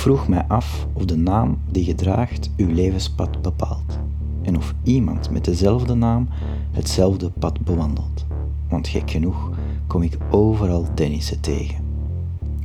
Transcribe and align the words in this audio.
vroeg 0.00 0.28
mij 0.28 0.44
af 0.48 0.86
of 0.92 1.04
de 1.04 1.16
naam 1.16 1.58
die 1.70 1.86
je 1.86 1.94
draagt 1.94 2.50
uw 2.56 2.74
levenspad 2.74 3.42
bepaalt. 3.42 3.98
En 4.42 4.56
of 4.56 4.74
iemand 4.82 5.30
met 5.30 5.44
dezelfde 5.44 5.94
naam 5.94 6.28
hetzelfde 6.70 7.30
pad 7.30 7.60
bewandelt. 7.60 8.26
Want 8.68 8.88
gek 8.88 9.10
genoeg 9.10 9.50
kom 9.86 10.02
ik 10.02 10.18
overal 10.30 10.86
Dennissen 10.94 11.40
tegen. 11.40 11.84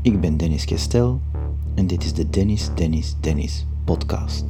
Ik 0.02 0.22
ben 0.22 0.38
Dennis 0.38 0.66
Kestel 0.66 1.20
en 1.74 1.88
dit 1.88 2.04
is 2.04 2.14
de 2.14 2.30
Dennis 2.30 2.70
Dennis 2.76 3.16
Dennis 3.20 3.66
podcast. 3.84 4.46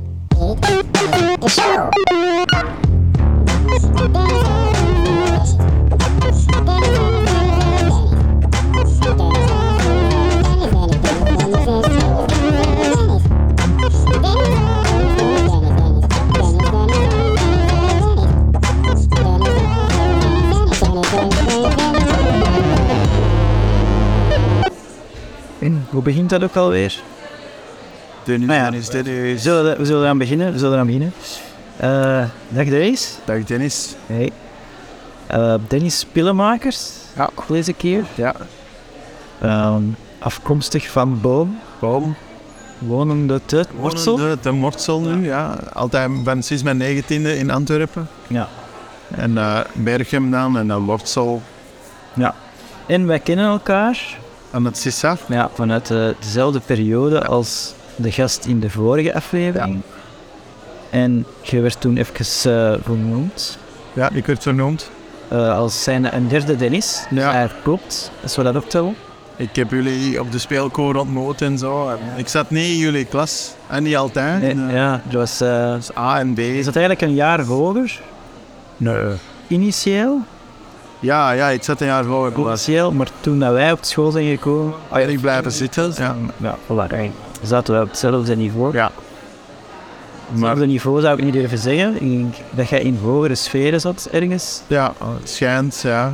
Hoe 25.95 26.03
begint 26.03 26.29
dat 26.29 26.43
ook 26.43 26.55
alweer? 26.55 27.01
Dennis, 28.23 28.47
Nou 28.47 28.59
ja, 28.59 28.69
Dennis, 28.69 28.87
We 28.87 29.03
Dennis. 29.03 29.41
zullen, 29.41 29.77
we 29.77 29.85
zullen 29.85 30.01
eraan 30.01 30.17
beginnen. 30.17 30.51
We 30.51 30.57
zullen 30.57 30.73
eraan 30.73 30.85
beginnen. 30.85 31.13
Eh, 31.77 32.23
dag 32.49 32.65
Dennis. 32.65 33.17
Dag 33.25 33.43
Dennis. 33.43 33.95
Hey. 34.05 34.31
Eh, 35.27 35.55
Dennis 35.67 35.99
Spillemakers. 35.99 36.91
Ja. 37.15 37.29
Deze 37.47 37.73
keer. 37.73 38.03
Ja. 38.15 38.33
Ehm, 39.41 39.83
afkomstig 40.19 40.89
van 40.89 41.21
Boom. 41.21 41.59
Boom. 41.79 42.15
Wonende 42.77 43.41
te 43.45 43.65
Morsel. 43.79 44.15
De, 44.15 44.37
de 44.41 44.51
Mortsel 44.51 45.01
nu, 45.01 45.25
ja. 45.25 45.57
Altijd 45.73 46.23
ben 46.23 46.43
sinds 46.43 46.63
mijn 46.63 46.77
negentiende 46.77 47.37
in 47.37 47.51
Antwerpen. 47.51 48.07
Ja. 48.27 48.47
En 49.15 49.37
eh 49.37 49.59
Berchem 49.73 50.31
dan 50.31 50.57
en 50.57 50.67
dan 50.67 50.81
Mortsel 50.81 51.41
ja. 52.13 52.35
En 52.85 53.07
wij 53.07 53.19
kennen 53.19 53.45
elkaar 53.45 54.17
aan 54.55 54.65
het 54.65 54.77
Sissa. 54.77 55.17
ja, 55.27 55.49
vanuit 55.53 55.91
eh, 55.91 56.07
dezelfde 56.19 56.59
periode 56.59 57.25
als 57.25 57.73
de 57.95 58.11
gast 58.11 58.45
in 58.45 58.59
de 58.59 58.69
vorige 58.69 59.13
aflevering. 59.13 59.81
En 60.89 61.25
je 61.41 61.59
werd 61.61 61.81
toen 61.81 61.97
even 61.97 62.15
eh, 62.53 62.73
vernoemd 62.83 63.57
Ja, 63.93 64.09
ik 64.13 64.25
werd 64.25 64.43
vernoemd. 64.43 64.89
eh, 65.27 65.57
als 65.57 65.83
zijn 65.83 66.15
een 66.15 66.27
derde 66.27 66.55
Dennis. 66.55 67.05
Ja. 67.09 67.39
Ja. 67.41 67.49
klopt. 67.63 68.11
Als 68.23 68.35
we 68.35 68.43
dat 68.43 68.55
optellen. 68.55 68.95
Ik 69.37 69.55
heb 69.55 69.71
jullie 69.71 70.19
op 70.19 70.31
de 70.31 70.39
speelkoor 70.39 70.95
ontmoet 70.95 71.41
en 71.41 71.57
zo. 71.57 71.89
En 71.89 71.97
Ik 72.15 72.27
zat 72.27 72.49
niet 72.49 72.69
in 72.69 72.77
jullie 72.77 73.05
klas. 73.05 73.53
En 73.67 73.83
niet 73.83 73.95
altijd. 73.95 74.41
Nee, 74.55 74.73
ja, 74.75 75.01
dat 75.09 75.13
was... 75.13 75.37
dus 75.77 75.97
A 75.97 76.19
en 76.19 76.33
B. 76.33 76.39
is 76.39 76.65
dat 76.65 76.75
eigenlijk 76.75 77.01
een 77.05 77.15
jaar 77.15 77.41
hoger, 77.41 78.01
Nee. 78.77 79.03
initieel? 79.47 80.19
Ja, 80.99 81.31
ja, 81.31 81.49
ik 81.49 81.63
zat 81.63 81.81
een 81.81 81.87
jaar 81.87 82.05
voor. 82.05 82.31
Initieel, 82.37 82.91
maar 82.91 83.07
toen 83.19 83.39
dat 83.39 83.51
wij 83.53 83.71
op 83.71 83.79
school 83.81 84.11
zijn 84.11 84.25
gekomen... 84.25 84.73
Oh 84.91 84.99
ja, 84.99 85.05
ik 85.05 85.21
blijven 85.21 85.51
zitten. 85.51 85.93
Ja. 85.97 86.15
Ja, 86.37 86.57
voilà. 86.67 87.11
Zaten 87.41 87.75
we 87.75 87.81
op 87.81 87.87
hetzelfde 87.87 88.35
niveau. 88.35 88.73
ja. 88.73 88.91
Maar 90.29 90.37
Hetzelfde 90.39 90.65
niveau 90.65 91.01
zou 91.01 91.17
ik 91.17 91.23
niet 91.23 91.33
durven 91.33 91.57
zeggen. 91.57 91.93
Ik 91.93 91.99
denk 92.09 92.35
dat 92.49 92.69
jij 92.69 92.81
in 92.81 92.99
hogere 93.01 93.35
sferen 93.35 93.81
zat, 93.81 94.07
ergens. 94.11 94.61
Ja, 94.67 94.93
het 95.19 95.29
schijnt, 95.29 95.81
ja. 95.81 96.13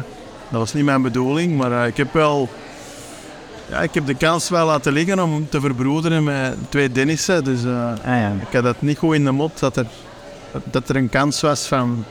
Dat 0.50 0.60
was 0.60 0.74
niet 0.74 0.86
mijn 0.86 1.02
bedoeling, 1.02 1.58
maar 1.58 1.72
eh, 1.72 1.88
ik 1.88 1.98
heb 1.98 2.14
wel... 2.14 2.50
Ja, 3.70 3.80
ik 3.82 3.94
heb 3.94 4.06
de 4.06 4.16
kans 4.16 4.50
wel 4.50 4.66
laten 4.66 4.94
liggen 4.94 5.20
om 5.20 5.50
te 5.50 5.60
verbroederen 5.60 6.24
met 6.24 6.56
twee 6.70 6.92
Dennissen. 6.92 7.44
Dus 7.44 7.64
eh, 7.64 7.86
Ah 7.92 7.96
ja. 8.04 8.34
ik 8.48 8.54
had 8.54 8.64
dat 8.64 8.76
niet 8.82 8.98
goed 8.98 9.16
in 9.16 9.24
de 9.24 9.32
mot, 9.32 9.60
dat 9.60 9.78
er, 9.78 9.86
dat 10.64 10.90
er 10.90 10.96
een 10.96 11.10
kans 11.10 11.42
was 11.42 11.68
van 11.68 12.06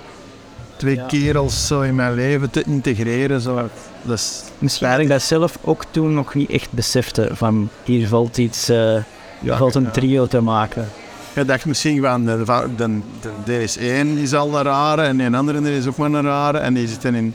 twee 0.80 0.94
Ja. 0.94 1.06
kerels 1.06 1.66
zo 1.66 1.80
in 1.80 1.94
mijn 1.94 2.14
leven 2.14 2.50
te 2.50 2.62
integreren. 2.66 3.40
Zo. 3.40 3.54
Dat 4.02 4.18
is, 4.18 4.42
Misschien 4.58 4.88
had 4.88 4.98
ik 4.98 5.08
dat 5.08 5.22
zelf 5.22 5.58
ook 5.64 5.84
toen 5.90 6.14
nog 6.14 6.34
niet 6.34 6.50
echt 6.50 6.72
besefte. 6.72 7.28
Van 7.32 7.68
hier 7.84 8.08
valt 8.08 8.38
iets, 8.38 8.68
eh 8.68 8.96
ja, 9.40 9.56
valt 9.56 9.74
een 9.74 9.90
trio 9.90 10.26
te 10.26 10.40
maken. 10.40 10.88
Je 11.32 11.44
dacht 11.44 11.64
misschien 11.64 12.02
van, 12.02 12.24
de, 12.24 12.42
de, 12.44 12.68
de, 12.76 13.00
de 13.44 13.68
DS1 14.16 14.20
is 14.22 14.34
al 14.34 14.56
een 14.56 14.62
rare 14.62 15.02
en 15.02 15.20
een 15.20 15.34
andere 15.34 15.76
is 15.76 15.86
ook 15.86 15.96
maar 15.96 16.12
een 16.12 16.22
rare. 16.22 16.58
En 16.58 16.74
die 16.74 16.88
zitten 16.88 17.14
in... 17.14 17.34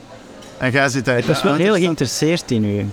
En 0.58 0.70
jij 0.70 0.88
zit 0.88 1.04
daar... 1.04 1.18
Ik 1.18 1.24
was 1.24 1.42
wel 1.42 1.54
heel 1.54 1.74
geïnteresseerd 1.74 2.50
in 2.50 2.64
u. 2.64 2.86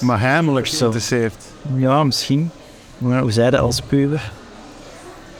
Maar 0.00 0.20
heimelijk 0.20 0.66
Zo. 0.66 0.76
geïnteresseerd. 0.76 1.34
Ja, 1.76 2.04
misschien. 2.04 2.50
Maar 2.98 3.20
hoe 3.20 3.32
zei 3.32 3.50
dat 3.50 3.60
als 3.60 3.80
puber? 3.80 4.32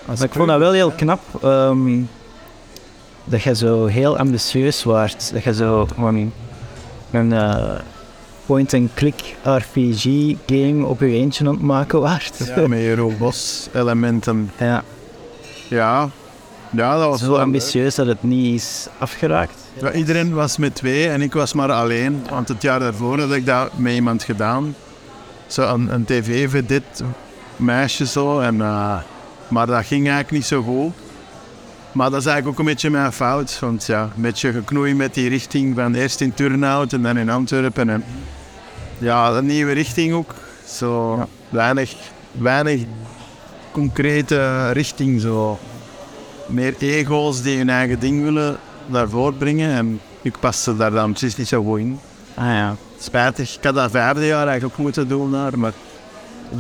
Als 0.07 0.19
Maar 0.19 0.29
ik 0.29 0.35
vond 0.35 0.49
dat 0.49 0.59
wel 0.59 0.73
heel 0.73 0.91
knap. 0.91 1.21
ehm, 1.43 2.01
dat 3.25 3.43
je 3.43 3.55
zo 3.55 3.87
heel 3.87 4.19
ambitieus 4.19 4.83
waart. 4.85 5.33
Dat 5.33 5.43
je 5.43 5.55
zo 5.55 5.87
gewoon 5.95 6.33
een 7.11 7.33
eh, 7.33 7.75
point-and-click 8.47 9.37
RPG 9.43 10.35
game 10.47 10.87
op 10.87 11.01
je 11.01 11.07
eentje 11.07 11.45
aan 11.47 11.53
het 11.53 11.63
maken. 11.63 12.01
Ja, 12.57 12.69
met 12.69 12.81
je 12.81 12.95
robos 12.95 13.69
elementen. 13.73 14.51
Ja, 14.59 14.85
Ja, 15.69 16.09
ja 16.71 16.99
dat 16.99 17.09
was 17.09 17.21
zo 17.21 17.35
ambitieus 17.35 17.95
dat 17.95 18.07
het 18.07 18.23
niet 18.23 18.55
is 18.55 18.89
afgeraakt. 18.99 19.55
Ja, 19.81 19.93
iedereen 19.93 20.35
was 20.35 20.57
met 20.57 20.75
twee 20.75 21.09
en 21.09 21.23
ik 21.23 21.33
was 21.33 21.53
maar 21.53 21.73
alleen. 21.73 22.27
Want 22.31 22.49
het 22.49 22.63
jaar 22.63 22.81
daarvoor 22.81 23.21
had 23.21 23.33
ik 23.33 23.47
dat 23.47 23.79
met 23.79 23.93
iemand 23.93 24.23
gedaan. 24.23 24.75
Zo 25.47 25.75
een, 25.75 25.95
een 25.95 26.05
tv-vedit, 26.05 27.03
meisje 27.57 28.07
zo. 28.07 28.41
En, 28.41 28.61
eh, 28.61 28.99
maar 29.49 29.67
dat 29.67 29.87
ging 29.87 30.07
eigenlijk 30.07 30.31
niet 30.31 30.45
zo 30.45 30.63
goed. 30.63 30.93
Maar 31.93 32.11
dat 32.11 32.21
is 32.21 32.27
eigenlijk 32.27 32.59
ook 32.59 32.67
een 32.67 32.73
beetje 32.73 32.91
mijn 32.91 33.13
fout. 33.13 33.59
Want 33.61 33.87
ja, 33.87 34.03
een 34.17 34.23
beetje 34.23 34.53
geknoeid 34.53 34.97
met 34.97 35.15
die 35.15 35.29
richting 35.29 35.75
van 35.77 35.95
eerst 35.95 36.21
in 36.21 36.35
Turnhout 36.35 36.93
en 36.93 37.03
dan 37.03 37.17
in 37.17 37.31
Antwerpen. 37.31 37.89
En, 37.91 38.05
ja, 38.99 39.31
een 39.31 39.47
nieuwe 39.47 39.73
richting 39.73 40.13
ook. 40.13 40.35
Zo 40.67 41.17
Ja. 41.17 41.27
weinig, 41.49 41.95
weinig 42.33 42.81
concrete 43.73 44.71
richting. 44.71 45.21
Zo. 45.21 45.59
Meer 46.47 46.75
ego's 46.79 47.43
die 47.43 47.57
hun 47.59 47.71
eigen 47.71 47.99
ding 48.01 48.23
willen 48.23 48.57
daarvoor 48.87 49.33
brengen. 49.35 49.71
En 49.77 50.01
ik 50.23 50.39
paste 50.41 50.77
daar 50.77 50.91
dan 50.91 51.11
precies 51.11 51.37
niet 51.37 51.49
zo 51.49 51.63
goed 51.65 51.79
in. 51.79 51.99
Ah 52.35 52.45
ja. 52.47 52.77
Spijtig. 52.99 53.57
Ik 53.57 53.65
had 53.65 53.75
dat 53.75 53.91
vijfde 53.91 54.27
jaar 54.27 54.47
eigenlijk 54.47 54.75
ook 54.79 54.85
moeten 54.85 55.09
doen 55.09 55.31
daar. 55.33 55.59
Maar 55.59 55.73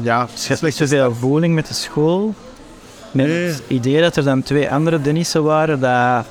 ja, 0.03 0.28
Je 0.34 0.49
hebt 0.49 0.62
niet 0.62 0.75
zoveel 0.75 1.14
voeling 1.14 1.54
met 1.54 1.66
de 1.66 1.75
school. 1.75 2.34
Met 3.12 3.27
Nee. 3.27 3.47
het 3.47 3.62
idee 3.69 4.00
dat 4.00 4.17
er 4.17 4.25
dan 4.25 4.43
twee 4.43 4.71
andere 4.71 5.00
Dennissen 5.00 5.43
waren, 5.43 5.81
dat, 5.81 6.25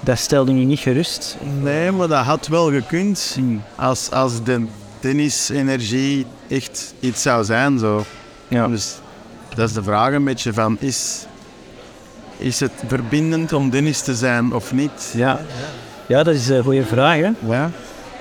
dat 0.00 0.18
stelde 0.18 0.58
je 0.58 0.66
niet 0.66 0.78
gerust. 0.78 1.36
nee, 1.62 1.90
maar 1.90 2.08
dat 2.08 2.24
had 2.24 2.46
wel 2.46 2.70
gekund. 2.70 3.38
Als, 3.76 4.10
als 4.10 4.42
de 4.44 4.66
tennis-energie 5.00 6.26
echt 6.48 6.94
iets 7.00 7.22
zou 7.22 7.44
zijn. 7.44 7.78
Zo. 7.78 8.04
Ja. 8.48 8.68
Dus 8.68 8.94
dat 9.54 9.68
is 9.68 9.74
de 9.74 9.82
vraag 9.82 10.12
een 10.12 10.24
beetje 10.24 10.52
van, 10.52 10.76
is, 10.80 11.26
is 12.36 12.60
het 12.60 12.72
verbindend 12.86 13.52
om 13.52 13.70
tennis 13.70 14.00
te 14.00 14.14
zijn 14.14 14.52
of 14.52 14.72
niet? 14.72 15.12
Ja. 15.14 15.40
ja, 16.06 16.22
dat 16.22 16.34
is 16.34 16.48
een 16.48 16.62
goede 16.62 16.84
vraag. 16.84 17.16
Hè? 17.16 17.30
Ja. 17.48 17.70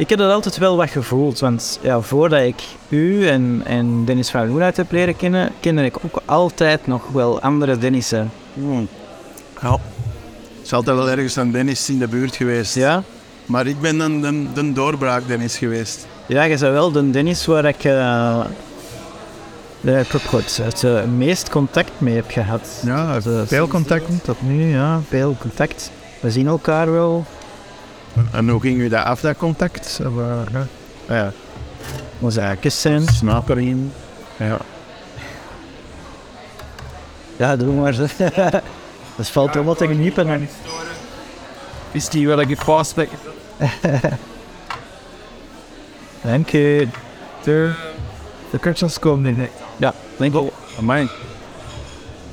Ik 0.01 0.09
heb 0.09 0.19
dat 0.19 0.31
altijd 0.31 0.57
wel 0.57 0.78
wat 0.78 0.89
gevoeld, 0.89 1.39
want 1.39 1.79
ja, 1.81 2.01
voordat 2.01 2.41
ik 2.41 2.63
u 2.89 3.28
en, 3.28 3.62
en 3.66 4.06
Dennis 4.06 4.29
van 4.29 4.47
Loenhout 4.47 4.78
heb 4.78 4.91
leren 4.91 5.16
kennen, 5.16 5.51
kende 5.59 5.85
ik 5.85 5.95
ook 6.06 6.22
altijd 6.25 6.88
nog 6.88 7.07
wel 7.07 7.41
andere 7.41 7.78
Dennissen. 7.78 8.31
Ja. 9.61 9.72
Het 9.72 9.79
is 10.63 10.73
altijd 10.73 10.97
wel 10.97 11.09
ergens 11.09 11.35
een 11.35 11.51
Dennis 11.51 11.90
in 11.90 12.00
de 12.00 12.07
buurt 12.07 12.35
geweest. 12.35 12.75
Ja? 12.75 13.03
Maar 13.45 13.67
ik 13.67 13.81
ben 13.81 13.97
dan 13.97 14.22
de, 14.22 14.45
de 14.53 14.73
doorbraak 14.73 15.28
Dennis 15.28 15.57
geweest. 15.57 16.07
Ja, 16.28 16.44
je 16.44 16.50
bent 16.50 16.61
wel 16.61 16.91
de 16.91 17.09
Dennis 17.09 17.45
waar 17.45 17.66
ik, 17.66 17.84
eh, 17.84 18.45
ik 19.81 20.16
ook 20.16 20.41
het, 20.41 20.59
het 20.61 20.84
eh, 20.84 21.03
meest 21.03 21.49
contact 21.49 21.91
mee 21.97 22.16
heb 22.16 22.31
gehad. 22.31 22.81
Ja, 22.85 23.20
Dus, 23.20 23.47
veel 23.47 23.67
contact. 23.67 24.23
Tot 24.23 24.41
nu, 24.41 24.72
ja, 24.72 25.02
veel 25.09 25.35
contact. 25.40 25.91
We 26.20 26.31
zien 26.31 26.47
elkaar 26.47 26.91
wel. 26.91 27.26
En 28.31 28.49
hoe 28.49 28.61
ging 28.61 28.78
u 28.78 28.90
dat 28.90 29.03
af, 29.05 29.19
dat 29.19 29.37
contact? 29.37 29.99
Of, 30.05 30.17
eh, 30.17 30.41
ja. 30.52 30.66
Ah 31.08 31.16
ja, 32.19 32.29
zaakjes 32.29 32.81
zijn. 32.81 33.08
snap 33.08 33.49
erin. 33.49 33.91
Ja. 34.37 34.58
Ja, 37.37 37.55
doe 37.55 37.73
maar. 37.73 37.93
zo. 37.93 38.05
Dat 39.16 39.29
valt 39.29 39.53
wel 39.53 39.63
wat 39.63 39.78
te 39.78 39.87
genieten. 39.87 40.49
Is 41.91 42.09
die 42.09 42.28
wel 42.28 42.41
een 42.41 42.58
vast 42.58 42.96
Dank 46.22 46.49
je. 46.49 46.87
De, 47.43 47.73
de 48.52 48.90
komen 48.99 49.37
niet. 49.37 49.49
Ja, 49.78 49.93
dank 50.17 50.34
je. 50.34 50.52
Amai. 50.78 51.09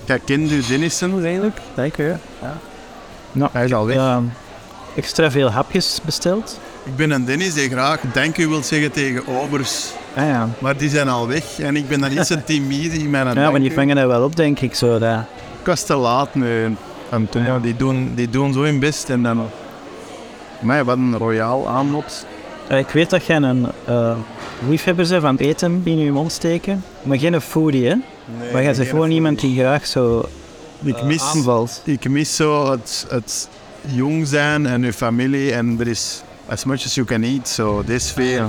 Jij 0.05 0.19
kent 0.19 0.51
u 0.51 0.67
Dennissen 0.67 1.25
eigenlijk? 1.25 1.61
Dank 1.75 1.97
je. 1.97 2.15
Nou, 3.33 3.51
Hij 3.53 3.65
is 3.65 3.73
al 3.75 3.87
weg. 3.87 3.97
ja, 3.97 4.23
extra 4.99 5.31
veel 5.31 5.51
hapjes 5.51 6.01
besteld. 6.05 6.59
Ik 6.85 6.97
ben 6.97 7.11
een 7.11 7.25
Dennis 7.25 7.55
die 7.55 7.69
graag 7.71 8.01
dank 8.13 8.37
u 8.39 8.49
wil 8.49 8.63
zeggen 8.63 8.93
tegen 8.93 9.23
obers 9.27 9.91
Ah, 10.15 10.25
ja. 10.27 10.49
Maar 10.59 10.77
die 10.77 10.89
zijn 10.89 11.09
al 11.09 11.29
weg 11.29 11.59
en 11.59 11.77
ik 11.77 11.89
ben 11.89 12.01
dan 12.01 12.13
iets 12.13 12.27
te 12.27 12.45
timide 12.51 12.99
in 12.99 13.11
mijn 13.11 13.27
ja, 13.27 13.35
maar 13.35 13.45
die 13.45 13.53
denken. 13.61 13.75
vangen 13.75 13.97
dat 13.97 14.07
wel 14.07 14.23
op, 14.23 14.37
denk 14.37 14.61
ik. 14.61 14.75
Zo, 14.75 14.99
dat. 14.99 15.19
Ik 15.61 15.67
was 15.67 15.83
te 15.83 15.95
laat 15.95 16.35
nu. 16.35 16.77
En 17.11 17.29
toen, 17.31 17.45
ja, 17.45 17.59
die, 17.59 17.77
doen, 17.77 18.13
die 18.15 18.29
doen 18.31 18.53
zo 18.53 18.63
hun 18.63 18.79
best 18.79 19.11
en 19.11 19.23
dan... 19.23 19.49
Maar 20.61 20.85
wat 20.85 20.97
een 20.97 21.17
royaal 21.19 21.69
aanbod. 21.69 22.27
Eh, 22.69 22.79
Ik 22.79 22.89
weet 22.89 23.11
dat 23.11 23.25
jij 23.25 23.37
een 23.37 23.67
uh, 23.89 24.17
liefhebber 24.69 25.09
bent 25.09 25.23
van 25.23 25.37
eten 25.37 25.81
in 25.85 25.99
je 25.99 26.13
mond 26.13 26.33
steken, 26.33 26.85
maar 27.03 27.19
geen 27.19 27.41
foodie, 27.41 27.87
hè? 27.89 27.95
maar 28.53 28.63
jij 28.63 28.75
bent 28.75 28.89
gewoon 28.89 29.11
iemand 29.11 29.41
die 29.41 29.59
graag 29.59 29.87
zo 29.87 30.29
Ik 30.83 30.97
eh, 30.97 31.03
mis, 31.03 31.23
aanvalt. 31.23 31.83
ik 31.85 32.09
mis 32.09 32.37
zo 32.37 32.71
het, 32.71 33.07
het 33.09 33.49
jong 33.87 34.27
zijn 34.27 34.67
en 34.67 34.83
je 34.83 34.93
familie 34.93 35.53
en 35.53 35.77
er 35.81 35.89
is 35.89 36.23
as 36.49 36.65
much 36.65 36.85
as 36.85 36.95
you 36.95 37.07
can 37.07 37.23
eat, 37.23 37.49
zo, 37.49 37.83
die 37.87 37.99
sfeer. 37.99 38.37
Ja. 38.37 38.49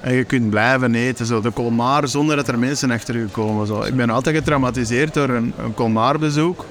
En 0.00 0.14
je 0.14 0.24
kunt 0.24 0.50
blijven 0.50 0.94
eten, 0.94 1.26
zo, 1.26 1.40
de 1.40 1.52
colmar 1.52 2.08
zonder 2.08 2.36
dat 2.36 2.48
er 2.48 2.58
mensen 2.58 2.90
achter 2.90 3.18
je 3.18 3.24
komen. 3.24 3.66
Zo. 3.66 3.82
Ik 3.82 3.96
ben 3.96 4.10
altijd 4.10 4.36
getraumatiseerd 4.36 5.14
door 5.14 5.28
een, 5.28 5.52
een 5.58 5.74
colmarbezoek. 5.74 6.64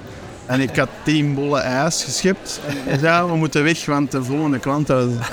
En 0.45 0.59
ik 0.59 0.75
had 0.75 0.89
tien 1.03 1.33
bollen 1.33 1.63
ijs 1.63 2.03
geschept. 2.03 2.59
En 2.87 2.99
ja, 2.99 3.27
we 3.27 3.35
moeten 3.35 3.63
weg, 3.63 3.85
want 3.85 4.11
de 4.11 4.23
volgende 4.23 4.59
klant 4.59 4.87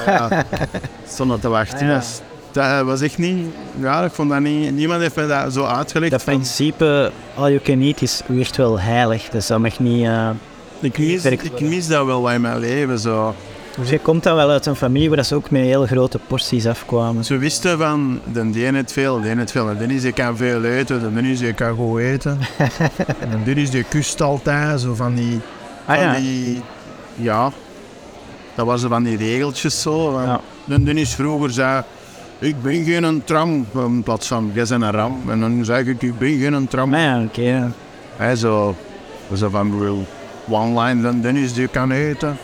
ja, 0.06 0.44
stond 1.08 1.40
te 1.40 1.48
wachten. 1.48 1.86
Ja. 1.86 1.98
Dus 1.98 2.20
dat 2.52 2.84
was 2.84 3.00
echt 3.00 3.18
niet... 3.18 3.46
Ja, 3.80 4.04
ik 4.04 4.12
vond 4.12 4.30
dat 4.30 4.40
niet... 4.40 4.74
Niemand 4.74 5.00
heeft 5.00 5.16
mij 5.16 5.26
dat 5.26 5.52
zo 5.52 5.64
uitgelegd. 5.64 6.10
Dat 6.10 6.24
principe 6.24 7.12
all 7.34 7.50
you 7.50 7.60
can 7.60 7.80
eat 7.80 8.02
is 8.02 8.22
echt 8.38 8.56
wel 8.56 8.80
heilig, 8.80 9.28
dus 9.28 9.46
dat 9.46 9.58
mag 9.58 9.78
niet... 9.78 10.04
eh, 10.04 10.30
ik, 10.82 10.98
mis, 10.98 11.24
ik 11.24 11.60
mis 11.60 11.86
dat 11.86 12.06
wel 12.06 12.22
wat 12.22 12.32
in 12.32 12.40
mijn 12.40 12.58
leven. 12.58 12.98
Zo. 12.98 13.34
Dus 13.78 13.90
je 13.90 13.98
komt 13.98 14.22
dan 14.22 14.34
wel 14.36 14.50
uit 14.50 14.66
een 14.66 14.76
familie 14.76 15.10
waar 15.10 15.24
ze 15.24 15.34
ook 15.34 15.50
met 15.50 15.62
heel 15.62 15.86
grote 15.86 16.18
porties 16.26 16.66
afkwamen. 16.66 17.24
Ze 17.24 17.36
wisten 17.36 17.78
van, 17.78 18.20
de 18.32 18.40
een 18.66 18.74
heeft 18.74 18.92
veel, 18.92 19.20
de 19.20 19.28
heeft 19.28 19.50
veel. 19.50 19.66
De 19.66 19.76
Dennis 19.76 20.02
die 20.02 20.12
kan 20.12 20.36
veel 20.36 20.64
eten, 20.64 21.00
de 21.00 21.12
Dennis 21.12 21.38
die 21.38 21.52
kan 21.52 21.74
goed 21.76 22.00
eten. 22.00 22.38
en 23.20 23.30
de 23.30 23.42
Dennis 23.44 23.70
die 23.70 23.84
kust 23.88 24.20
altijd, 24.22 24.80
zo 24.80 24.94
van 24.94 25.14
die... 25.14 25.40
Ah 25.86 25.96
van 25.96 26.04
ja, 26.04 26.14
die 26.14 26.62
ja, 27.14 27.50
dat 28.54 28.66
waren 28.66 28.88
van 28.88 29.02
die 29.02 29.16
regeltjes 29.16 29.82
zo. 29.82 30.10
van- 30.12 30.22
Ja. 30.22 30.40
De 30.64 31.06
vroeger 31.06 31.50
zei, 31.50 31.82
ik 32.38 32.62
ben 32.62 32.84
geen 32.84 33.22
tram, 33.24 33.66
in 33.74 34.02
plaats 34.02 34.26
van, 34.26 34.50
jij 34.54 34.64
bent 34.68 34.82
een 34.82 34.90
ram. 34.90 35.20
En 35.30 35.40
dan 35.40 35.64
zei 35.64 35.88
ik, 35.90 36.02
ik 36.02 36.18
ben 36.18 36.38
geen 36.38 36.68
tram. 36.68 36.94
ja, 36.94 37.22
oké. 37.22 37.40
ja. 37.40 37.70
Hij 38.16 38.36
zo, 38.36 38.74
zo 39.34 39.48
van, 39.48 40.04
one 40.48 40.80
line, 40.80 41.02
de 41.12 41.20
Dennis 41.20 41.52
die 41.54 41.68
kan 41.68 41.90
eten. 41.90 42.36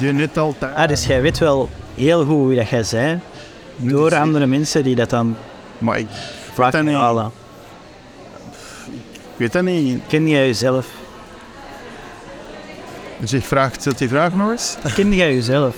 Die 0.00 0.12
niet 0.12 0.38
altijd. 0.38 0.74
Ah, 0.74 0.88
dus 0.88 1.06
jij 1.06 1.22
weet 1.22 1.38
wel 1.38 1.68
heel 1.94 2.24
goed 2.24 2.48
wie 2.48 2.56
dat 2.56 2.68
jij 2.68 2.84
bent, 2.90 3.22
door 3.76 4.14
andere 4.14 4.46
mensen 4.46 4.82
die 4.82 4.94
dat 4.94 5.10
dan 5.10 5.36
Maar 5.78 5.98
ik, 5.98 6.06
vlak 6.52 6.72
dat 6.72 6.82
niet. 6.84 6.94
halen. 6.94 7.30
ik 8.92 9.36
weet 9.36 9.52
dat 9.52 9.62
niet. 9.62 10.02
Ken 10.08 10.28
jij 10.28 10.46
jezelf? 10.46 10.86
Dus 13.18 13.32
ik 13.32 13.44
vraag, 13.44 13.72
zet 13.80 13.98
die 13.98 14.08
vraag 14.08 14.34
nog 14.34 14.50
eens? 14.50 14.76
Ken 14.94 15.14
jij 15.14 15.34
jezelf? 15.34 15.76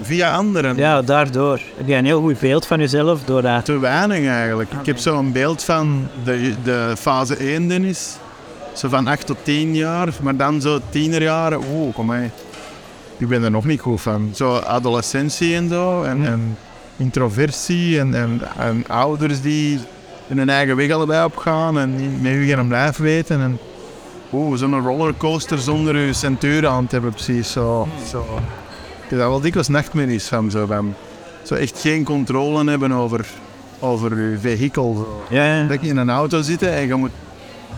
Via 0.00 0.34
anderen. 0.36 0.76
Ja, 0.76 1.02
daardoor. 1.02 1.60
Heb 1.76 1.86
jij 1.86 1.98
een 1.98 2.04
heel 2.04 2.20
goed 2.20 2.38
beeld 2.38 2.66
van 2.66 2.78
jezelf 2.78 3.24
door 3.24 3.42
dat... 3.42 3.64
Te 3.64 3.78
weinig 3.78 4.26
eigenlijk. 4.28 4.70
Ik 4.80 4.86
heb 4.86 4.98
zo'n 4.98 5.32
beeld 5.32 5.62
van 5.62 6.08
de, 6.24 6.54
de 6.64 6.94
fase 6.98 7.36
1 7.36 7.68
Dennis. 7.68 8.16
Zo 8.74 8.88
van 8.88 9.06
8 9.06 9.26
tot 9.26 9.36
10 9.42 9.74
jaar, 9.74 10.08
maar 10.22 10.36
dan 10.36 10.60
zo 10.60 10.80
tienerjaren. 10.90 11.60
Oeh, 11.72 11.94
kom 11.94 12.06
maar. 12.06 12.30
Ik 13.16 13.28
ben 13.28 13.42
er 13.42 13.50
nog 13.50 13.64
niet 13.64 13.80
goed 13.80 14.00
van. 14.00 14.30
Zo 14.34 14.56
adolescentie 14.56 15.54
en 15.54 15.68
zo. 15.68 16.02
En, 16.02 16.26
en 16.26 16.56
introversie 16.96 17.98
en, 17.98 18.14
en, 18.14 18.40
en 18.58 18.84
ouders 18.88 19.40
die 19.40 19.78
in 20.26 20.38
hun 20.38 20.48
eigen 20.48 20.76
weg 20.76 20.90
allebei 20.90 21.24
opgaan 21.24 21.78
en 21.78 21.96
niet 21.96 22.22
met 22.22 22.56
gaan 22.56 22.68
blijven 22.68 23.02
weten. 23.04 23.40
En, 23.40 23.58
oeh, 24.32 24.58
zo'n 24.58 24.80
rollercoaster 24.80 25.58
zonder 25.58 25.96
je 25.96 26.12
centuur 26.12 26.66
aan 26.66 26.86
te 26.86 26.94
hebben, 26.94 27.12
precies. 27.12 27.52
Zo, 27.52 27.88
zo. 28.10 28.20
Ik 29.04 29.10
heb 29.10 29.18
daar 29.18 29.28
wel 29.28 29.40
dikwijls 29.40 29.68
nachtmerries 29.68 30.26
van. 30.26 30.50
Zo, 30.50 30.66
van. 30.66 30.94
zo 31.42 31.54
echt 31.54 31.78
geen 31.78 32.04
controle 32.04 32.70
hebben 32.70 32.92
over, 32.92 33.26
over 33.78 34.30
je 34.30 34.38
vehikel. 34.38 35.22
Ja, 35.30 35.56
ja. 35.56 35.66
Dat 35.66 35.80
je 35.80 35.88
in 35.88 35.96
een 35.96 36.10
auto 36.10 36.42
zit 36.42 36.62
en 36.62 36.86
je 36.86 36.94
moet... 36.94 37.10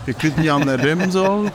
Je 0.05 0.13
kunt 0.13 0.37
niet 0.37 0.49
aan 0.49 0.61
de 0.61 0.73
rem 0.75 1.11
zo. 1.11 1.45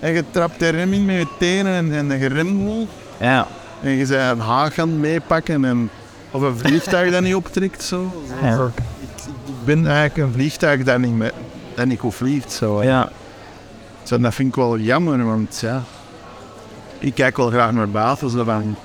En 0.00 0.12
je 0.12 0.24
trapt 0.30 0.58
de 0.58 0.68
rem 0.68 0.92
in 0.92 1.04
met 1.04 1.16
je 1.16 1.26
tenen 1.38 1.92
en, 1.92 2.10
en 2.10 2.18
je 2.18 2.26
remt 2.26 2.52
niet. 2.52 2.88
ja. 3.20 3.46
En 3.82 3.90
je 3.90 4.06
bent 4.06 4.10
een 4.10 4.40
haag 4.40 4.78
aan 4.78 4.88
het 4.88 4.98
meepakken 4.98 5.64
en... 5.64 5.90
Of 6.30 6.42
een 6.42 6.58
vliegtuig 6.58 7.12
dat 7.12 7.22
niet 7.22 7.34
optrekt, 7.34 7.82
zo. 7.82 8.24
Ja. 8.42 8.54
Ik, 8.54 9.22
ik 9.46 9.64
ben 9.64 9.86
eigenlijk 9.86 10.16
een 10.16 10.32
vliegtuig 10.32 10.82
dat 10.82 10.98
niet, 10.98 11.32
dat 11.74 11.86
niet 11.86 11.98
goed 11.98 12.14
vliegt, 12.14 12.52
zo. 12.52 12.82
ja. 12.82 13.10
Zo, 14.02 14.20
dat 14.20 14.34
vind 14.34 14.48
ik 14.48 14.54
wel 14.54 14.78
jammer, 14.78 15.24
want 15.24 15.58
ja... 15.60 15.82
Ik 16.98 17.14
kijk 17.14 17.36
wel 17.36 17.50
graag 17.50 17.72
naar 17.72 17.88
buiten, 17.90 18.30
zo 18.30 18.44
van... 18.44 18.76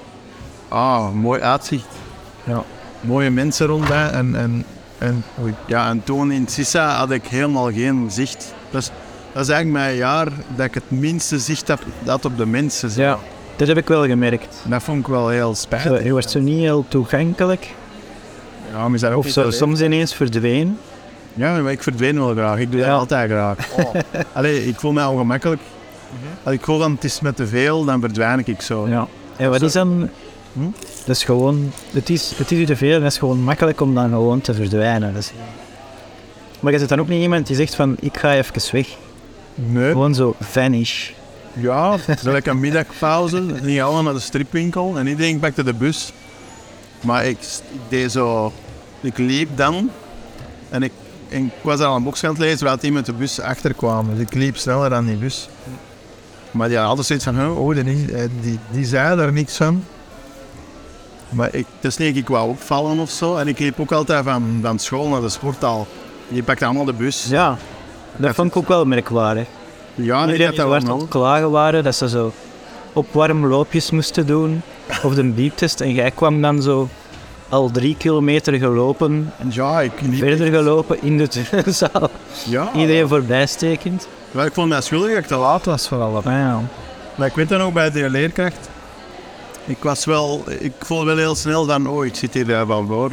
Ah, 0.68 1.12
mooi 1.12 1.42
uitzicht. 1.42 1.88
Ja. 2.44 2.63
Mooie 3.01 3.30
mensen 3.30 3.68
rondbij 3.68 4.09
en... 4.09 4.36
en 4.36 4.65
en, 5.01 5.24
ja, 5.65 5.89
en 5.89 6.03
toen 6.03 6.31
in 6.31 6.48
Sissa 6.48 6.95
had 6.95 7.12
ik 7.12 7.25
helemaal 7.27 7.71
geen 7.71 8.12
zicht. 8.12 8.53
Dat 8.71 8.81
is, 8.81 8.91
dat 9.33 9.44
is 9.44 9.50
eigenlijk 9.50 9.83
mijn 9.85 9.95
jaar 9.95 10.27
dat 10.56 10.65
ik 10.65 10.73
het 10.73 10.83
minste 10.91 11.39
zicht 11.39 11.68
heb, 11.68 11.79
had 12.06 12.25
op 12.25 12.38
de 12.38 12.45
mensen. 12.45 12.89
zo. 12.89 13.01
ja. 13.01 13.18
Dat 13.56 13.68
heb 13.68 13.77
ik 13.77 13.88
wel 13.88 14.06
gemerkt. 14.06 14.56
Dat 14.68 14.83
vond 14.83 15.00
ik 15.00 15.07
wel 15.07 15.29
heel 15.29 15.56
Zo, 15.56 15.62
spijtig. 15.62 16.03
je 16.03 16.12
wordt 16.12 16.29
zo 16.29 16.39
niet 16.39 16.59
heel 16.59 16.85
toegankelijk. 16.88 17.73
Ja, 18.71 18.88
maar 18.88 19.00
dat 19.00 19.12
ook 19.12 19.25
Of 19.25 19.29
zo, 19.31 19.51
soms 19.51 19.81
ineens 19.81 20.13
verdween. 20.15 20.77
Ja, 21.33 21.57
maar 21.62 21.71
ik 21.71 21.83
verdween 21.83 22.19
wel 22.19 22.31
graag. 22.33 22.57
Ik 22.59 22.71
doe 22.71 22.79
dat 22.79 22.89
Ja. 22.89 22.95
altijd 22.95 23.29
graag. 23.29 23.57
Allee, 24.33 24.68
ik 24.68 24.79
voel 24.79 24.91
mij 24.91 25.06
ongemakkelijk. 25.06 25.62
Als 26.44 26.53
ik 26.53 26.62
voel 26.63 26.77
dat 26.77 26.89
het 26.89 27.03
is 27.03 27.19
met 27.21 27.35
te 27.35 27.47
veel, 27.47 27.85
dan 27.85 28.00
verdwijn 28.00 28.47
ik 28.47 28.62
zo. 28.62 28.88
Ja. 28.88 29.07
En 29.35 29.50
wat 29.50 29.62
is 29.62 29.71
dan... 29.74 30.09
Hm? 30.53 30.59
Dat 31.06 31.15
is 31.15 31.24
gewoon... 31.24 31.71
Het 31.91 32.09
is, 32.09 32.33
het 32.38 32.51
is 32.51 32.65
te 32.67 32.75
veel 32.75 32.95
en 32.95 33.03
het 33.03 33.12
is 33.12 33.17
gewoon 33.17 33.39
makkelijk 33.44 33.81
om 33.81 33.95
dan 33.95 34.09
gewoon 34.09 34.41
te 34.41 34.53
verdwijnen. 34.53 35.13
Dat 35.13 35.21
is- 35.21 35.31
Maar 36.62 36.72
je 36.72 36.78
bent 36.78 36.90
dan 36.90 37.00
ook 37.00 37.08
niet 37.08 37.22
iemand 37.22 37.48
die 37.48 37.56
zegt 37.56 37.75
van, 37.75 37.96
ik 38.00 38.18
ga 38.18 38.34
even 38.34 38.72
weg. 38.72 38.88
Nee. 39.56 39.92
Gewoon 39.92 40.16
zo 40.16 40.36
vanish. 40.40 41.10
Ja, 41.54 41.98
zo 41.98 42.31
lekker 42.31 42.52
een 42.52 42.60
middagpauze. 42.60 43.44
Gaan 43.63 43.80
allemaal 43.80 44.04
naar 44.04 44.13
de 44.13 44.19
stripwinkel. 44.19 44.98
En 44.98 45.08
iedereen 45.08 45.40
pakte 45.40 45.63
de 45.63 45.74
bus. 45.74 46.13
Maar 47.02 47.25
ik, 47.25 47.38
ik 47.72 47.80
deed 47.90 48.12
zo... 48.12 48.54
Ik 49.02 49.18
liep 49.18 49.50
dan. 49.58 49.90
En 50.69 50.84
ik, 50.84 50.92
en 51.30 51.46
ik 51.46 51.52
was 51.62 51.80
al 51.80 51.96
een 51.96 52.04
box 52.04 52.24
aan 52.24 52.30
het 52.30 52.40
lezen 52.40 52.66
waar 52.66 52.80
die 52.80 52.92
met 52.92 53.06
de 53.06 53.13
bus 53.13 53.40
achterkwam. 53.40 54.10
Dus 54.10 54.19
ik 54.19 54.34
liep 54.34 54.58
sneller 54.58 54.90
dan 54.90 55.06
die 55.06 55.16
bus. 55.16 55.50
Maar 56.51 56.68
die 56.68 56.77
had 56.77 56.88
altijd 56.88 57.08
zoiets 57.08 57.25
van... 57.25 57.51
Oh, 57.51 57.75
die, 57.75 58.13
eh, 58.13 58.30
die, 58.41 58.60
die 58.72 58.86
zei 58.86 59.15
daar 59.15 59.34
niks 59.34 59.58
van. 59.58 59.84
Maar 61.30 61.56
ik, 61.56 61.65
dus 61.80 61.98
nee, 61.98 62.13
ik 62.13 62.27
wou 62.27 62.50
opvallen 62.50 63.00
of 63.00 63.10
zo. 63.10 63.36
En 63.36 63.48
ik 63.48 63.60
liep 63.60 63.80
ook 63.80 63.91
altijd 63.91 64.24
van, 64.24 64.60
van 64.62 64.80
school 64.80 65.08
naar 65.08 65.22
de 65.22 65.30
sporthal. 65.30 65.88
Die 66.31 66.43
pakte 66.43 66.65
allemaal 66.65 66.85
de 66.85 66.93
bus. 66.93 67.25
Ja. 67.29 67.57
Dat 68.15 68.35
vond 68.35 68.47
ik 68.47 68.57
ook 68.57 68.67
wel 68.67 68.85
merkwaardig. 68.85 69.47
Ja, 69.95 70.27
had 70.27 70.38
dat 70.38 70.55
zo 70.55 70.69
wel 70.69 71.05
klagen 71.09 71.51
waren 71.51 71.83
dat 71.83 71.95
ze 71.95 72.09
zo 72.09 72.31
opwarmloopjes 72.93 73.91
moesten 73.91 74.27
doen. 74.27 74.61
Of 75.03 75.13
de 75.13 75.23
bieptest. 75.23 75.81
En 75.81 75.93
jij 75.93 76.11
kwam 76.11 76.41
dan 76.41 76.61
zo 76.61 76.89
al 77.50 77.71
drie 77.71 77.95
kilometer 77.97 78.53
gelopen. 78.53 79.33
En 79.38 79.50
Ja, 79.51 79.81
ik 79.81 80.01
liep 80.01 80.19
verder 80.19 80.47
gelopen 80.47 81.01
in 81.01 81.17
de 81.17 81.63
zaal. 81.65 82.09
Ja, 82.45 82.69
Iedereen 82.75 83.07
voorbijstekend. 83.07 84.07
Wel, 84.31 84.45
ik 84.45 84.53
vond 84.53 84.69
mij 84.69 84.81
schuldig 84.81 85.09
dat 85.09 85.17
ik 85.19 85.25
te 85.27 85.35
laat 85.35 85.65
was 85.65 85.88
vooral. 85.88 86.17
Ah, 86.17 86.23
ja. 86.25 86.61
Maar 87.15 87.27
ik 87.27 87.35
weet 87.35 87.50
dan 87.50 87.61
ook 87.61 87.73
bij 87.73 87.91
de 87.91 88.09
leerkracht. 88.09 88.69
Ik 89.65 89.77
was 89.81 90.05
wel, 90.05 90.43
ik 90.59 90.73
voelde 90.79 91.05
wel 91.05 91.17
heel 91.17 91.35
snel 91.35 91.65
van, 91.65 91.88
oh, 91.88 92.05
ik 92.05 92.15
zit 92.15 92.33
hier 92.33 92.53
eh, 92.53 92.67
van 92.67 92.88
voor. 92.88 93.11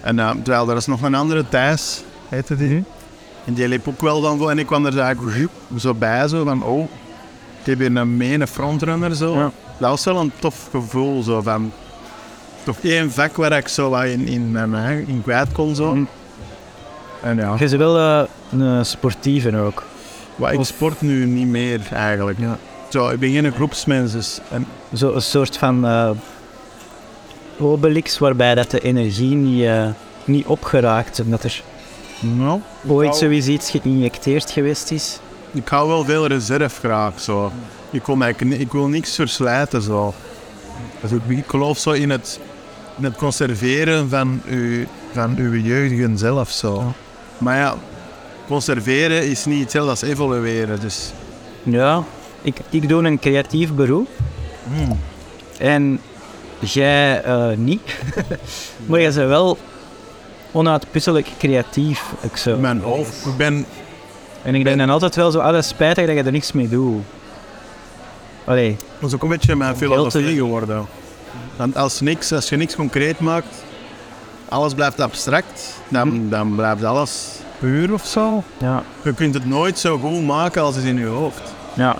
En 0.00 0.18
eh, 0.18 0.30
terwijl 0.30 0.70
er 0.70 0.76
is 0.76 0.86
nog 0.86 1.02
een 1.02 1.14
andere 1.14 1.48
Thijs, 1.48 2.02
heette 2.28 2.56
die. 2.56 2.84
En 3.44 3.54
die 3.54 3.68
liep 3.68 3.88
ook 3.88 4.00
wel 4.00 4.22
van 4.22 4.38
voor. 4.38 4.50
En 4.50 4.58
ik 4.58 4.66
kwam 4.66 4.86
er 4.86 4.92
zo 4.92 4.98
eigenlijk 4.98 5.48
zo 5.78 5.94
bij, 5.94 6.28
zo 6.28 6.44
van, 6.44 6.62
oh, 6.62 6.88
ik 7.60 7.66
heb 7.66 7.78
hier 7.78 7.96
een 7.96 8.16
mene 8.16 8.46
frontrunner 8.46 9.14
zo. 9.14 9.34
Ja. 9.34 9.50
Dat 9.78 9.90
was 9.90 10.04
wel 10.04 10.16
een 10.16 10.32
tof 10.38 10.68
gevoel, 10.70 11.22
zo 11.22 11.42
van, 11.42 11.72
toch 12.62 12.78
één 12.82 13.12
vak 13.12 13.36
waar 13.36 13.52
ik 13.52 13.68
zo 13.68 13.90
wat 13.90 14.04
in, 14.04 14.26
in, 14.26 14.56
in 15.06 15.22
kwijt 15.22 15.52
kon, 15.52 15.74
zo. 15.74 15.94
Mm. 15.94 16.08
En 17.22 17.36
ja, 17.36 17.52
Je 17.52 17.58
bent 17.58 17.70
wel 17.70 17.98
eh, 17.98 18.28
een 18.58 18.86
sportieve 18.86 19.56
ook. 19.56 19.82
maar 20.36 20.52
ik 20.52 20.64
sport 20.64 21.00
nu 21.00 21.26
niet 21.26 21.46
meer 21.46 21.80
eigenlijk. 21.92 22.38
Ja. 22.38 22.58
Zo, 22.88 23.08
ik 23.08 23.18
ben 23.18 23.30
geen 23.30 23.52
groepsmens, 23.52 24.12
dus... 24.12 24.40
En, 24.50 24.66
Zo 24.94 25.12
een 25.12 25.22
soort 25.22 25.56
van 25.56 25.86
eh 25.86 26.10
obelix 27.60 28.18
waarbij 28.18 28.54
dat 28.54 28.70
de 28.70 28.80
energie 28.80 29.34
niet, 29.34 29.64
eh, 29.64 29.86
niet 30.24 30.46
opgeraakt. 30.46 31.18
En 31.18 31.30
dat 31.30 31.42
er 31.44 31.62
nou, 32.20 32.60
ooit 32.86 33.08
hou- 33.08 33.18
sowieso 33.20 33.50
iets 33.50 33.70
geïnjecteerd 33.70 34.50
geweest 34.50 34.90
is. 34.90 35.18
Ik 35.52 35.68
hou 35.68 35.88
wel 35.88 36.04
veel 36.04 36.26
reserve 36.26 36.78
graag 36.80 37.20
zo. 37.20 37.52
Ik 37.90 38.04
wil, 38.06 38.20
ik 38.50 38.72
wil 38.72 38.86
niks 38.88 39.14
verslijten 39.14 39.82
zo. 39.82 40.14
Dus 41.00 41.10
ik, 41.10 41.20
ik 41.28 41.44
geloof 41.46 41.78
zo 41.78 41.90
in 41.90 42.10
het, 42.10 42.40
het 43.00 43.16
conserveren 43.16 44.08
van 44.08 44.42
uw, 44.48 44.84
van 45.12 45.36
uw 45.36 45.54
jeugdigen 45.60 46.18
zelf 46.18 46.50
zo. 46.50 46.92
Maar 47.38 47.56
ja, 47.56 47.74
conserveren 48.46 49.28
is 49.30 49.44
niet 49.44 49.60
hetzelfde 49.62 49.90
als 49.90 50.02
evolueren. 50.02 50.80
Dus 50.80 51.12
Ja, 51.62 52.02
ik, 52.42 52.56
ik 52.70 52.88
doe 52.88 53.04
een 53.04 53.18
creatief 53.18 53.72
beroep. 53.72 54.08
En 55.58 56.00
jij 56.60 57.22
eh, 57.22 57.56
niet. 57.56 57.80
maar 58.86 59.00
jij 59.00 59.12
bent 59.12 59.28
wel 59.28 59.58
onuitputtelijk 60.52 61.28
creatief. 61.38 62.02
Ik 62.20 62.36
zo. 62.36 62.56
mijn 62.56 62.80
hoofd, 62.80 63.26
ik 63.26 63.36
ben 63.36 63.66
En 64.42 64.54
ik 64.54 64.64
ben 64.64 64.78
dan 64.78 64.90
altijd 64.90 65.16
wel 65.16 65.30
zo, 65.30 65.38
ah, 65.38 65.52
dat 65.52 65.62
is 65.62 65.68
spijtig 65.68 66.06
dat 66.06 66.14
je 66.14 66.22
er 66.22 66.32
niks 66.32 66.52
mee 66.52 66.68
doet. 66.68 67.02
Allee, 68.44 68.76
Dat 68.98 69.08
is 69.08 69.14
ook 69.14 69.22
een 69.22 69.28
beetje 69.28 69.56
mijn 69.56 69.76
filosofie 69.76 70.36
geworden. 70.36 70.86
Want 71.56 71.76
als, 71.76 72.00
niks, 72.00 72.32
als 72.32 72.48
je 72.48 72.56
niks 72.56 72.74
concreet 72.74 73.20
maakt, 73.20 73.64
alles 74.48 74.74
blijft 74.74 75.00
abstract, 75.00 75.74
dan, 75.88 76.28
dan 76.28 76.54
blijft 76.54 76.84
alles 76.84 77.28
puur 77.58 77.92
of 77.92 78.06
zo. 78.06 78.42
ja, 78.58 78.82
Je 79.02 79.14
kunt 79.14 79.34
het 79.34 79.46
nooit 79.46 79.78
zo 79.78 79.98
goed 79.98 80.24
maken 80.24 80.62
als 80.62 80.76
het 80.76 80.84
in 80.84 80.98
je 80.98 81.06
hoofd. 81.06 81.42
ja, 81.74 81.96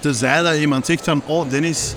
Tenzij 0.00 0.42
dat 0.42 0.54
iemand 0.54 0.86
zegt 0.86 1.04
van, 1.04 1.22
oh 1.26 1.50
Dennis, 1.50 1.94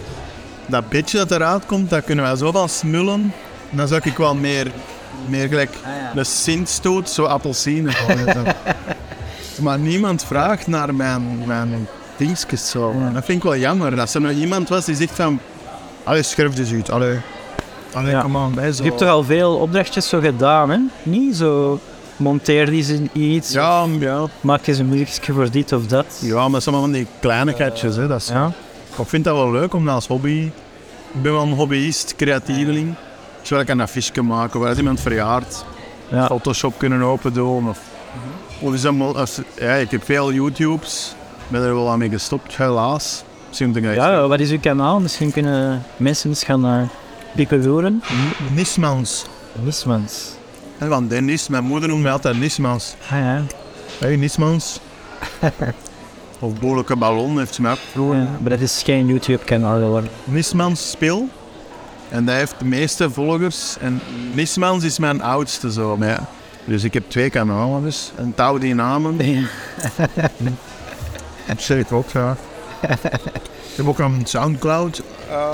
dat 0.67 0.89
beetje 0.89 1.17
dat 1.17 1.31
eruit 1.31 1.65
komt, 1.65 1.89
dat 1.89 2.03
kunnen 2.03 2.25
wij 2.25 2.35
zo 2.35 2.51
van 2.51 2.69
smullen. 2.69 3.33
Dan 3.69 3.87
zou 3.87 4.01
ik 4.03 4.17
wel 4.17 4.35
meer, 4.35 4.71
meer 5.27 5.47
gelijk 5.47 5.77
een 6.15 6.25
sint 6.25 6.69
stoot, 6.69 7.09
zo 7.09 7.23
appelsine. 7.23 7.91
maar 9.61 9.79
niemand 9.79 10.23
vraagt 10.23 10.67
naar 10.67 10.95
mijn, 10.95 11.43
mijn 11.45 11.87
dingetjes 12.17 12.69
zo. 12.69 12.91
En 12.91 13.13
Dat 13.13 13.25
vind 13.25 13.37
ik 13.37 13.43
wel 13.43 13.57
jammer. 13.57 13.95
Dat 13.95 14.13
er 14.13 14.21
nog 14.21 14.31
iemand 14.31 14.69
was 14.69 14.85
die 14.85 14.95
zegt 14.95 15.11
van, 15.15 15.39
allee, 16.03 16.23
schurf 16.23 16.53
dus 16.53 16.71
uit, 16.71 16.91
allee. 16.91 17.17
Allee, 17.93 18.11
Ja. 18.11 18.21
kom 18.21 18.37
aan, 18.37 18.53
bij 18.53 18.71
zo. 18.71 18.83
Je 18.83 18.87
hebt 18.89 19.01
toch 19.01 19.09
al 19.09 19.23
veel 19.23 19.55
opdrachtjes 19.55 20.09
zo 20.09 20.19
gedaan, 20.19 20.69
hè? 20.69 20.77
Niet 21.03 21.35
zo 21.35 21.79
monteer 22.15 22.69
die 22.69 22.83
ze 22.83 23.01
iets, 23.13 23.51
Ja, 23.51 23.85
ja. 23.99 24.25
maak 24.41 24.67
eens 24.67 24.77
een 24.77 24.89
muziekje 24.89 25.33
voor 25.33 25.51
dit 25.51 25.71
of 25.73 25.85
dat. 25.87 26.05
ja, 26.19 26.47
met 26.47 26.63
sommige 26.63 26.85
van 26.85 26.93
die 26.93 27.07
kleinigheidjes, 27.19 27.95
hè. 27.95 28.07
Dat 28.07 28.21
is, 28.21 28.27
Ja. 28.27 28.51
Ik 28.97 29.07
vind 29.07 29.23
dat 29.23 29.35
wel 29.35 29.51
leuk 29.51 29.73
om 29.73 29.85
dat 29.85 29.93
als 29.93 30.07
hobby. 30.07 30.51
Ik 31.13 31.21
ben 31.21 31.31
wel 31.31 31.41
een 31.41 31.53
hobbyist, 31.53 32.15
creatieveling. 32.15 32.95
Zo 33.41 33.59
ik 33.59 33.69
een 33.69 33.81
affiche 33.81 34.21
maken 34.21 34.59
waar 34.59 34.77
iemand 34.77 34.99
verjaart. 34.99 35.65
Ja. 36.11 36.25
Photoshop 36.25 36.77
kunnen 36.77 37.01
open 37.01 37.33
doen. 37.33 37.69
Of, 37.69 37.79
of 38.59 38.73
is 38.73 38.81
dat 38.81 39.15
als, 39.15 39.39
ja, 39.59 39.73
ik 39.73 39.91
heb 39.91 40.03
veel 40.03 40.33
YouTubes. 40.33 41.15
Ik 41.45 41.51
ben 41.51 41.61
er 41.61 41.73
wel 41.73 41.89
aan 41.89 41.99
mee 41.99 42.09
gestopt, 42.09 42.57
helaas. 42.57 43.23
Misschien 43.47 43.67
moet 43.67 43.77
ik 43.77 43.95
ja, 43.95 44.27
wat 44.27 44.39
is 44.39 44.51
uw 44.51 44.59
kanaal? 44.59 44.99
Misschien 44.99 45.31
kunnen 45.31 45.83
mensen 45.97 46.29
eens 46.29 46.43
gaan 46.43 46.65
uh, 46.65 46.87
piepen 47.35 47.65
horen. 47.65 48.03
Nismans. 48.53 49.25
Nismans. 49.53 50.31
En 50.77 50.89
van 50.89 51.07
Dennis, 51.07 51.47
mijn 51.47 51.63
moeder 51.63 51.89
noemt 51.89 52.01
mij 52.01 52.11
altijd 52.11 52.39
Nismans. 52.39 52.95
Ah 53.11 53.19
ja. 53.19 53.43
Hé, 53.99 54.15
Nismans. 54.15 54.79
of 56.45 56.59
Boerlijke 56.59 56.95
Ballon 56.95 57.37
heeft 57.37 57.53
ze 57.53 57.61
mij 57.61 57.71
ook. 57.71 58.13
ja. 58.13 58.27
Maar 58.39 58.49
dat 58.49 58.59
is 58.59 58.81
geen 58.83 59.05
YouTube-kanaal 59.07 59.79
geworden. 59.79 60.09
Nismans 60.23 60.89
speel. 60.89 61.27
En 62.09 62.25
dat 62.25 62.35
heeft 62.35 62.55
de 62.59 62.65
meeste 62.65 63.09
volgers. 63.09 63.77
En 63.79 64.01
Nismans 64.33 64.83
is 64.83 64.99
mijn 64.99 65.21
oudste 65.21 65.71
zo. 65.71 65.97
Maar 65.97 66.07
ja. 66.07 66.25
Dus 66.65 66.83
ik 66.83 66.93
heb 66.93 67.03
twee 67.09 67.29
kanalen 67.29 67.83
dus. 67.83 68.11
En 68.15 68.33
touw 68.35 68.57
die 68.57 68.73
namen. 68.75 69.19
Ik 71.67 71.91
ook, 71.91 72.09
ja. 72.09 72.35
ik 73.71 73.75
heb 73.75 73.87
ook 73.87 73.99
een 73.99 74.21
Soundcloud. 74.23 75.01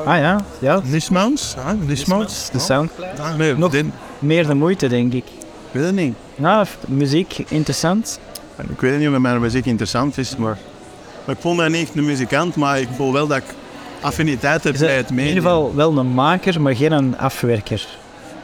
Ah 0.05 0.17
ja, 0.17 0.39
ja. 0.59 0.81
Nismans. 0.83 1.55
Nismans. 1.79 2.49
De 2.51 2.59
Soundcloud. 2.59 3.19
Ah, 3.19 3.35
nee, 3.35 3.55
Nog- 3.57 3.73
Meer 4.19 4.47
de 4.47 4.53
moeite, 4.55 4.87
denk 4.87 5.13
ik. 5.13 5.25
ik 5.25 5.71
weet 5.71 5.83
het 5.85 5.95
niet. 5.95 6.15
Nou, 6.35 6.65
muziek, 6.87 7.37
interessant. 7.47 8.19
Ik 8.69 8.81
weet 8.81 8.99
niet 8.99 9.09
of 9.09 9.17
mijn 9.17 9.41
muziek 9.41 9.65
interessant 9.65 10.17
is, 10.17 10.35
maar... 10.35 10.57
maar 11.31 11.39
ik 11.39 11.45
voel 11.45 11.53
mij 11.55 11.67
niet 11.67 11.87
echt 11.87 11.97
een 11.97 12.05
muzikant, 12.05 12.55
maar 12.55 12.79
ik 12.79 12.87
voel 12.95 13.13
wel 13.13 13.27
dat 13.27 13.37
ik 13.37 13.43
affiniteit 14.01 14.63
heb 14.63 14.73
Is 14.73 14.79
bij 14.79 14.89
het 14.89 14.97
het 14.99 15.09
in 15.09 15.15
medium. 15.15 15.35
ieder 15.35 15.49
geval 15.49 15.75
wel 15.75 15.97
een 15.97 16.13
maker, 16.13 16.61
maar 16.61 16.75
geen 16.75 16.91
een 16.91 17.17
afwerker. 17.17 17.87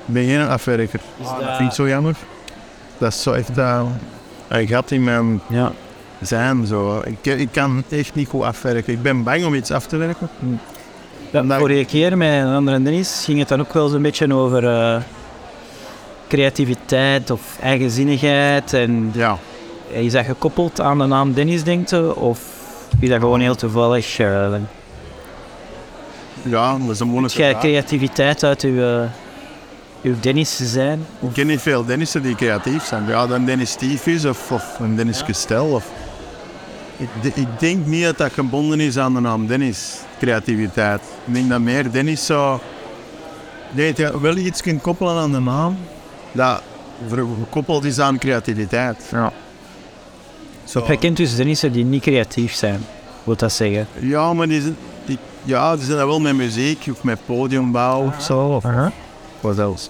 Ik 0.05 0.13
ben 0.13 0.23
geen 0.25 0.47
afwerker. 0.47 0.99
dat- 1.21 1.39
Dat 1.39 1.55
vind 1.57 1.69
ik 1.69 1.75
zo 1.75 1.87
jammer. 1.87 2.15
Dat 2.97 3.11
is 3.13 3.21
zo 3.21 3.31
echt 3.31 3.57
uh, 3.57 3.81
een 4.47 4.67
gat 4.67 4.91
in 4.91 5.03
mijn 5.03 5.41
Ja. 5.49 5.71
zijn. 6.21 6.65
Zo. 6.65 7.01
Ik, 7.05 7.25
ik 7.39 7.49
kan 7.51 7.83
echt 7.89 8.15
niet 8.15 8.27
goed 8.29 8.43
afwerken. 8.43 8.93
Ik 8.93 9.01
ben 9.01 9.23
bang 9.23 9.45
om 9.45 9.53
iets 9.53 9.71
af 9.71 9.85
te 9.87 9.97
werken. 9.97 10.29
Ja, 11.31 11.41
Omdat- 11.41 11.59
vorige 11.59 11.85
keer 11.85 12.17
met 12.17 12.41
een 12.43 12.53
andere 12.53 12.81
Dennis 12.81 13.21
ging 13.25 13.39
het 13.39 13.47
dan 13.47 13.59
ook 13.59 13.73
wel 13.73 13.87
zo'n 13.87 14.01
beetje 14.01 14.33
over 14.33 14.67
eh, 14.67 15.01
creativiteit 16.27 17.29
of 17.31 17.57
eigenzinnigheid. 17.61 18.73
En 18.73 19.09
Ja. 19.13 19.37
is 19.87 20.11
dat 20.11 20.25
gekoppeld 20.25 20.81
aan 20.81 20.97
de 20.97 21.05
naam 21.05 21.33
Dennis, 21.33 21.63
denkt? 21.63 22.13
Of 22.15 22.39
is 22.99 23.09
dat 23.09 23.19
gewoon 23.19 23.39
heel 23.39 23.55
toevallig? 23.55 24.19
eh 24.19 24.53
ja, 26.41 26.77
dat 26.77 26.89
is 26.89 26.99
een 26.99 27.07
moeilijke 27.07 27.37
jij 27.37 27.49
vraag. 27.49 27.61
creativiteit 27.61 28.43
uit 28.43 28.61
uw, 28.61 28.81
eh, 28.81 29.09
uw 30.01 30.15
Dennis 30.19 30.55
zijn? 30.55 31.05
Ik 31.19 31.33
ken 31.33 31.47
niet 31.47 31.61
veel 31.61 31.85
Dennissen 31.85 32.21
die 32.21 32.35
creatief 32.35 32.83
zijn. 32.85 33.07
Ja, 33.07 33.27
dan 33.27 33.45
Dennis 33.45 33.71
Stiefjes 33.71 34.25
of, 34.25 34.51
of 34.51 34.79
een 34.79 34.95
Dennis 34.95 35.23
Kestel. 35.23 35.65
Of... 35.65 35.85
Ik, 36.97 37.35
ik 37.35 37.47
denk 37.59 37.85
niet 37.85 38.03
dat 38.03 38.17
dat 38.17 38.33
gebonden 38.33 38.79
is 38.79 38.97
aan 38.97 39.13
de 39.13 39.19
naam 39.19 39.47
Dennis, 39.47 39.95
creativiteit. 40.19 41.01
Ik 41.25 41.33
denk 41.33 41.49
dat 41.49 41.59
meer 41.59 41.91
Dennis 41.91 42.25
zo... 42.25 42.59
Nee, 43.71 43.93
dat 43.93 43.97
je 43.97 44.21
wel 44.21 44.35
iets 44.37 44.61
kunt 44.61 44.81
koppelen 44.81 45.15
aan 45.15 45.31
de 45.31 45.39
naam 45.39 45.77
dat 46.31 46.61
ver- 47.07 47.25
gekoppeld 47.39 47.83
is 47.83 47.99
aan 47.99 48.17
creativiteit. 48.17 49.03
Ja. 49.11 49.31
Zo. 50.67 50.83
Jij 50.87 50.97
kent 50.97 51.17
dus 51.17 51.35
Dennissen 51.35 51.71
die 51.71 51.85
niet 51.85 52.01
creatief 52.01 52.53
zijn, 52.53 52.79
wil 53.23 53.35
dat 53.35 53.51
zeggen? 53.51 53.87
Ja, 53.99 54.33
maar 54.33 54.47
die 54.47 54.61
zijn, 54.61 54.75
die, 55.05 55.17
ja, 55.43 55.75
die 55.75 55.85
zijn 55.85 55.97
dat 55.97 56.07
wel 56.07 56.19
met 56.19 56.35
muziek 56.35 56.87
of 56.91 57.03
met 57.03 57.19
podiumbouw 57.25 58.05
of 58.05 58.21
zo. 58.21 58.39
Of 58.39 58.63
wat 59.39 59.55
zelfs. 59.55 59.89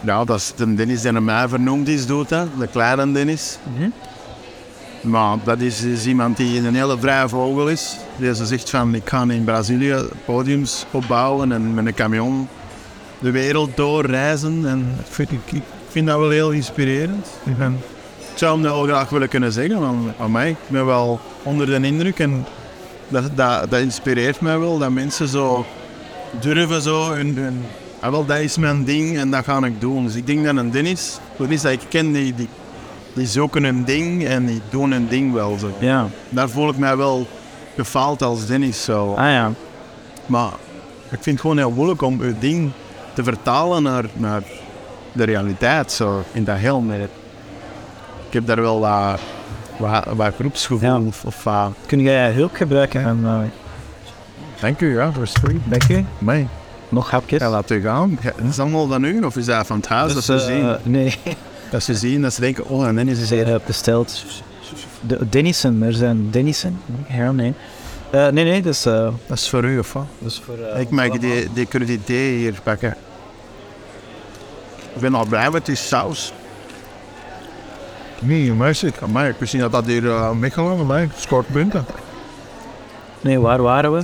Ja, 0.00 0.24
dat 0.24 0.36
is 0.36 0.52
de 0.56 0.74
Dennis 0.74 1.00
die 1.00 1.12
naar 1.12 1.22
mij 1.22 1.48
vernoemd 1.48 1.88
is, 1.88 2.06
doet 2.06 2.28
dat. 2.28 2.48
De 2.58 2.66
kleine 2.66 3.12
Dennis. 3.12 3.58
Mhm. 3.76 3.90
Maar 5.00 5.36
dat 5.44 5.60
is, 5.60 5.82
is 5.82 6.06
iemand 6.06 6.36
die 6.36 6.58
een 6.66 6.74
hele 6.74 6.98
vrije 6.98 7.28
vogel 7.28 7.68
is. 7.68 7.96
Die 8.16 8.34
ze 8.34 8.46
zegt 8.46 8.70
van, 8.70 8.94
ik 8.94 9.08
ga 9.08 9.24
in 9.28 9.44
Brazilië 9.44 10.08
podiums 10.24 10.86
opbouwen 10.90 11.52
en 11.52 11.74
met 11.74 11.86
een 11.86 11.94
camion 11.94 12.48
de 13.18 13.30
wereld 13.30 13.76
doorreizen. 13.76 14.66
En 14.66 14.96
ik 15.00 15.12
vind, 15.12 15.30
ik, 15.30 15.52
ik 15.52 15.62
vind 15.88 16.06
dat 16.06 16.18
wel 16.18 16.30
heel 16.30 16.50
inspirerend. 16.50 17.26
Ik 18.38 18.44
zou 18.44 18.60
hem 18.60 18.68
dat 18.68 18.74
wel 18.74 18.86
graag 18.86 19.08
willen 19.08 19.28
kunnen 19.28 19.52
zeggen 19.52 19.82
aan, 19.82 20.14
aan 20.18 20.30
mij. 20.30 20.50
Ik 20.50 20.56
ben 20.66 20.86
wel 20.86 21.20
onder 21.42 21.66
de 21.66 21.86
indruk 21.86 22.18
en 22.18 22.46
dat, 23.08 23.30
dat, 23.34 23.70
dat 23.70 23.80
inspireert 23.80 24.40
mij 24.40 24.58
wel. 24.58 24.78
Dat 24.78 24.90
mensen 24.90 25.28
zo 25.28 25.66
durven 26.40 26.82
zo 26.82 27.12
hun, 27.12 27.36
hun 27.36 27.64
ah, 28.00 28.10
wel, 28.10 28.26
dat 28.26 28.38
is 28.38 28.56
mijn 28.56 28.84
ding 28.84 29.18
en 29.18 29.30
dat 29.30 29.44
ga 29.44 29.64
ik 29.64 29.80
doen. 29.80 30.04
Dus 30.04 30.14
ik 30.14 30.26
denk 30.26 30.44
dat 30.44 30.56
een 30.56 30.70
Dennis, 30.70 31.18
Dennis 31.36 31.62
dat 31.62 31.72
ik 31.72 31.80
ken, 31.88 32.12
die, 32.12 32.34
die, 32.34 32.48
die 33.12 33.26
zoeken 33.26 33.64
een 33.64 33.84
ding 33.84 34.24
en 34.24 34.46
die 34.46 34.60
doen 34.70 34.90
een 34.90 35.08
ding 35.08 35.32
wel 35.32 35.58
zo. 35.58 35.70
Ja. 35.78 36.08
Daar 36.28 36.48
voel 36.48 36.68
ik 36.68 36.76
mij 36.76 36.96
wel 36.96 37.26
gefaald 37.76 38.22
als 38.22 38.46
Dennis 38.46 38.84
zo. 38.84 39.14
Ah 39.14 39.30
ja. 39.30 39.52
Maar 40.26 40.52
ik 41.10 41.18
vind 41.20 41.24
het 41.24 41.40
gewoon 41.40 41.58
heel 41.58 41.70
moeilijk 41.70 42.02
om 42.02 42.24
je 42.24 42.34
ding 42.38 42.70
te 43.14 43.24
vertalen 43.24 43.82
naar, 43.82 44.04
naar 44.12 44.42
de 45.12 45.24
realiteit 45.24 45.92
zo, 45.92 46.22
in 46.32 46.44
dat 46.44 46.56
heel 46.56 46.82
net. 46.82 47.10
Ik 48.28 48.34
heb 48.34 48.46
daar 48.46 48.60
wel 48.60 48.80
wat, 48.80 49.20
wat, 49.78 50.04
wat 50.16 50.34
groepsgevoel 50.34 50.88
Ja. 50.88 51.00
of, 51.24 51.46
Kun 51.86 52.00
jij 52.00 52.32
hulp 52.32 52.54
gebruiken? 52.54 53.04
En, 53.04 53.20
eh, 53.24 53.38
Dank 54.60 54.80
u, 54.80 54.94
ja, 54.96 55.12
voor 55.12 55.26
spring. 55.26 55.60
dank 55.64 55.82
je. 55.82 56.02
Mij. 56.18 56.48
Nog 56.88 57.10
hapjes? 57.10 57.40
Ja, 57.40 57.50
laat 57.50 57.70
u 57.70 57.80
gaan. 57.80 58.18
Is 58.22 58.32
dat 58.56 58.58
allemaal 58.58 58.86
van 58.86 59.04
u 59.04 59.22
of 59.22 59.36
is 59.36 59.44
dat 59.44 59.66
van 59.66 59.76
het 59.76 59.86
huis 59.86 60.14
dat 60.14 60.24
ze 60.24 60.34
eh, 60.34 60.40
zien? 60.40 60.76
nee, 60.82 61.14
Dat 61.70 61.82
ze 61.82 61.94
zien, 61.94 62.22
dat 62.22 62.34
ze 62.34 62.40
denken, 62.40 62.68
oh, 62.68 62.86
en 62.86 62.96
dan 62.96 63.08
is 63.08 63.18
het... 63.20 63.28
hebben 63.28 63.60
besteld. 63.66 64.24
De, 65.00 65.28
Dennissen, 65.28 65.82
er 65.82 65.92
zijn 65.92 66.30
Dennissen. 66.30 66.80
Ja, 67.08 67.32
nee. 67.32 67.54
Eh, 68.10 68.28
nee, 68.28 68.44
nee, 68.44 68.62
dat 68.62 68.72
is, 68.74 68.82
Dat 68.82 69.12
is 69.28 69.48
voor 69.48 69.64
u 69.64 69.78
of 69.78 69.92
wat? 69.92 70.06
dat 70.18 70.30
is 70.30 70.42
voor... 70.44 70.78
Ik 70.80 70.90
mag 70.90 71.08
die, 71.18 71.52
die 71.52 71.66
credit 71.66 72.00
hier 72.06 72.54
pakken. 72.62 72.96
Ik 74.94 75.00
ben 75.00 75.14
al 75.14 75.26
blij 75.26 75.50
met 75.50 75.66
die 75.66 75.74
saus. 75.74 76.32
Nee, 78.20 78.52
meisje. 78.52 78.92
Maar 79.12 79.28
ik 79.28 79.36
wist 79.38 79.52
niet 79.52 79.62
dat 79.62 79.72
dat 79.72 79.86
hier 79.86 80.02
uh, 80.02 80.30
meegenomen 80.30 80.86
mij. 80.86 81.08
Scoort 81.16 81.46
punten. 81.52 81.84
Nee, 83.20 83.38
waar 83.38 83.62
waren 83.62 83.92
we? 83.92 84.02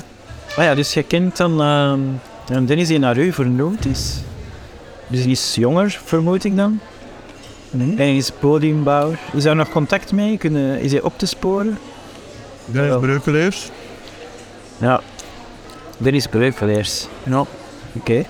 Ah 0.56 0.64
ja, 0.64 0.74
dus 0.74 0.94
je 0.94 1.02
kent 1.02 1.36
dan 1.36 1.60
ehm, 1.60 2.00
een 2.48 2.66
Dennis 2.66 2.88
die 2.88 2.98
naar 2.98 3.18
u 3.18 3.32
vernoemd 3.32 3.86
is. 3.86 4.16
Dus 5.06 5.22
die 5.22 5.30
is 5.30 5.54
jonger, 5.54 6.00
vermoed 6.04 6.44
ik 6.44 6.56
dan. 6.56 6.80
En 7.70 7.96
hij 7.96 8.16
is 8.16 8.30
podiumbouwer. 8.30 9.18
Is 9.32 9.42
daar 9.42 9.56
nog 9.56 9.70
contact 9.70 10.12
mee? 10.12 10.38
Kunnen, 10.38 10.80
is 10.80 10.92
hij 10.92 11.00
op 11.00 11.18
te 11.18 11.26
sporen? 11.26 11.78
Dennis 12.66 13.00
Breukeleers. 13.00 13.70
Ja. 14.78 15.00
Dennis 15.96 16.26
Breukeleers. 16.26 17.06
Ja. 17.22 17.44
Oké. 17.92 18.24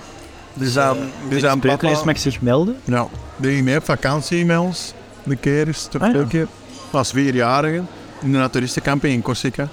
Dus 0.55 0.73
dan, 0.73 0.97
dus 1.29 1.43
dan 1.43 1.57
Spreuklijst 1.57 1.99
papa... 1.99 2.11
mag 2.11 2.21
zich 2.21 2.41
melden. 2.41 2.77
Ja, 2.85 3.07
die 3.37 3.63
mee 3.63 3.77
op 3.77 3.85
vakantie 3.85 4.45
met 4.45 4.59
ons. 4.59 4.95
De 5.25 5.37
keer 5.37 5.69
is 5.69 5.87
toch 5.91 6.03
Ah, 6.03 6.13
ja. 6.13 6.19
een 6.19 6.29
keer. 6.29 6.47
was 6.91 7.11
vierjarige 7.11 7.75
in 7.77 7.85
een 8.21 8.31
naturistencamping 8.31 9.15
in 9.15 9.23
Corsica. 9.23 9.69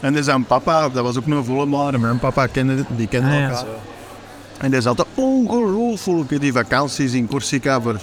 En 0.00 0.12
dus 0.12 0.28
aan 0.28 0.44
papa, 0.44 0.88
dat 0.88 1.02
was 1.04 1.16
ook 1.18 1.26
nog 1.26 1.44
volle 1.44 1.66
maar, 1.66 2.00
mijn 2.00 2.18
papa 2.18 2.46
kende, 2.46 2.84
die 2.96 3.06
kende 3.06 3.28
Ah, 3.28 3.34
ja, 3.34 3.48
elkaar. 3.48 3.64
En 4.58 4.70
die 4.70 4.80
zat 4.80 5.06
ongelooflijk 5.14 6.40
die 6.40 6.52
vakanties 6.52 7.12
in 7.12 7.26
Corsica 7.26 7.80
voor... 7.80 8.00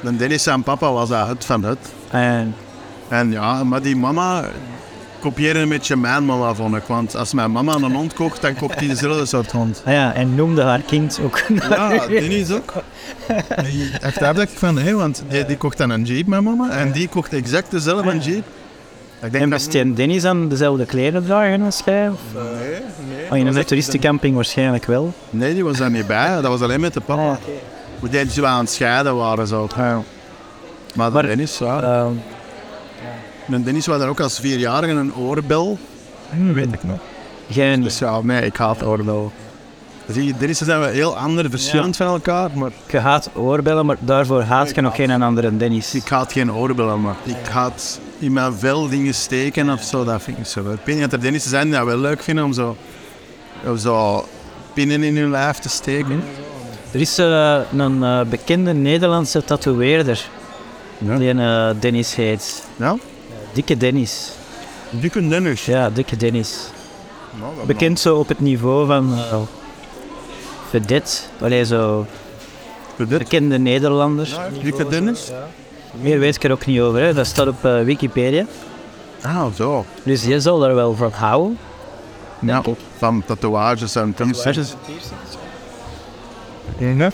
De 0.00 0.16
Dennis 0.16 0.46
en 0.46 0.62
papa 0.62 0.92
was 0.92 1.08
dat 1.08 1.28
het 1.28 1.44
van 1.44 1.64
het. 1.64 1.78
En 2.10 2.54
En 3.08 3.30
ja, 3.30 3.64
maar 3.64 3.82
die 3.82 3.96
mama 3.96 4.44
kopieerde 5.20 5.58
een 5.58 5.68
beetje 5.68 5.96
mijn 5.96 6.24
mama, 6.24 6.54
vond 6.54 6.76
ik. 6.76 6.82
Want 6.86 7.16
als 7.16 7.32
mijn 7.32 7.50
mama 7.52 7.74
een 7.74 7.94
hond 7.94 8.12
kocht, 8.12 8.40
dan 8.40 8.54
koopt 8.54 8.78
hij 8.78 8.88
dezelfde 8.88 9.26
soort 9.26 9.52
hond. 9.52 9.82
ah 9.84 9.92
ja, 9.92 10.14
en 10.14 10.34
noemde 10.34 10.62
haar 10.62 10.80
kind 10.80 11.20
ook. 11.24 11.42
Ja, 11.70 12.06
Dennis 12.06 12.50
ook. 12.52 12.72
Echt 14.00 14.18
daar 14.20 14.34
dacht 14.34 14.52
ik 14.52 14.58
van, 14.58 14.78
hé, 14.78 14.92
want 14.92 15.22
die, 15.28 15.44
die 15.44 15.56
kocht 15.56 15.78
dan 15.78 15.90
een 15.90 16.04
jeep, 16.04 16.26
mijn 16.26 16.44
mama. 16.44 16.70
En 16.70 16.92
die 16.92 17.08
kocht 17.08 17.32
exact 17.32 17.70
dezelfde 17.70 18.18
jeep. 18.18 18.44
Ik 19.22 19.32
denk 19.32 19.44
En 19.44 19.48
moest 19.48 19.72
die 19.72 19.92
Dennis 19.92 20.22
dan 20.22 20.48
dezelfde 20.48 20.84
kleren 20.86 21.24
dragen 21.24 21.62
als 21.62 21.82
jij? 21.84 22.08
Of? 22.08 22.18
Nee, 22.34 22.70
nee. 22.70 23.30
Oh, 23.30 23.36
in 23.36 23.44
was 23.46 23.54
een 23.56 23.64
toeristencamping 23.64 24.34
waarschijnlijk 24.34 24.84
wel. 24.84 25.12
Nee, 25.30 25.54
die 25.54 25.64
was 25.64 25.76
daar 25.76 25.90
niet 25.90 26.06
bij. 26.06 26.34
Dat 26.34 26.44
was 26.44 26.60
alleen 26.60 26.80
met 26.80 26.94
de 26.94 27.00
papa. 27.00 27.30
Ah, 27.30 27.36
Hoe 27.98 28.08
die 28.08 28.30
zo 28.30 28.44
aan 28.44 28.60
het 28.60 28.70
scheiden 28.70 29.16
waren. 29.16 29.46
Zo. 29.46 29.68
Maar, 29.76 30.02
Maar- 31.12 31.22
de 31.22 31.28
Dennis, 31.28 31.58
ja. 31.58 31.82
Ehm, 31.82 32.12
De 33.48 33.62
Dennis 33.62 33.86
was 33.86 33.98
daar 33.98 34.08
ook 34.08 34.20
als 34.20 34.38
vierjarige 34.40 34.92
een 34.92 35.14
oorbel. 35.14 35.78
Weet 36.52 36.72
ik 36.72 36.84
nog. 36.84 36.98
jij 37.46 37.76
niet. 37.76 37.84
Dus 37.84 37.98
ja, 37.98 38.20
nee, 38.20 38.42
ik 38.44 38.56
haat 38.56 38.84
oorbel. 38.84 39.32
Zie 40.12 40.24
je, 40.24 40.34
Dennis 40.38 40.58
zijn 40.58 40.80
we 40.80 40.86
heel 40.86 41.16
ander, 41.16 41.50
verschillend 41.50 41.96
van 41.96 42.06
elkaar. 42.06 42.50
Maar 42.54 42.70
Je 42.90 42.98
haat 42.98 43.30
oorbellen, 43.34 43.86
maar 43.86 43.96
daarvoor 44.00 44.42
haat 44.42 44.74
je 44.74 44.80
nog 44.80 44.94
geen 44.94 45.22
andere 45.22 45.56
Dennis. 45.56 45.94
ik 45.94 46.08
haat 46.08 46.32
geen 46.32 46.52
oorbellen, 46.52 47.00
maar 47.00 47.16
ik 47.24 47.46
haat 47.50 48.00
in 48.18 48.32
mijn 48.32 48.52
vel 48.54 48.88
dingen 48.88 49.14
steken 49.14 49.70
of 49.70 49.82
zo. 49.82 50.04
Dat 50.04 50.22
vind 50.22 50.38
ik 50.38 50.46
zo. 50.46 50.60
Ik 50.60 50.78
weet 50.84 50.94
niet 50.94 51.00
dat 51.00 51.12
er 51.12 51.20
Dennissen 51.20 51.50
zijn 51.50 51.64
die 51.64 51.72
dat 51.76 51.84
wel 51.84 51.98
leuk 51.98 52.22
vinden 52.22 52.44
om 52.44 52.52
zo, 52.52 52.76
om 53.66 53.76
zo 53.76 54.24
pinnen 54.74 55.02
in 55.02 55.16
hun 55.16 55.30
lijf 55.30 55.58
te 55.58 55.68
steken. 55.68 56.22
Er 56.92 57.00
is 57.00 57.18
eh, 57.18 57.58
een 57.76 58.02
eh, 58.02 58.20
bekende 58.22 58.72
Nederlandse 58.72 59.44
tatoeëerder 59.44 60.28
Ja. 60.98 61.16
die 61.18 61.28
een 61.28 61.40
eh, 61.40 61.80
Dennis 61.80 62.14
heet. 62.14 62.64
Ja? 62.76 62.96
Dikke 63.58 63.76
Dennis. 63.76 64.32
Dikke 64.90 65.28
Dennis. 65.28 65.66
Ja, 65.66 65.90
Dikke 65.90 66.16
Dennis. 66.16 66.70
Nou, 67.40 67.66
Bekend 67.66 67.98
zo 67.98 68.16
op 68.16 68.28
het 68.28 68.40
niveau 68.40 68.86
van 68.86 69.12
uh, 69.12 69.40
Vedette. 70.70 71.12
Allee, 71.40 71.64
zo 71.64 72.06
bekende 72.96 73.58
Nederlander. 73.58 74.28
Dikke 74.62 74.88
Dennis? 74.88 75.30
Meer 76.00 76.18
weet 76.18 76.36
ik 76.36 76.44
er 76.44 76.52
ook 76.52 76.66
niet 76.66 76.80
over. 76.80 77.00
Hè. 77.00 77.14
Dat 77.14 77.26
staat 77.26 77.46
op 77.46 77.64
eh, 77.64 77.82
Wikipedia. 77.82 78.46
Ah, 79.22 79.46
zo. 79.54 79.84
Dus 80.02 80.24
je 80.24 80.40
zal 80.40 80.64
er 80.64 80.74
wel 80.74 80.94
van 80.94 81.12
houden. 81.12 81.58
Ja. 82.38 82.62
Van 82.96 83.22
tatoeages 83.26 83.94
en 83.94 84.14
tatoeages. 84.14 84.74
Ja. 86.78 87.10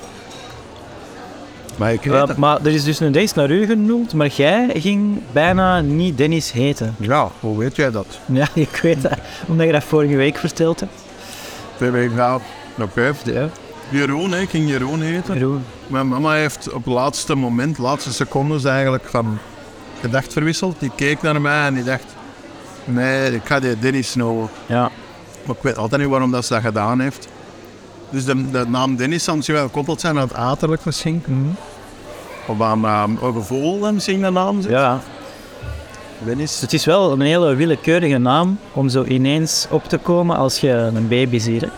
Maar 1.77 1.93
ik 1.93 2.03
weet 2.03 2.13
Ja, 2.13 2.27
dat. 2.27 2.37
maar 2.37 2.59
er 2.65 2.73
is 2.73 2.85
dus 2.85 3.01
een 3.01 3.13
Dennis 3.13 3.35
naar 3.35 3.51
u 3.51 3.67
genoemd, 3.67 4.13
maar 4.15 4.27
jij 4.27 4.71
ging 4.75 5.19
bijna 5.33 5.81
niet 5.81 6.19
Dennis 6.19 6.53
heten. 6.53 6.95
Ja, 6.99 7.31
hoe 7.41 7.59
weet 7.59 7.77
jij 7.77 7.91
dat? 7.91 8.07
Ja, 8.33 8.49
ik 8.55 8.79
weet 8.83 9.03
dat, 9.03 9.19
omdat 9.47 9.67
je 9.67 9.73
dat 9.73 9.85
vorige 9.85 10.17
week 10.17 10.37
verteld 10.37 10.81
hebt. 10.81 10.93
Twee 11.77 11.91
weken 11.91 12.15
na. 12.17 12.39
Oké. 12.81 13.13
Ja. 13.25 13.49
Jeroen, 13.89 14.33
hè, 14.33 14.41
ik 14.41 14.51
ging 14.51 14.69
Jeroen 14.69 15.01
heten. 15.01 15.35
Jeroen. 15.35 15.65
Mijn 15.87 16.09
mama 16.09 16.33
heeft 16.33 16.73
op 16.73 16.85
het 16.85 16.95
laatste 16.95 17.35
moment, 17.35 17.79
laatste 17.79 18.13
secondes 18.13 18.65
eigenlijk, 18.65 19.05
van 19.05 19.39
gedacht 20.01 20.33
verwisseld. 20.33 20.77
Die 20.81 20.91
keek 20.97 21.23
naar 21.23 21.41
mij 21.41 21.67
en 21.67 21.75
die 21.75 21.85
dacht, 21.85 22.05
nee, 22.85 23.35
ik 23.35 23.41
ga 23.45 23.61
die 23.61 23.79
Dennis 23.79 24.15
noemen. 24.15 24.49
Ja. 24.67 24.91
Maar 25.47 25.57
ik 25.57 25.63
weet 25.63 25.77
altijd 25.79 26.01
niet 26.01 26.11
waarom 26.11 26.31
dat 26.31 26.45
ze 26.45 26.53
dat 26.53 26.63
gedaan 26.63 27.01
heeft. 27.01 27.29
Dus 28.11 28.25
de, 28.25 28.51
de 28.51 28.65
naam 28.69 28.97
Dennis 28.97 29.25
zal 29.25 29.35
misschien 29.35 29.57
wel 29.57 29.65
gekoppeld 29.67 30.01
zijn 30.01 30.17
aan 30.17 30.23
het 30.29 30.35
aterlijk 30.35 30.85
misschien. 30.85 31.23
Aan 31.29 31.57
uh, 32.51 33.05
een 33.23 33.33
gevoel 33.33 33.81
dat 33.81 33.93
misschien 33.93 34.23
de 34.23 34.31
naam 34.31 34.63
zit. 34.63 34.71
ja. 34.71 35.01
Dennis. 36.25 36.61
Het 36.61 36.73
is 36.73 36.85
wel 36.85 37.13
een 37.13 37.21
hele 37.21 37.55
willekeurige 37.55 38.19
naam 38.19 38.59
om 38.73 38.89
zo 38.89 39.05
ineens 39.05 39.67
op 39.71 39.85
te 39.85 39.99
komen 39.99 40.37
als 40.37 40.59
je 40.61 40.71
een 40.71 41.09
baby 41.09 41.39
ziet. 41.39 41.61
hè. 41.61 41.69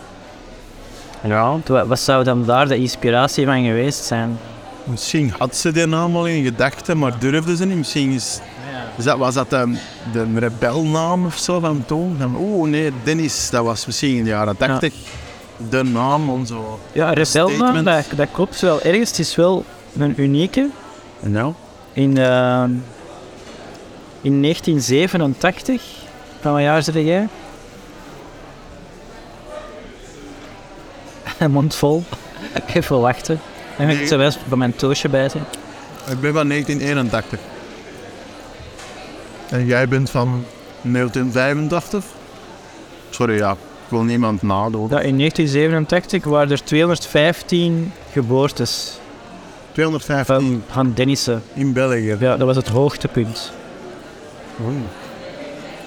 Ja. 1.29 1.59
Wat 1.67 1.87
wat 1.87 2.01
zou 2.01 2.25
dan 2.25 2.45
daar 2.45 2.69
de 2.69 2.77
inspiratie 2.77 3.45
van 3.45 3.65
geweest 3.65 4.05
zijn? 4.05 4.39
Misschien 4.85 5.35
had 5.39 5.57
ze 5.57 5.73
die 5.73 5.87
naam 5.87 6.17
al 6.17 6.27
in 6.27 6.45
gedachten, 6.45 6.99
maar 6.99 7.19
durfde 7.19 7.57
ze 7.57 7.67
niet. 7.67 7.77
Misschien 7.77 8.11
is, 8.13 8.41
is 8.97 9.05
dat, 9.05 9.19
was 9.19 9.35
dat 9.35 9.51
de, 9.51 9.77
de 10.13 10.27
rebelnaam 10.39 11.27
of 11.27 11.37
zo 11.37 11.61
van 11.61 11.85
toen. 11.87 12.17
Van, 12.21 12.37
oh 12.37 12.69
nee, 12.69 12.93
Dennis, 13.03 13.51
dat 13.51 13.65
was 13.65 13.87
misschien 13.87 14.17
in 14.17 14.25
de 14.25 14.31
jaren 14.31 14.57
80 14.57 14.95
de 15.71 15.83
naam 15.83 16.31
om 16.31 16.47
zo. 16.47 16.81
Ja, 16.93 17.13
rebelnaam, 17.13 17.85
dat, 17.85 18.05
dat 18.17 18.29
klopt 18.33 18.61
wel 18.61 18.83
ergens. 18.83 19.09
Het 19.11 19.19
is 19.19 19.37
wel 19.37 19.65
een 19.99 20.21
unieke. 20.21 20.69
Nou? 21.21 21.53
In, 21.93 22.19
eh, 22.19 22.65
in 24.21 24.41
1987, 24.41 25.83
van 26.41 26.53
wat 26.53 26.63
jaar 26.63 26.83
zit 26.83 26.95
jij? 26.95 27.29
Mond 31.49 31.75
vol. 31.75 32.05
Even 32.75 33.01
wachten. 33.01 33.41
En 33.79 33.89
ik 33.89 34.07
zou 34.07 34.21
wel 34.21 34.27
eens 34.27 34.39
bij 34.49 34.59
mijn 34.59 34.77
toosje 34.77 35.09
bij 35.09 35.29
zijn. 35.29 35.45
Ik 36.11 36.21
ben 36.21 36.33
van 36.33 36.49
1981. 36.49 37.39
En 39.49 39.67
jij 39.67 39.89
bent 39.89 40.11
van 40.11 40.45
1985? 40.83 42.05
Sorry, 43.11 43.37
ja. 43.37 43.51
Ik 43.53 43.93
wil 43.93 44.03
niemand 44.03 44.43
nadoen. 44.43 44.89
Ja, 44.91 45.01
in 45.01 45.19
1987 45.19 46.25
waren 46.25 46.51
er 46.51 46.65
215 46.65 47.93
geboortes 48.13 48.99
215 49.77 50.63
van, 50.71 50.93
Dennissen. 50.95 51.43
in 51.55 51.73
België. 51.73 52.17
Ja, 52.21 52.37
dat 52.37 52.47
was 52.47 52.57
het 52.57 52.69
hoogtepunt. 52.69 53.53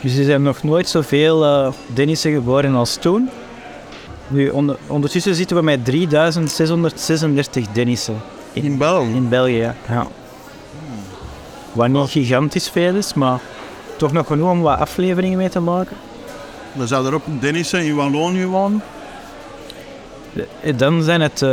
Dus 0.01 0.17
er 0.17 0.23
zijn 0.23 0.41
nog 0.41 0.63
nooit 0.63 0.89
zoveel 0.89 1.45
eh 1.45 1.71
Dennissen 1.93 2.31
geboren 2.33 2.75
als 2.75 2.95
toen. 2.95 3.29
Nu, 4.27 4.49
onder- 4.49 4.77
ondertussen 4.87 5.35
zitten 5.35 5.57
we 5.57 5.63
met 5.63 5.85
3636 5.85 7.67
Dennissen 7.71 8.21
In 8.53 8.77
België? 8.77 9.13
in 9.15 9.29
België. 9.29 9.73
Ja. 9.87 10.07
Wat 11.73 11.87
niet 11.89 12.09
gigantisch 12.09 12.69
veel 12.69 12.95
is, 12.95 13.13
maar 13.13 13.39
toch 13.97 14.11
nog 14.11 14.27
genoeg 14.27 14.49
om 14.51 14.61
wat 14.61 14.79
afleveringen 14.79 15.37
mee 15.37 15.49
te 15.49 15.59
maken. 15.59 15.97
Dan 16.73 16.87
zou 16.87 17.05
er 17.07 17.13
ook 17.13 17.23
Dennissen 17.39 17.83
in 17.85 17.95
Wallonië 17.95 18.45
wonen. 18.45 18.81
Eh, 20.33 20.77
Dan 20.77 21.03
zijn 21.03 21.21
het 21.21 21.41
eh 21.41 21.49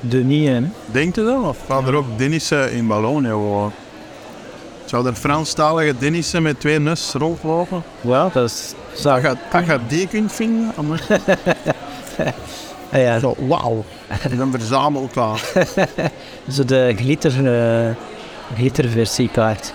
de 0.00 0.24
nieuwe. 0.24 0.62
Denkt 0.90 1.16
u 1.18 1.24
dat? 1.24 1.42
Of 1.44 1.58
gaan 1.68 1.86
er 1.86 1.94
ook 1.94 2.06
Dennissen 2.18 2.72
in 2.72 2.86
Wallonië 2.86 3.30
wonen? 3.32 3.72
Zou 4.84 5.06
er 5.06 5.14
Franstalige 5.14 5.94
Dennissen 5.98 6.42
met 6.42 6.60
twee 6.60 6.78
nus 6.78 7.12
rondlopen? 7.12 7.82
Ja, 8.00 8.30
dat 8.32 8.50
is... 8.50 8.74
Dat 9.02 9.22
je, 9.22 9.36
dat 9.52 9.66
je 9.66 9.78
die 9.88 10.08
kunt 10.08 10.32
vinden? 10.32 10.72
dan- 10.76 10.98
Ah 12.92 13.00
ja, 13.00 13.18
Zo, 13.18 13.34
wauw. 13.38 13.84
Dan 14.36 14.50
verzamel 14.50 15.02
elkaar. 15.02 15.40
zo 16.54 16.64
de 16.64 16.92
glitter, 16.96 17.54
eh 17.54 17.94
glitterversiekaart. 18.56 19.72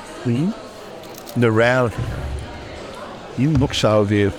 De 1.34 1.50
rail. 1.50 1.90
Hier 3.36 3.50
nog 3.60 3.76
zou 3.76 4.08
weer. 4.08 4.32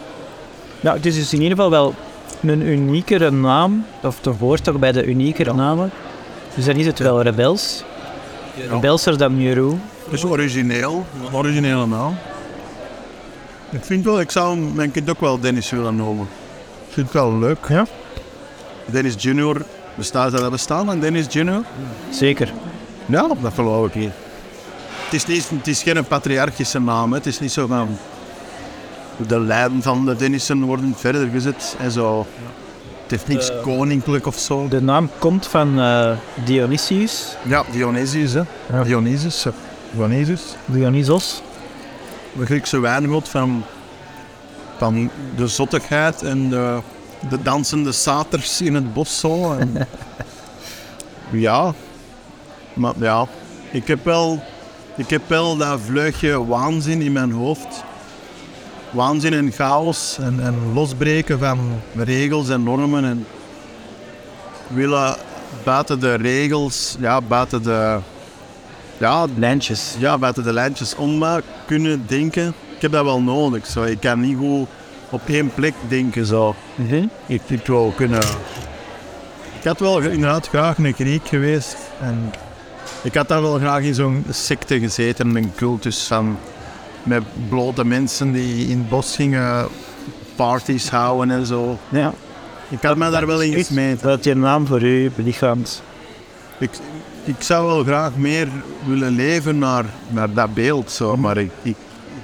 Ja, 0.80 0.92
het 0.92 1.06
is 1.06 1.14
dus 1.14 1.32
in 1.32 1.40
ieder 1.42 1.56
geval 1.56 1.70
wel 1.70 1.94
een 2.40 2.66
uniekere 2.66 3.30
naam, 3.30 3.84
of 4.02 4.20
hoort 4.38 4.64
toch 4.64 4.78
bij 4.78 4.92
de 4.92 5.04
uniekere 5.04 5.54
namen. 5.54 5.90
Dus 6.54 6.64
dan 6.64 6.76
is 6.76 6.86
het 6.86 6.98
wel 6.98 7.22
rebels. 7.22 7.84
Rebelser 8.70 9.18
dan. 9.18 9.54
Dat 10.04 10.12
is 10.12 10.24
origineel. 10.24 11.06
Een 11.26 11.34
originele 11.34 11.86
naam. 11.86 12.16
Ik 13.70 13.84
vind 13.84 14.04
wel, 14.04 14.20
ik 14.20 14.30
zou 14.30 14.58
mijn 14.58 14.90
kind 14.90 15.10
ook 15.10 15.20
wel 15.20 15.40
Dennis 15.40 15.70
willen 15.70 15.96
noemen. 15.96 16.28
Ik 16.86 16.92
vind 16.94 17.06
het 17.06 17.14
wel 17.14 17.38
leuk. 17.38 17.58
Ja? 17.68 17.86
Dennis 18.86 19.14
Junior, 19.18 19.62
bestaat 19.94 20.30
dat 20.30 20.50
bestaan, 20.50 20.88
een 20.88 21.00
Dennis 21.00 21.26
Junior? 21.28 21.62
Zeker. 22.10 22.52
Ja, 23.06 23.28
dat 23.40 23.52
geloof 23.54 23.86
ik 23.86 23.94
niet. 23.94 24.10
Het 25.04 25.14
is, 25.14 25.26
niet, 25.26 25.48
het 25.48 25.66
is 25.66 25.82
geen 25.82 26.04
patriarchische 26.04 26.80
naam, 26.80 27.10
hè. 27.10 27.16
het 27.16 27.26
is 27.26 27.40
niet 27.40 27.52
zo 27.52 27.66
van... 27.66 27.98
De 29.26 29.40
lijnen 29.40 29.82
van 29.82 30.04
de 30.04 30.16
Dennissen 30.16 30.62
worden 30.62 30.94
verder 30.96 31.28
gezet 31.28 31.76
en 31.78 31.90
zo. 31.90 32.26
Het 33.02 33.10
heeft 33.10 33.28
niks 33.28 33.52
koninklijk 33.62 34.26
of 34.26 34.38
zo. 34.38 34.68
De 34.68 34.82
naam 34.82 35.10
komt 35.18 35.46
van 35.46 35.80
eh, 35.80 36.10
Dionysius. 36.44 37.36
Ja, 37.44 37.64
Dionysius, 37.70 38.32
hè. 38.32 38.42
Dionysus. 38.84 39.46
Dionysus. 39.90 40.42
Dionysos. 40.66 41.42
De 42.32 42.44
Griekse 42.44 42.80
wijngod 42.80 43.28
van, 43.28 43.64
van 44.76 45.10
de 45.36 45.46
zottigheid 45.46 46.22
en 46.22 46.48
de 46.48 46.80
de 47.28 47.42
dansende 47.42 47.92
saters 47.92 48.60
in 48.60 48.74
het 48.74 48.92
bos 48.92 49.20
zo. 49.20 49.54
En 49.54 49.88
ja, 51.30 51.74
maar 52.72 52.94
ja, 52.98 53.26
ik 53.70 53.86
heb 53.86 54.04
wel, 54.04 54.42
ik 54.96 55.10
heb 55.10 55.22
wel 55.26 55.56
dat 55.56 55.80
vleugje 55.80 56.46
waanzin 56.46 57.02
in 57.02 57.12
mijn 57.12 57.32
hoofd. 57.32 57.84
Waanzin 58.90 59.32
en 59.32 59.52
chaos 59.52 60.18
en, 60.20 60.40
en 60.40 60.72
losbreken 60.72 61.38
van 61.38 61.58
regels 61.96 62.48
en 62.48 62.62
normen 62.62 63.04
en 63.04 63.26
willen 64.66 65.16
buiten 65.64 66.00
de 66.00 66.14
regels, 66.14 66.96
ja, 67.00 67.20
buiten 67.20 67.62
de, 67.62 67.98
ja, 68.98 69.26
Lijntjes. 69.36 69.94
ja, 69.98 70.18
buiten 70.18 70.42
de 70.42 70.52
lijntjes 70.52 70.94
om 70.94 71.24
kunnen 71.66 72.04
denken. 72.06 72.54
Ik 72.74 72.82
heb 72.82 72.92
dat 72.92 73.04
wel 73.04 73.20
nodig. 73.20 73.66
Zo. 73.66 73.82
Ik 73.82 74.00
kan 74.00 74.20
niet 74.20 74.36
goed 74.36 74.68
op 75.10 75.20
één 75.26 75.54
plek 75.54 75.74
denken. 75.88 76.26
Zo. 76.26 76.54
Mhm. 76.74 77.06
Ik 77.26 77.42
moet 77.48 77.66
wel 77.66 77.92
kunnen. 77.96 78.22
Ik 79.58 79.64
had 79.64 79.80
wel 79.80 80.00
inderdaad 80.00 80.48
graag 80.48 80.78
een 80.78 80.92
Griek 80.92 81.28
geweest. 81.28 81.76
En 82.00 82.32
ik 83.02 83.14
had 83.14 83.28
daar 83.28 83.42
wel 83.42 83.58
graag 83.58 83.82
in 83.82 83.94
zo'n 83.94 84.24
secte 84.30 84.78
gezeten, 84.80 85.36
een 85.36 85.52
cultus 85.54 86.02
van 86.02 86.38
met 87.02 87.22
blote 87.48 87.84
mensen 87.84 88.32
die 88.32 88.68
in 88.68 88.78
het 88.78 88.88
bos 88.88 89.14
gingen 89.14 89.68
parties 90.36 90.90
houden 90.90 91.30
en 91.30 91.46
zo. 91.46 91.78
Ja. 91.88 92.12
Ik 92.68 92.82
had 92.82 92.96
me 92.96 93.10
daar 93.10 93.26
wel 93.26 93.42
in 93.42 93.52
gesmeten. 93.52 94.08
Dat 94.08 94.24
je 94.24 94.34
naam 94.34 94.66
voor 94.66 94.82
u 94.82 95.10
belichaamt. 95.16 95.82
Ik, 96.58 96.70
ik 97.24 97.42
zou 97.42 97.66
wel 97.66 97.84
graag 97.84 98.16
meer 98.16 98.48
willen 98.86 99.14
leven 99.14 99.58
naar, 99.58 99.84
naar 100.08 100.32
dat 100.32 100.54
beeld, 100.54 100.90
zo. 100.90 101.16
maar 101.16 101.36
ik, 101.36 101.50
ik 101.62 101.76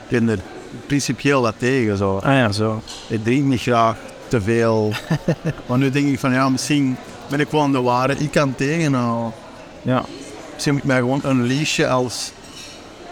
ben 0.08 0.28
er 0.28 0.38
principieel 0.86 1.42
wat 1.42 1.54
tegen. 1.58 1.96
Zo. 1.96 2.16
Ah 2.16 2.32
ja, 2.32 2.52
zo. 2.52 2.82
Ik 3.08 3.24
drink 3.24 3.44
niet 3.44 3.60
graag 3.60 3.96
te 4.28 4.40
veel. 4.40 4.92
maar 5.66 5.78
nu 5.78 5.90
denk 5.90 6.06
ik 6.06 6.18
van 6.18 6.32
ja, 6.32 6.48
misschien 6.48 6.96
ben 7.28 7.40
ik 7.40 7.48
gewoon 7.48 7.72
de 7.72 7.80
ware. 7.80 8.16
Ik 8.16 8.30
kan 8.30 8.54
tegenhouden. 8.54 9.32
Ja. 9.82 10.04
Misschien 10.52 10.72
moet 10.72 10.82
ik 10.82 10.88
mij 10.88 10.98
gewoon 10.98 11.22
unleashen 11.26 11.90
als 11.90 12.32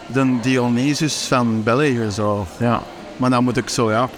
de 0.07 0.39
Dionysus 0.43 1.27
van 1.27 1.63
België. 1.63 2.07
Zo. 2.13 2.47
Ja. 2.59 2.83
Maar 3.17 3.31
dan 3.31 3.45
moet 3.45 3.57
ik 3.57 3.69
zo, 3.69 3.91
ja, 3.91 4.09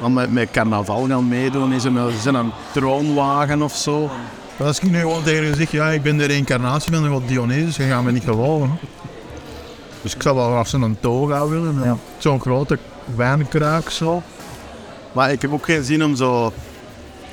dan 0.00 0.12
met, 0.12 0.32
met 0.32 0.50
carnaval 0.50 1.06
gaan 1.08 1.28
meedoen. 1.28 1.72
Is 1.72 1.84
er 1.84 1.96
een, 1.96 2.08
is 2.08 2.24
een 2.24 2.52
troonwagen 2.72 3.62
of 3.62 3.74
zo. 3.76 4.10
Maar 4.56 4.66
als 4.66 4.78
ik 4.80 4.90
nu 4.90 4.98
gewoon 5.00 5.22
tegen 5.22 5.44
je 5.44 5.54
zeg, 5.54 5.70
ja, 5.70 5.88
ik 5.88 6.02
ben 6.02 6.16
de 6.16 6.24
reïncarnatie 6.24 6.92
van 6.92 7.02
de 7.02 7.08
god 7.08 7.28
Dionysus, 7.28 7.76
dan 7.76 7.86
gaan 7.88 8.04
we 8.04 8.10
niet 8.12 8.24
geloven. 8.24 8.68
hè. 8.70 8.86
Dus 10.02 10.14
ik 10.14 10.22
zou 10.22 10.36
wel 10.36 10.50
graag 10.50 10.68
zo'n 10.68 10.96
toga 11.00 11.46
willen. 11.48 11.80
Ja. 11.84 11.96
Zo'n 12.18 12.40
grote 12.40 12.78
wijnkruik 13.16 13.90
zo. 13.90 14.22
Maar 15.12 15.32
ik 15.32 15.42
heb 15.42 15.52
ook 15.52 15.64
geen 15.64 15.84
zin 15.84 16.04
om 16.04 16.16
zo, 16.16 16.52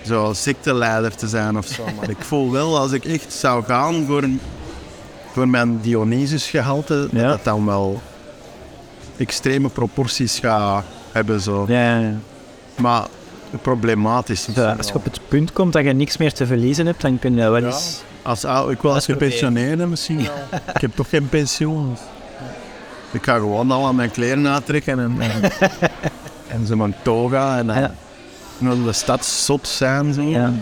zo 0.06 0.32
secteleider 0.34 1.16
te 1.16 1.28
zijn 1.28 1.58
of 1.58 1.66
zo. 1.66 1.84
Maar 2.00 2.10
ik 2.10 2.18
voel 2.20 2.52
wel, 2.52 2.78
als 2.78 2.92
ik 2.92 3.06
echt 3.06 3.34
zou 3.34 3.64
gaan 3.64 4.06
voor, 4.08 4.24
een- 4.24 4.42
voor 5.40 5.48
mijn 5.48 5.80
Dionysus-gehalte, 5.82 7.08
Ja. 7.12 7.22
dat 7.22 7.30
dat 7.32 7.44
dan 7.44 7.66
wel 7.66 8.02
extreme 9.18 9.70
proporties 9.70 10.40
gaat 10.40 10.84
hebben. 11.12 11.42
Zo. 11.42 11.66
Ja, 11.68 12.00
ja. 12.00 12.14
Maar 12.76 13.08
problematisch. 13.62 14.48
Als 14.78 14.88
je 14.88 14.94
op 14.96 15.04
het 15.04 15.20
punt 15.28 15.54
komt 15.54 15.74
dat 15.74 15.84
je 15.84 15.94
niks 15.94 16.18
meer 16.18 16.34
te 16.34 16.46
verliezen 16.46 16.86
hebt, 16.86 17.02
dan 17.02 17.20
kun 17.20 17.36
je 17.36 17.50
wel 17.50 17.64
eens... 17.66 18.02
Als, 18.22 18.44
ik 18.70 18.82
wil 18.82 18.94
als 18.94 19.06
gepensioneerde 19.06 19.86
misschien 19.88 20.18
wel. 20.18 20.60
ik 20.76 20.82
heb 20.82 20.96
toch 20.96 21.10
geen 21.10 21.30
pensioen. 21.30 21.98
Ik 23.12 23.24
ga 23.24 23.34
gewoon 23.34 23.72
al 23.72 23.86
aan 23.86 23.96
mijn 23.96 24.12
kleren 24.12 24.48
aantrekken 24.48 25.00
en, 25.00 25.16
en, 25.22 25.52
en 26.60 26.68
zo 26.68 26.76
mijn 26.76 26.96
toga 27.02 27.58
en 27.58 27.68
dan 27.68 27.76
Ja. 27.80 28.76
de 28.86 28.94
stad 28.94 29.26
zot 29.26 29.68
zijn. 29.68 30.14
Zo. 30.14 30.22
Ja. 30.22 30.54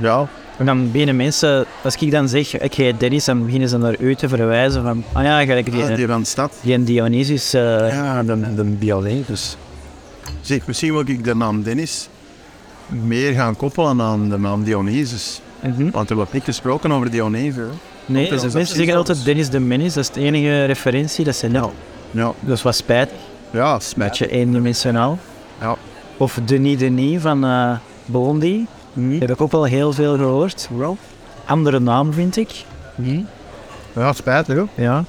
Ja, 0.00 0.28
En 0.62 0.68
dan 0.68 0.90
binnen 0.90 1.16
mensen, 1.16 1.64
als 1.84 1.96
ik 1.96 2.10
dan 2.10 2.28
zeg, 2.28 2.58
ik 2.58 2.74
heet 2.74 3.00
Dennis, 3.00 3.24
dan 3.24 3.44
beginnen 3.44 3.68
ze 3.68 3.78
naar 3.78 3.98
u 3.98 4.14
te 4.14 4.28
verwijzen 4.28 4.82
van, 4.82 5.04
ah 5.12 5.22
ja, 5.24 5.44
gelijk 5.44 5.70
die, 5.72 5.86
die, 5.86 5.96
die 5.96 6.06
van 6.06 6.20
de 6.20 6.26
stad. 6.26 6.52
die 6.62 6.84
Dionysus, 6.84 7.54
eh, 7.54 7.62
Ja, 7.92 8.22
de, 8.22 8.54
de 8.54 8.78
Dionysus. 8.78 9.56
Zeg, 10.40 10.66
misschien 10.66 10.92
wil 10.92 11.02
ik 11.08 11.24
de 11.24 11.34
naam 11.34 11.62
Dennis 11.62 12.08
meer 12.86 13.32
gaan 13.32 13.56
koppelen 13.56 14.00
aan 14.00 14.28
de 14.28 14.38
naam 14.38 14.64
Dionysus. 14.64 15.40
mhm. 15.60 15.90
Want 15.90 16.10
er 16.10 16.16
wordt 16.16 16.32
niet 16.32 16.44
gesproken 16.44 16.92
over 16.92 17.10
Dionysus. 17.10 17.64
Nee, 18.06 18.28
is 18.28 18.42
mensen 18.52 18.76
zeggen 18.76 18.96
altijd. 18.96 19.24
Dennis 19.24 19.50
de 19.50 19.60
Menace, 19.60 19.94
dat 19.94 20.04
is 20.04 20.10
de 20.10 20.20
enige 20.20 20.64
referentie 20.64 21.24
dat 21.24 21.36
ze 21.36 21.48
nou, 21.48 21.70
Ja, 22.10 22.32
dat 22.40 22.56
is 22.56 22.62
wat 22.62 22.74
spijt, 22.74 23.10
ja 23.50 23.74
een 23.74 23.80
smet. 23.80 24.08
beetje 24.08 24.28
eendimensionaal. 24.30 25.18
Ja. 25.60 25.76
Of 26.16 26.38
Denis 26.44 26.78
Denis 26.78 27.20
van 27.20 27.44
eh 27.44 27.76
Blondie, 28.04 28.66
Hm? 28.92 29.20
heb 29.20 29.30
ik 29.30 29.40
ook 29.40 29.52
wel 29.52 29.64
heel 29.64 29.92
veel 29.92 30.16
gehoord. 30.16 30.68
Wel? 30.76 30.96
Andere 31.44 31.80
naam 31.80 32.12
vind 32.12 32.36
ik. 32.36 32.64
Ja, 33.94 34.12
spijtig 34.12 34.56
hoor. 34.56 34.68
Ja. 34.74 35.04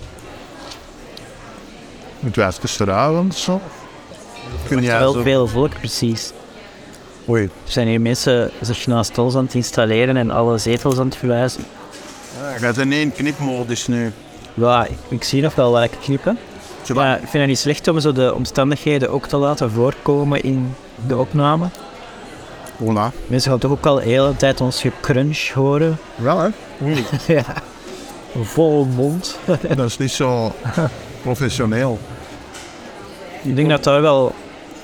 Het 2.20 2.36
was 2.36 2.58
gisteravond 2.60 3.36
zo. 3.36 3.62
Kun 4.68 4.84
jij 4.84 5.00
wel 5.00 5.14
zo... 5.14 5.22
veel 5.22 5.48
volk, 5.48 5.74
precies. 5.80 6.32
Oei. 7.30 7.44
Er 7.44 7.72
zijn 7.72 7.88
hier 7.88 8.02
mensen 8.02 8.52
zich 8.62 8.88
naast 8.88 9.18
ons 9.18 9.36
aan 9.36 9.44
het 9.44 9.54
installeren 9.54 10.18
en 10.18 10.32
alle 10.32 10.58
zetels 10.58 10.98
aan 10.98 11.06
het 11.06 11.16
verwijzen. 11.16 11.64
Ja, 12.40 12.58
gaat 12.58 12.78
in 12.78 12.92
één 12.92 13.12
knipmodus 13.12 13.88
nu. 13.88 14.12
Ja, 14.54 14.86
ik, 14.86 14.98
ik 15.08 15.24
zie 15.24 15.42
nog 15.42 15.56
wel 15.56 15.72
wat 15.72 15.84
ik 15.84 15.98
knippen. 16.02 16.38
Maar 16.94 17.14
ik 17.14 17.20
vind 17.20 17.34
het 17.34 17.48
niet 17.48 17.60
slecht 17.60 17.88
om 17.88 18.00
zo 18.00 18.12
de 18.12 18.34
omstandigheden 18.34 19.10
ook 19.10 19.28
te 19.28 19.38
laten 19.38 19.72
voorkomen 19.72 20.44
in 20.44 20.76
de 21.08 21.18
opname. 21.18 21.70
Voilà. 22.78 23.12
Mensen 23.28 23.52
gaan 23.52 23.60
toch 23.60 23.72
ook 23.72 23.86
al 23.86 23.96
de 23.96 24.02
hele 24.02 24.36
tijd 24.36 24.62
ons 24.62 24.82
gecrunch 24.82 25.50
horen. 25.50 25.98
Wel 26.16 26.40
hè? 26.40 26.48
ja. 27.34 27.44
Vol 28.42 28.86
mond. 28.86 29.38
Dat 29.76 29.80
is 29.86 29.98
niet 29.98 30.12
zo 30.12 30.52
professioneel. 31.22 32.00
ik 33.42 33.56
denk 33.56 33.70
dat 33.70 33.84
daar 33.84 34.02
wel... 34.02 34.34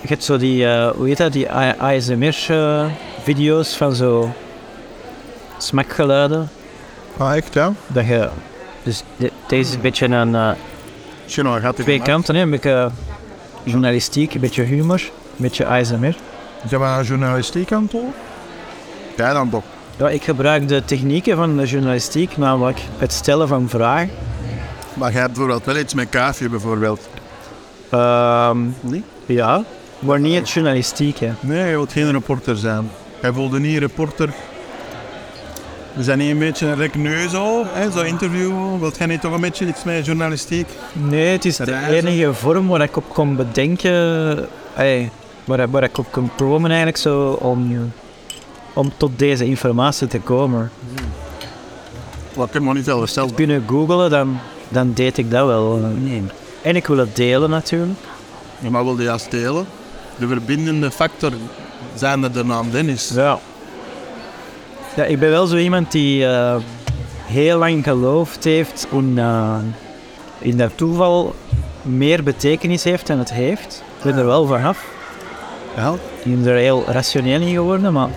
Je 0.01 0.07
hebt 0.07 0.23
zo 0.23 0.37
die, 0.37 0.67
eh, 0.67 0.89
hoe 0.95 1.07
heet 1.07 1.17
dat, 1.17 1.33
die 1.33 1.51
ASMR-video's 1.51 3.75
van 3.75 3.95
zo 3.95 4.31
smakgeluiden. 5.57 6.49
Ah, 7.17 7.35
echt 7.35 7.53
ja? 7.53 7.73
Dat 7.87 8.07
je... 8.07 8.29
Dus 8.83 9.03
de- 9.17 9.31
deze 9.47 9.69
is 9.69 9.75
een 9.75 9.81
beetje 9.81 10.05
een... 10.05 10.35
eh, 10.35 10.49
Tjena, 11.25 11.59
gaat 11.59 11.75
het 11.77 11.85
twee 11.85 12.01
kanten, 12.01 12.35
hè. 12.35 12.41
een 12.41 12.49
beetje 12.49 12.89
journalistiek, 13.63 14.33
een 14.33 14.39
beetje 14.41 14.63
humor, 14.63 14.99
een 15.01 15.09
beetje 15.37 15.65
ASMR. 15.65 16.15
Zijn 16.67 16.81
we 16.81 16.87
naar 16.87 17.03
journalistiek 17.03 17.71
aan 17.71 17.81
het 17.81 17.91
doen? 17.91 18.13
Jij 19.17 19.33
dan 19.33 19.49
toch? 19.49 19.63
Ja, 19.97 20.09
ik 20.09 20.23
gebruik 20.23 20.67
de 20.67 20.85
technieken 20.85 21.35
van 21.35 21.57
de 21.57 21.65
journalistiek, 21.65 22.37
namelijk 22.37 22.79
het 22.97 23.13
stellen 23.13 23.47
van 23.47 23.69
vragen. 23.69 24.09
Maar 24.93 25.11
jij 25.11 25.21
hebt 25.21 25.33
bijvoorbeeld 25.33 25.65
wel 25.65 25.77
iets 25.77 25.93
met 25.93 26.09
kaafje 26.09 26.49
bijvoorbeeld. 26.49 27.09
Ehm, 27.89 28.57
Nee? 28.81 29.03
ja, 29.25 29.63
maar 29.99 30.19
niet 30.19 30.35
het 30.35 30.49
journalistiek. 30.49 31.17
Hè. 31.19 31.31
Nee, 31.39 31.63
je 31.65 31.71
wilt 31.71 31.91
geen 31.91 32.11
reporter 32.11 32.57
zijn. 32.57 32.89
Jij 33.21 33.31
voelde 33.33 33.59
niet 33.59 33.77
reporter. 33.79 34.29
We 35.93 36.03
zijn 36.03 36.17
niet 36.17 36.31
een 36.31 36.39
beetje 36.39 36.65
een 36.67 36.75
rek 36.75 36.95
nu 36.95 37.27
zo, 37.27 37.63
hè, 37.67 37.91
zo 37.91 38.01
interview. 38.01 38.79
Wilt 38.79 38.97
jij 38.97 39.07
niet 39.07 39.21
toch 39.21 39.33
een 39.33 39.41
beetje 39.41 39.67
iets 39.67 39.83
met 39.83 40.05
journalistiek? 40.05 40.67
Nee, 40.93 41.31
het 41.31 41.45
is 41.45 41.57
de 41.57 41.87
enige 41.89 42.33
vorm 42.33 42.67
waar 42.67 42.81
ik 42.81 42.97
op 42.97 43.09
kon 43.13 43.35
bedenken, 43.35 44.47
ey, 44.75 45.09
waar, 45.49 45.69
waar 45.69 45.83
ik 45.83 45.97
op 45.97 46.11
kon 46.11 46.29
komen 46.37 46.69
eigenlijk 46.69 46.97
zo 46.97 47.31
om, 47.31 47.91
om 48.73 48.91
tot 48.97 49.11
deze 49.15 49.45
informatie 49.45 50.07
te 50.07 50.19
komen. 50.19 50.71
Wat 52.33 52.53
heb 52.53 52.61
me 52.61 52.73
niet 52.73 52.83
veel 52.83 52.99
gesteld. 52.99 53.33
Kunnen 53.33 53.63
googelen, 53.67 54.09
dan, 54.09 54.39
dan 54.67 54.93
deed 54.93 55.17
ik 55.17 55.31
dat 55.31 55.45
wel. 55.45 55.81
En 56.61 56.75
ik 56.75 56.87
wil 56.87 56.97
het 56.97 57.15
delen 57.15 57.49
natuurlijk. 57.49 57.99
Ja, 58.59 58.69
maar 58.69 58.83
wilde 58.83 59.03
juist 59.03 59.31
delen? 59.31 59.65
De 60.17 60.27
verbindende 60.27 60.91
factor 60.91 61.31
zijn 61.95 62.23
er 62.23 62.31
de 62.31 62.43
naam 62.43 62.71
Dennis. 62.71 63.11
Ja. 63.13 63.39
Ja, 64.95 65.03
ik 65.03 65.19
ben 65.19 65.29
wel 65.29 65.45
zo 65.45 65.55
iemand 65.57 65.91
die 65.91 66.25
eh, 66.25 66.55
heel 67.25 67.57
lang 67.57 67.83
geloofd 67.83 68.43
heeft 68.43 68.87
in, 68.91 69.13
eh, 69.17 69.57
in 70.39 70.57
dat 70.57 70.71
toeval 70.75 71.35
meer 71.81 72.23
betekenis 72.23 72.83
heeft 72.83 73.07
dan 73.07 73.17
het 73.17 73.33
heeft. 73.33 73.83
Ik 73.97 74.03
ben 74.03 74.17
er 74.17 74.25
wel 74.25 74.45
vanaf. 74.45 74.97
Ja. 75.75 75.93
Ik 76.23 76.41
ben 76.41 76.51
er 76.51 76.57
heel 76.57 76.83
rationeel 76.87 77.41
in 77.41 77.53
geworden, 77.53 77.93
maar 77.93 78.09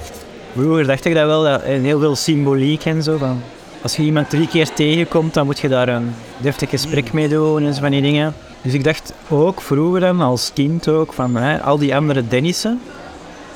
vroeger 0.54 0.86
dacht 0.86 1.04
ik 1.04 1.14
dat 1.14 1.26
wel, 1.26 1.42
dat, 1.42 1.62
en 1.62 1.82
heel 1.82 2.00
veel 2.00 2.16
symboliek 2.16 2.84
en 2.84 3.02
zo. 3.02 3.16
Van, 3.16 3.42
als 3.82 3.96
je 3.96 4.02
iemand 4.02 4.30
drie 4.30 4.48
keer 4.48 4.72
tegenkomt, 4.72 5.34
dan 5.34 5.46
moet 5.46 5.58
je 5.58 5.68
daar 5.68 5.88
een 5.88 6.14
deftig 6.36 6.70
gesprek 6.70 7.12
mee 7.12 7.28
doen 7.28 7.62
en 7.62 7.74
zo 7.74 7.80
van 7.80 7.90
die 7.90 8.02
dingen. 8.02 8.34
Dus 8.62 8.72
ik 8.72 8.84
dacht 8.84 9.12
ook 9.28 9.60
vroeger 9.60 10.00
dan, 10.00 10.20
als 10.20 10.50
kind 10.54 10.88
ook, 10.88 11.12
van 11.12 11.34
hè, 11.36 11.62
al 11.62 11.78
die 11.78 11.96
andere 11.96 12.28
Dennissen 12.28 12.80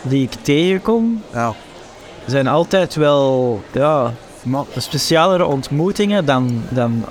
die 0.02 0.22
ik 0.22 0.32
tegenkom, 0.42 1.22
ja. 1.32 1.54
zijn 2.26 2.46
altijd 2.46 2.94
wel 2.94 3.62
ja, 3.72 4.12
specialere 4.76 5.44
ontmoetingen 5.44 6.24
dan, 6.24 6.62
dan 6.68 7.04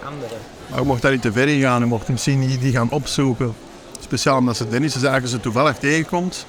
Maar 0.69 0.79
je 0.79 0.85
mocht 0.85 1.01
daar 1.01 1.11
niet 1.11 1.21
te 1.21 1.31
ver 1.31 1.47
in 1.47 1.61
gaan. 1.61 1.79
Je 1.79 1.85
mocht 1.85 2.07
misschien 2.07 2.39
niet 2.39 2.61
die 2.61 2.71
gaan 2.71 2.91
opzoeken. 2.91 3.53
Speciaal 3.99 4.37
omdat 4.37 4.57
ze 4.57 4.69
Dennis 4.69 4.95
is 4.95 5.03
eigenlijk 5.03 5.33
ze 5.33 5.39
toevallig 5.39 5.77
tegenkomt. 5.77 6.45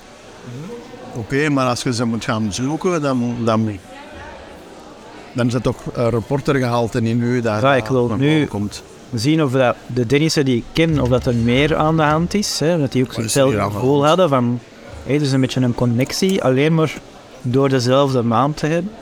Oké, 1.14 1.48
maar 1.48 1.66
als 1.66 1.82
je 1.82 1.94
ze 1.94 2.04
moet 2.04 2.24
gaan 2.24 2.52
zoeken, 2.52 3.02
dan, 3.02 3.34
dan, 3.44 3.78
dan 5.32 5.46
is 5.46 5.52
het 5.52 5.62
toch 5.62 5.76
een 5.92 6.10
reporter 6.10 6.54
gehaald 6.54 6.94
en 6.94 7.06
in 7.06 7.20
u 7.22 7.40
dat 7.40 7.60
Ja, 7.60 7.74
ik 7.74 7.90
naar 7.90 8.18
nu- 8.18 8.46
komt. 8.46 8.82
zien 9.14 9.42
of 9.42 9.52
dat 9.52 9.76
de 9.86 10.06
Dennissen 10.06 10.44
die 10.44 10.56
ik 10.56 10.64
ken, 10.72 11.00
of 11.00 11.08
dat 11.08 11.26
er 11.26 11.34
meer 11.34 11.76
aan 11.76 11.96
de 11.96 12.02
hand 12.02 12.34
is. 12.34 12.60
Hè, 12.60 12.78
dat 12.78 12.92
die 12.92 13.04
ook 13.04 13.16
hetzelfde 13.16 13.60
gevoel 13.60 14.06
hadden 14.06 14.28
van... 14.28 14.60
Hé, 15.06 15.18
dus 15.18 15.30
een 15.32 15.40
beetje 15.40 15.60
een 15.60 15.74
connectie, 15.74 16.42
alleen 16.42 16.74
maar 16.74 16.94
door 17.42 17.68
dezelfde 17.68 18.24
naam 18.24 18.54
te 18.54 18.66
hebben. 18.66 18.92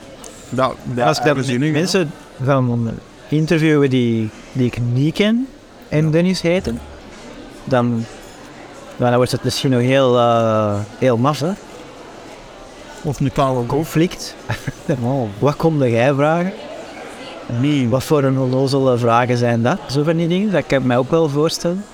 Dat, 0.49 0.75
dat 0.83 1.07
Als 1.07 1.17
ik 1.19 1.23
dat 1.23 1.57
mensen 1.71 2.11
gaan 2.43 2.89
interviewen 3.29 3.89
die, 3.89 4.29
die 4.51 4.65
ik 4.65 4.77
niet 4.93 5.13
ken 5.13 5.47
en 5.89 6.11
Dennis 6.11 6.41
heten, 6.41 6.79
dan, 7.63 8.05
dan 8.97 9.15
wordt 9.15 9.31
het 9.31 9.43
misschien 9.43 9.71
nog 9.71 9.81
heel, 9.81 10.17
eh, 10.17 10.75
heel 10.99 11.17
maf, 11.17 11.39
hè? 11.39 11.51
Of 13.01 13.19
een 13.19 13.31
koude 13.31 13.65
Conflict. 13.65 14.35
Wat 15.39 15.55
kom 15.55 15.83
jij 15.83 16.13
vragen? 16.13 16.53
Nee. 17.61 17.89
Wat 17.89 18.03
voor 18.03 18.23
een 18.23 18.37
onnozele 18.37 18.97
vragen 18.97 19.37
zijn 19.37 19.61
dat? 19.61 19.79
Zo 19.89 20.03
van 20.03 20.17
die 20.17 20.27
dingen, 20.27 20.51
dat 20.51 20.65
kan 20.67 20.79
ik 20.79 20.85
mij 20.85 20.97
ook 20.97 21.09
wel 21.09 21.29
voorstellen. 21.29 21.85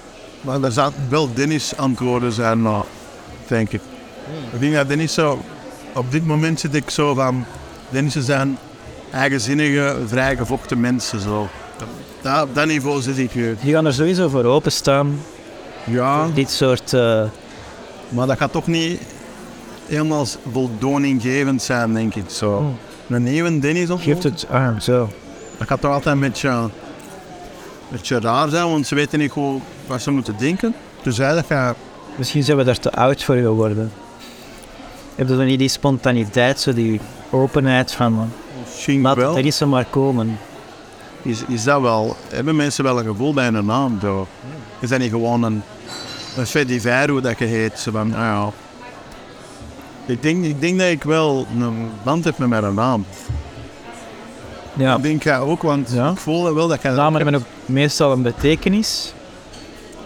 Maar 0.42 0.64
er 0.64 0.72
zaten 0.72 1.08
wel 1.10 1.34
Dennis-antwoorden 1.34 2.32
zijn, 2.32 2.62
nou, 2.62 2.84
denk 3.48 3.72
ik. 3.72 3.82
Ik 4.54 4.60
denk 4.60 4.74
dat 4.74 4.88
Dennis 4.88 5.14
zo... 5.14 5.42
Op 5.94 6.12
dit 6.12 6.26
moment 6.26 6.60
zit 6.60 6.76
ik 6.76 6.90
zo 6.90 7.14
van... 7.14 7.46
Dennissen 7.90 8.24
zijn 8.24 8.58
eigenzinnige, 9.12 9.98
vrijgevochten 10.06 10.80
mensen, 10.80 11.20
zo. 11.20 11.48
Dat, 12.22 12.44
op 12.44 12.56
dat 12.56 12.66
niveau 12.66 13.02
zit 13.02 13.18
ik 13.18 13.36
nu. 13.36 13.58
Die 13.62 13.74
gaan 13.74 13.86
er 13.86 13.94
sowieso 13.94 14.30
voor 14.30 14.44
openstaan. 14.44 15.20
Ja, 15.84 16.28
Dit 16.34 16.50
soort... 16.50 16.94
eh, 16.94 17.24
maar 18.10 18.28
dat 18.28 18.38
gaat 18.38 18.52
toch 18.52 18.68
niet 18.68 19.02
helemaal 19.88 20.26
voldoninggevend 20.52 21.62
zijn, 21.62 21.94
denk 21.94 22.16
ik, 22.16 22.30
zo. 22.30 22.74
Een 23.10 23.24
nieuwe 23.24 23.60
Dennis 23.60 23.90
of 23.90 24.04
geeft 24.04 24.24
het... 24.24 24.46
Ah, 24.50 24.80
zo. 24.80 25.10
Dat 25.58 25.68
gaat 25.68 25.82
toch 25.82 25.92
altijd 25.92 26.16
een 26.16 26.22
beetje, 26.22 26.50
een 26.50 26.72
beetje 27.90 28.20
raar 28.20 28.50
zijn, 28.50 28.70
want 28.70 28.88
ze 28.88 28.96
weten 28.96 29.20
niet 29.20 29.32
goed 29.32 29.62
wat 29.88 30.02
ze 30.02 30.12
moeten 30.12 30.36
denken. 30.38 30.76
Dus 31.04 31.16
dat 31.16 31.46
gaat... 31.48 31.76
Misschien 32.16 32.44
zijn 32.44 32.58
we 32.58 32.64
daar 32.64 32.80
te 32.80 32.92
oud 32.92 33.24
voor 33.24 33.36
geworden. 33.36 33.92
Heb 35.16 35.28
je 35.28 35.36
dan 35.36 35.46
niet 35.46 35.60
die 35.60 35.70
spontaniteit, 35.70 36.60
zo 36.60 36.74
die 36.74 37.00
openheid 37.30 37.92
van... 37.92 38.32
Misschien 38.66 39.02
Laat 39.02 39.16
wel. 39.16 39.38
er 39.38 39.68
maar 39.68 39.86
komen. 39.90 40.38
Is, 41.22 41.44
is 41.48 41.64
dat 41.64 41.82
wel, 41.82 42.16
hebben 42.30 42.56
mensen 42.56 42.84
wel 42.84 43.00
een 43.00 43.06
gevoel 43.06 43.34
bij 43.34 43.48
een 43.48 43.66
naam? 43.66 43.98
Zo? 44.02 44.28
Is 44.82 44.90
dat 44.90 45.00
niet 45.00 45.10
gewoon 45.10 45.44
een, 45.44 45.62
een 46.38 46.46
fait 46.48 46.68
divers 46.68 47.08
hoe 47.10 47.22
dat 47.22 47.40
je 47.40 47.46
heet? 47.46 47.80
Zo 47.80 47.92
van, 47.92 48.10
nou 48.10 48.22
ja. 48.24 48.52
Ik 50.14 50.22
denk, 50.22 50.46
ik 50.46 50.62
denk 50.62 50.80
dat 50.80 50.88
ik 50.88 51.04
wel 51.04 51.48
een 51.60 51.90
band 52.04 52.24
heb 52.24 52.38
met 52.38 52.50
mijn 52.50 52.74
naam. 52.74 53.06
Ja. 54.74 54.96
Ik 54.96 55.04
denk 55.04 55.24
jij 55.24 55.40
ook, 55.40 55.62
want 55.62 55.92
Ja. 55.92 56.10
ik 56.10 56.18
voel 56.18 56.54
wel 56.54 56.68
dat 56.68 56.82
jij... 56.82 56.92
Namen 56.92 57.22
hebben 57.22 57.40
ook 57.42 57.48
meestal 57.66 58.12
een 58.12 58.22
betekenis. 58.22 59.14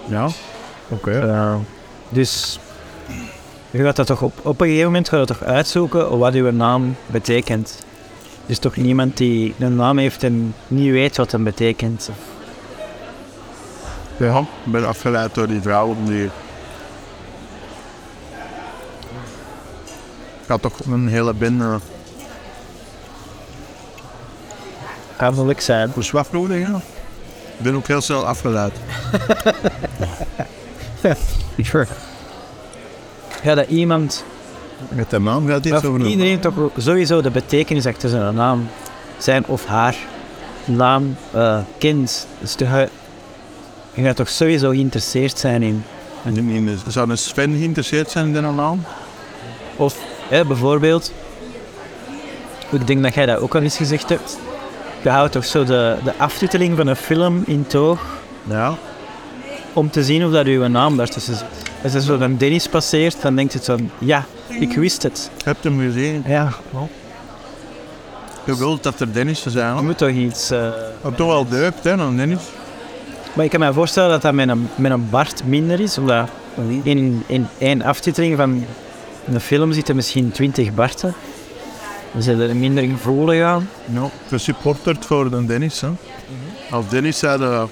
Ja, 0.07 0.27
oké. 0.89 1.11
Eh, 1.19 1.55
dus 2.09 2.59
je 3.71 3.83
gaat 3.83 3.95
dat 3.95 4.07
toch 4.07 4.21
op, 4.21 4.33
op 4.45 4.61
een 4.61 4.67
gegeven 4.67 4.85
moment 4.87 5.09
gaat 5.09 5.19
je 5.19 5.25
toch 5.25 5.43
uitzoeken 5.43 6.17
wat 6.17 6.33
uw 6.33 6.51
naam 6.51 6.95
betekent. 7.05 7.77
Er 8.45 8.51
is 8.51 8.59
toch 8.59 8.75
niemand 8.75 9.17
die 9.17 9.53
een 9.59 9.75
naam 9.75 9.97
heeft 9.97 10.23
en 10.23 10.53
niet 10.67 10.91
weet 10.91 11.17
wat 11.17 11.31
het 11.31 11.43
betekent. 11.43 12.09
Ja, 14.17 14.39
ik 14.39 14.71
ben 14.71 14.87
afgeleid 14.87 15.33
door 15.33 15.47
die 15.47 15.61
vrouw 15.61 15.95
die... 16.05 16.23
Ik 20.41 20.47
had 20.47 20.61
toch 20.61 20.79
een 20.85 21.07
hele 21.07 21.33
bin... 21.33 21.61
Hartelijk 25.15 25.61
zijn. 25.61 25.91
Hoe 25.93 26.03
zwak 26.03 26.31
nodig, 26.31 26.67
ja. 26.67 26.75
Ik 27.57 27.63
ben 27.63 27.75
ook 27.75 27.87
heel 27.87 28.01
snel 28.01 28.25
afgeleid. 28.25 28.73
Ja, 33.43 33.55
dat 33.55 33.67
iemand, 33.67 34.23
Met 34.89 35.09
de 35.09 35.19
naam 35.19 35.47
gaat 35.47 35.63
dit 35.63 35.83
iedereen 35.83 36.39
toch 36.39 36.53
sowieso 36.77 37.21
de 37.21 37.29
betekenis 37.29 37.85
achter 37.85 38.09
zijn 38.09 38.35
naam, 38.35 38.69
zijn 39.17 39.45
of 39.45 39.65
haar 39.65 39.95
naam 40.65 41.15
eh, 41.31 41.59
kent. 41.77 42.27
Dus 42.39 42.53
toch, 42.53 42.67
eh, 42.67 42.81
je 43.95 44.03
gaat 44.03 44.15
toch 44.15 44.29
sowieso 44.29 44.69
geïnteresseerd 44.69 45.37
zijn 45.39 45.63
in. 45.63 45.83
Zou 46.87 47.09
een 47.09 47.17
Sven 47.17 47.51
geïnteresseerd 47.57 48.11
zijn 48.11 48.35
in 48.35 48.43
een 48.43 48.55
naam? 48.55 48.83
Of 49.75 49.97
hè, 50.29 50.45
bijvoorbeeld, 50.45 51.11
ik 52.69 52.87
denk 52.87 53.03
dat 53.03 53.13
jij 53.13 53.25
dat 53.25 53.39
ook 53.39 53.55
al 53.55 53.61
eens 53.61 53.77
gezegd 53.77 54.09
hebt. 54.09 54.37
Je 55.01 55.09
houdt 55.09 55.31
toch 55.31 55.45
zo 55.45 55.63
de, 55.63 55.95
de 56.03 56.13
aftiteling 56.17 56.77
van 56.77 56.87
een 56.87 56.95
film 56.95 57.43
in 57.45 57.67
toog 57.67 57.99
Ja. 58.43 58.73
om 59.73 59.89
te 59.89 60.03
zien 60.03 60.25
of 60.25 60.31
dat 60.31 60.45
uw 60.45 60.67
naam 60.67 60.97
daartussen 60.97 61.35
zit. 61.35 61.45
Als 61.83 61.93
er 61.93 62.01
zo 62.01 62.19
een 62.19 62.37
Dennis 62.37 62.67
passeert, 62.67 63.21
dan 63.21 63.35
denkt 63.35 63.53
het 63.53 63.63
zo 63.63 63.75
van, 63.77 63.89
ja, 63.99 64.25
ik 64.47 64.73
wist 64.75 65.03
het. 65.03 65.29
Je 65.45 65.53
hem 65.61 65.79
gezien? 65.79 66.23
Ja, 66.27 66.49
Je 68.45 68.57
wilt 68.57 68.83
dat 68.83 68.99
er 68.99 69.13
Dennissen 69.13 69.51
zijn. 69.51 69.75
je 69.75 69.81
moet 69.81 69.97
toch 69.97 70.09
iets... 70.09 70.49
Maar 71.01 71.15
toch 71.15 71.27
wel 71.27 71.47
deupt, 71.47 71.83
hè, 71.83 71.91
een 71.91 72.17
Dennis. 72.17 72.41
Maar 73.35 73.45
ik 73.45 73.51
kan 73.51 73.59
me 73.59 73.73
voorstellen 73.73 74.09
dat 74.09 74.21
dat 74.21 74.33
met 74.33 74.49
een, 74.49 74.67
met 74.75 74.91
een 74.91 75.09
Bart 75.09 75.45
minder 75.45 75.79
is, 75.79 75.97
omdat 75.97 76.29
in, 76.83 77.23
in 77.25 77.47
één 77.57 77.81
aftiteling 77.81 78.37
van 78.37 78.65
een 79.25 79.39
film 79.39 79.73
zitten 79.73 79.95
misschien 79.95 80.31
twintig 80.31 80.73
Barten. 80.73 81.13
Dan 82.11 82.21
zijn 82.21 82.39
er 82.39 82.55
minder 82.55 82.83
gevoelig 82.83 83.43
aan. 83.43 83.69
Ja. 83.93 84.09
Gesupporterd 84.27 85.05
voor 85.05 85.31
een 85.31 85.45
Dennis, 85.45 85.81
hè. 85.81 85.87
Als 86.69 86.89
Dennis 86.89 87.19
zei 87.19 87.39
dat... 87.39 87.69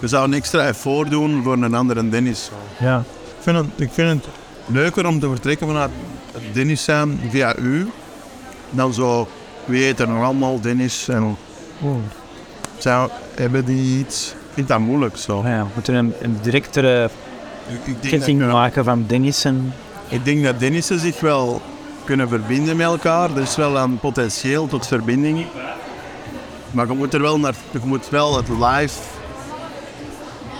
Je 0.00 0.08
zou 0.08 0.24
een 0.24 0.34
extra 0.34 0.66
effort 0.66 1.10
doen 1.10 1.42
voor 1.42 1.52
een 1.52 1.74
andere 1.74 2.08
Dennis. 2.08 2.50
Ja. 2.78 2.98
Ik 2.98 3.42
vind, 3.42 3.56
het, 3.56 3.66
ik 3.76 3.90
vind 3.92 4.08
het 4.08 4.34
leuker 4.66 5.06
om 5.06 5.20
te 5.20 5.28
vertrekken 5.28 5.66
vanuit 5.66 5.90
Dennis 6.52 6.84
zijn 6.84 7.20
via 7.30 7.56
u. 7.56 7.90
Dan 8.70 8.94
zo, 8.94 9.28
wie 9.64 9.82
heet 9.82 10.00
er 10.00 10.08
nog 10.08 10.24
allemaal 10.24 10.60
Dennis 10.60 11.08
en... 11.08 11.36
Zou, 12.78 13.10
hebben 13.34 13.64
die 13.64 13.98
iets... 13.98 14.30
Ik 14.30 14.52
vind 14.54 14.68
dat 14.68 14.78
moeilijk 14.78 15.16
zo. 15.16 15.42
Ja, 15.44 15.62
we 15.62 15.68
moeten 15.74 15.94
een, 15.94 16.12
een 16.20 16.38
directere 16.42 17.10
ketting 18.00 18.42
eh, 18.42 18.52
maken 18.52 18.84
van 18.84 19.04
Dennis 19.06 19.44
en... 19.44 19.74
ik 20.08 20.24
denk 20.24 20.44
dat 20.44 20.58
Dennissen 20.58 20.98
zich 20.98 21.20
wel 21.20 21.60
kunnen 22.04 22.28
verbinden 22.28 22.76
met 22.76 22.86
elkaar. 22.86 23.36
Er 23.36 23.42
is 23.42 23.56
wel 23.56 23.76
een 23.76 23.98
potentieel 23.98 24.66
tot 24.66 24.86
verbinding. 24.86 25.46
Maar 26.70 26.86
je 26.86 26.92
moet 26.92 27.14
er 27.14 27.22
wel 27.22 27.38
naar... 27.38 27.54
Je 27.70 27.78
moet 27.84 28.08
wel 28.08 28.36
het 28.36 28.48
live 28.48 28.98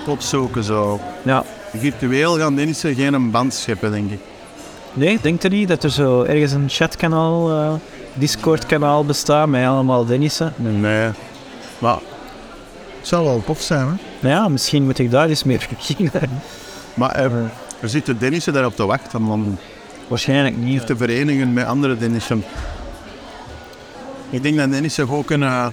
opzoeken 0.06 0.64
zo. 0.64 1.00
Ja. 1.22 1.44
Virtueel 1.72 2.38
gaan 2.38 2.54
Dennissen 2.54 2.94
geen 2.94 3.14
een 3.14 3.30
band 3.30 3.54
scheppen, 3.54 3.90
denk 3.90 4.10
ik. 4.10 4.20
Nee, 4.92 5.18
denkt 5.22 5.44
u 5.44 5.48
niet 5.48 5.68
dat 5.68 5.84
er 5.84 5.90
zo 5.90 6.22
ergens 6.22 6.52
een 6.52 6.68
chatkanaal, 6.68 7.50
eh 7.50 7.72
Discord-kanaal 8.14 9.04
bestaat 9.04 9.48
met 9.48 9.66
allemaal 9.66 10.04
Dennissen? 10.04 10.52
Nee. 10.56 11.10
Maar 11.78 11.98
het 12.98 13.08
zou 13.08 13.24
wel 13.24 13.42
tof 13.46 13.60
zijn, 13.62 13.86
hè? 13.86 13.92
Nou 14.20 14.34
ja, 14.34 14.48
misschien 14.48 14.84
moet 14.84 14.98
ik 14.98 15.10
daar 15.10 15.28
eens 15.28 15.44
mee 15.44 15.58
beginnen. 15.76 16.30
Maar 16.94 17.14
er, 17.14 17.32
er 17.80 17.88
zitten 17.88 18.18
Dennissen 18.18 18.52
daarop 18.52 18.76
te 18.76 18.86
wachten 18.86 19.26
om 19.26 19.58
Waarschijnlijk 20.08 20.56
niet. 20.56 20.86
te 20.86 20.96
verenigen 20.96 21.52
met 21.52 21.66
andere 21.66 21.96
Dennissen. 21.96 22.44
Ik 24.30 24.42
denk 24.42 24.56
dat 24.56 24.70
Dennissen 24.70 25.06
gewoon 25.06 25.24
kunnen, 25.24 25.72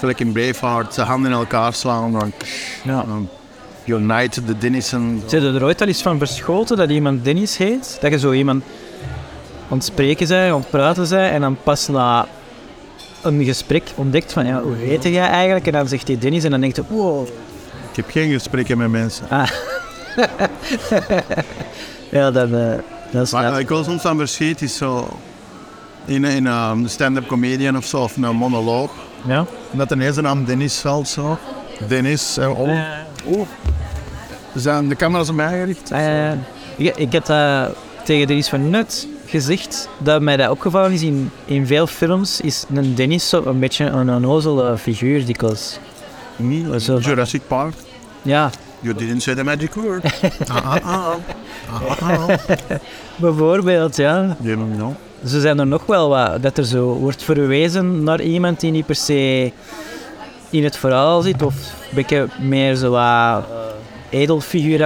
zoals 0.00 0.14
in 0.16 0.32
Braveheart, 0.32 0.94
zijn 0.94 1.06
handen 1.06 1.30
in 1.30 1.36
elkaar 1.36 1.72
slaan. 1.72 2.12
Dan, 2.12 2.32
Ja. 2.84 3.02
dan 3.06 3.28
unite 3.84 4.44
de 4.44 4.58
Dennissen. 4.58 5.22
Zijn 5.26 5.42
er 5.42 5.64
ooit 5.64 5.80
al 5.80 5.86
eens 5.86 6.02
van 6.02 6.18
verschoten 6.18 6.76
dat 6.76 6.90
iemand 6.90 7.24
Dennis 7.24 7.56
heet? 7.56 7.98
Dat 8.00 8.10
je 8.10 8.18
zo 8.18 8.32
iemand 8.32 8.64
aan 9.70 9.76
het 9.76 9.84
spreken 9.86 10.28
bent, 10.28 10.52
aan 10.52 10.60
het 10.60 10.70
praten 10.70 11.08
bent 11.08 11.32
en 11.32 11.40
dan 11.40 11.56
pas 11.62 11.88
na 11.88 12.26
een 13.26 13.44
gesprek 13.44 13.90
ontdekt 13.94 14.32
van 14.32 14.46
ja, 14.46 14.62
hoe 14.62 14.74
heet 14.76 15.02
jij 15.02 15.28
eigenlijk? 15.28 15.66
En 15.66 15.72
dan 15.72 15.88
zegt 15.88 16.06
hij 16.08 16.18
Dennis 16.18 16.44
en 16.44 16.50
dan 16.50 16.60
denkt 16.60 16.76
je, 16.76 16.82
wow. 16.88 17.26
Ik 17.90 17.96
heb 17.96 18.10
geen 18.10 18.30
gesprekken 18.32 18.78
met 18.78 18.90
mensen. 18.90 19.26
Ja, 22.10 22.30
dat, 22.30 22.50
eh, 22.52 22.72
dat 23.10 23.22
is 23.26 23.30
Maar 23.32 23.50
net- 23.50 23.60
ik 23.60 23.68
wil 23.68 23.84
soms 23.84 24.04
aan 24.04 24.16
verschiet 24.18 24.62
is 24.62 24.76
zo 24.76 25.08
in, 26.04 26.24
in 26.24 26.46
een 26.46 26.88
stand-up 26.90 27.26
comedian 27.26 27.76
of 27.76 27.84
zo, 27.84 28.02
of 28.02 28.16
een 28.16 28.36
monoloog. 28.36 28.90
Ja? 29.26 29.46
Dat 29.70 29.90
ineens 29.90 30.14
de 30.14 30.22
naam 30.22 30.44
Dennis 30.44 30.78
valt 30.78 31.08
zo. 31.08 31.38
Dennis, 31.88 32.36
eh, 32.36 32.60
oh, 32.60 32.80
Oeh. 33.28 33.46
zijn 34.54 34.88
de 34.88 34.96
camera's 34.96 35.28
op 35.28 35.34
mij 35.34 35.58
gericht? 35.58 35.90
Eh, 35.90 36.30
ik, 36.76 36.96
ik 36.96 37.12
heb 37.12 37.24
dat 37.26 37.68
tegen 38.04 38.26
Dennis 38.26 38.48
van 38.48 38.70
Nut 38.70 39.08
gezegd, 39.26 39.88
dat 39.98 40.20
mij 40.22 40.36
dat 40.36 40.50
opgevallen 40.50 40.92
is 40.92 41.02
in, 41.02 41.30
in 41.44 41.66
veel 41.66 41.86
films, 41.86 42.40
is 42.40 42.64
een 42.74 42.94
Dennis 42.94 43.28
zo 43.28 43.42
een 43.44 43.58
beetje 43.58 43.84
een 43.84 44.10
onnozele 44.10 44.78
figuur 44.78 45.26
dikwijls. 45.26 45.78
Niet, 46.36 46.82
Zo. 46.82 46.98
Jurassic 46.98 47.42
Park. 47.46 47.74
Ja, 48.22 48.50
You 48.80 48.94
didn't 48.94 49.22
say 49.22 49.34
the 49.34 49.44
magic 49.44 49.74
word. 49.74 50.04
ah, 50.48 50.64
ah, 50.64 50.84
ah. 50.84 51.16
ah, 51.70 52.00
ah, 52.00 52.28
ah. 52.28 52.38
Bijvoorbeeld, 53.16 53.96
ja. 53.96 54.36
Know. 54.42 54.94
Zo 55.24 55.40
zijn 55.40 55.58
er 55.58 55.66
nog 55.66 55.86
wel 55.86 56.08
wat, 56.08 56.42
dat 56.42 56.58
er 56.58 56.64
zo 56.64 56.84
wordt 56.84 57.22
verwezen 57.22 58.02
naar 58.02 58.20
iemand 58.20 58.60
die 58.60 58.70
niet 58.70 58.86
per 58.86 58.94
se 58.94 59.52
in 60.50 60.64
het 60.64 60.76
verhaal 60.76 61.22
zit, 61.22 61.42
of 61.42 61.54
een 61.54 61.94
beetje 61.94 62.28
meer 62.40 62.74
zo 62.74 62.90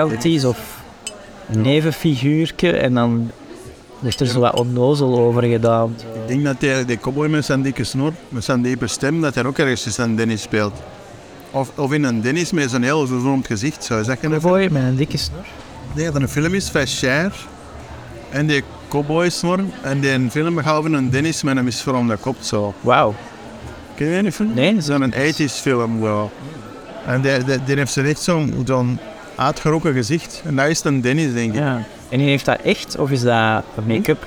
wat 0.08 0.24
is, 0.24 0.44
of 0.44 0.82
nevenfiguurtje, 1.46 2.70
en 2.70 2.94
dan 2.94 3.30
wordt 4.00 4.20
er 4.20 4.26
zo 4.26 4.40
wat 4.40 4.58
onnozel 4.58 5.18
over 5.18 5.42
gedaan. 5.42 5.94
Ik 6.22 6.28
denk 6.28 6.44
dat 6.44 6.60
die, 6.60 6.84
die 6.84 6.98
cowboy 6.98 7.28
met 7.28 7.44
zijn 7.44 7.62
dikke 7.62 7.84
snor, 7.84 8.12
met 8.28 8.44
zijn 8.44 8.62
diepe 8.62 8.86
stem, 8.86 9.20
dat 9.20 9.34
hij 9.34 9.44
ook 9.44 9.58
ergens 9.58 9.98
in 9.98 10.16
Dennis 10.16 10.42
speelt. 10.42 10.72
Of, 11.50 11.70
of 11.76 11.92
in 11.92 12.04
een 12.04 12.20
Dennis 12.20 12.52
met 12.52 12.70
zo'n 12.70 12.82
heel 12.82 13.06
gezond 13.06 13.46
gezicht, 13.46 13.84
zou 13.84 13.98
je 13.98 14.04
zeggen. 14.04 14.30
Cowboy 14.30 14.68
met 14.70 14.82
een 14.82 14.96
dikke 14.96 15.16
snor. 15.16 15.44
Nee, 15.94 16.04
dat 16.04 16.14
een 16.14 16.28
film 16.28 16.54
is 16.54 16.70
Cher. 16.84 17.46
En 18.30 18.46
die 18.46 18.62
cowboy 18.88 19.28
snor. 19.30 19.58
En 19.82 20.00
die 20.00 20.30
film 20.30 20.58
gaat 20.58 20.76
over 20.76 20.92
een 20.92 21.10
Dennis 21.10 21.42
met 21.42 21.56
een 21.56 21.64
misvormde 21.64 22.16
kop 22.16 22.36
zo. 22.40 22.74
Wauw. 22.80 23.14
Ken 23.94 24.06
je 24.06 24.22
die 24.22 24.32
film? 24.32 24.54
Nee, 24.54 24.80
Zo'n 24.80 25.12
80s 25.12 25.54
film 25.60 26.00
zo. 26.02 26.30
En 27.06 27.20
die, 27.20 27.44
die, 27.44 27.64
die 27.64 27.76
heeft 27.76 27.92
zo 27.92 28.02
echt 28.02 28.22
zo'n 28.22 28.62
zo'n 28.66 28.98
uitgerokken 29.36 29.94
gezicht. 29.94 30.42
En 30.44 30.56
dat 30.56 30.66
is 30.68 30.84
een 30.84 31.00
Dennis, 31.00 31.32
denk 31.32 31.52
ik. 31.52 31.58
Ja. 31.58 31.84
En 32.10 32.18
die 32.18 32.28
heeft 32.28 32.44
dat 32.44 32.58
echt, 32.64 32.96
of 32.98 33.10
is 33.10 33.22
dat 33.22 33.62
make-up? 33.86 34.26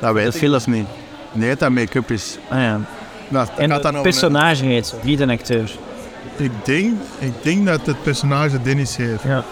Dat 0.00 0.12
weet 0.12 0.24
Dat 0.24 0.34
ik 0.34 0.40
zelfs 0.40 0.66
niet. 0.66 0.86
Nee, 1.32 1.48
dat 1.48 1.58
dat 1.58 1.70
make-up 1.70 2.10
is. 2.10 2.38
Ah 2.48 2.58
ja. 2.58 2.80
Nou, 3.28 3.46
dat 3.46 3.58
En 3.58 3.68
dan 3.68 3.94
het 3.94 4.02
personage 4.02 4.64
heet 4.64 4.94
niet 5.02 5.20
een 5.20 5.30
acteur. 5.30 5.70
Ik 6.36 6.50
denk, 6.64 6.94
ik 7.18 7.32
denk 7.42 7.66
dat 7.66 7.86
het 7.86 8.02
personage 8.02 8.62
Dennis 8.62 8.96
heeft. 8.96 9.22
Ja. 9.22 9.44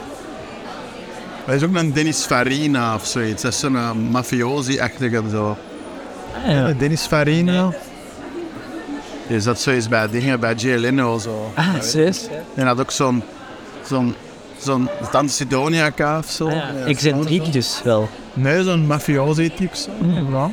Hij 1.44 1.56
is 1.56 1.62
ook 1.62 1.74
een 1.74 1.92
Dennis 1.92 2.24
Farina 2.24 2.94
of 2.94 3.06
zoiets. 3.06 3.42
Dat 3.42 3.52
is 3.52 3.58
zo'n 3.58 3.72
uh, 3.72 3.92
mafiosi-achtige 3.92 5.22
zo. 5.30 5.56
Ah, 6.44 6.50
ja. 6.50 6.72
Dennis 6.72 7.06
Farina. 7.06 7.72
Die 9.26 9.40
zat 9.40 9.60
zoiets 9.60 9.88
bij 9.88 10.08
dingen, 10.08 10.40
bij 10.40 10.54
Jay 10.54 10.76
Leno 10.76 11.18
zo. 11.18 11.52
Ah, 11.54 11.80
serieus? 11.80 12.28
En 12.54 12.66
had 12.66 12.80
ook 12.80 12.90
zo'n, 12.90 13.22
zo'n, 13.86 14.14
zo'n 14.64 14.88
Tante 15.10 15.32
Sidonia 15.32 15.92
of 16.18 16.30
zo. 16.30 16.46
Ah, 16.46 16.52
ja. 16.54 16.72
Excentriek 16.86 17.52
dus 17.52 17.80
wel. 17.84 18.08
Nee, 18.32 18.62
zo'n 18.62 18.86
mafiosi-type 18.86 19.76
zo. 19.76 19.90
Ja. 20.32 20.50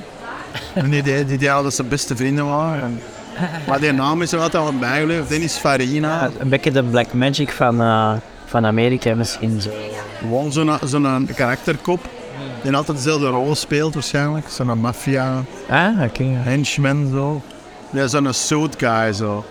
En 0.74 0.89
die, 0.89 1.04
die, 1.04 1.26
die, 1.26 1.38
die 1.38 1.50
hadden 1.50 1.71
zijn 1.71 1.88
beste 1.88 2.15
vrienden 2.15 2.45
waren. 2.45 2.82
En- 2.84 3.00
Maar 3.67 3.80
die 3.80 3.91
naam 3.91 4.21
is 4.21 4.32
er 4.32 4.39
altijd 4.39 4.63
al 4.63 4.74
bijgebleven. 4.80 5.26
Dennis 5.30 5.56
Farina. 5.58 6.08
Ja, 6.24 6.30
een 6.39 6.50
beetje 6.50 6.71
de 6.71 6.84
black 6.84 7.13
magic 7.13 7.52
van, 7.52 7.82
eh, 7.82 8.13
van 8.45 8.65
Amerika 8.65 9.15
misschien 9.15 9.62
zo. 9.62 9.69
Gewoon 10.19 10.52
zo'n, 10.52 10.71
zo'n 10.86 11.30
karakterkop. 11.36 12.00
Die 12.63 12.76
altijd 12.76 12.97
dezelfde 12.97 13.28
rol 13.28 13.56
speelt 13.56 13.93
waarschijnlijk. 13.93 14.45
Zo'n 14.50 14.80
maffia, 14.80 15.43
Ah, 15.69 16.02
oké. 16.04 16.24
ja. 16.24 16.30
henchman 16.38 17.10
zo. 17.13 17.41
Ja, 17.89 18.08
zo'n 18.08 18.34
suit 18.34 18.76
guy 18.78 19.13
zo. 19.13 19.45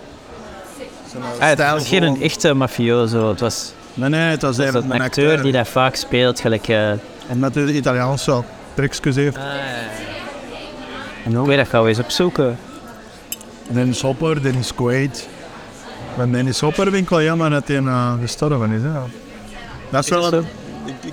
Zo'n 1.13 1.23
Ah, 1.41 1.49
het 1.49 1.59
was 1.59 1.89
geen 1.89 2.03
een 2.03 2.23
echte 2.23 2.55
mafioso. 2.55 3.29
Het 3.29 3.41
was, 3.41 3.73
Nee, 3.95 4.09
nee, 4.09 4.21
het 4.21 4.43
was 4.43 4.57
het 4.57 4.75
een, 4.75 5.01
acteur 5.01 5.43
die 5.43 5.53
dat 5.53 5.69
vaak 5.69 5.95
speelt, 5.95 6.41
gelijk... 6.41 6.69
eh 6.69 6.91
En 6.91 7.39
met 7.39 7.55
de 7.55 7.73
Italiaans 7.75 8.25
zo 8.25 8.45
trucjes 8.75 9.17
heeft. 9.17 9.37
en 11.25 11.35
hoe 11.35 11.47
weet 11.49 11.57
dat 11.57 11.69
gaan 11.69 11.83
we 11.83 11.89
eens 11.89 11.99
opzoeken. 11.99 12.59
Dennis 13.69 14.01
Hopper, 14.01 14.43
Dennis 14.43 14.75
Quaid. 14.75 15.29
Van 16.17 16.33
Dennis 16.33 16.61
Hopper 16.61 16.85
vind 16.91 17.03
ik 17.03 17.09
wel 17.09 17.23
jammer 17.23 17.51
dat 17.51 17.69
hij 17.69 17.77
uh, 17.77 18.13
gestorven 18.21 18.71
is. 18.71 18.83
Hè. 18.83 18.89
Dat 19.91 20.05
is 20.05 20.11
wel 20.11 20.25
Is 20.25 20.31
dat 20.31 20.43
een, 20.43 20.47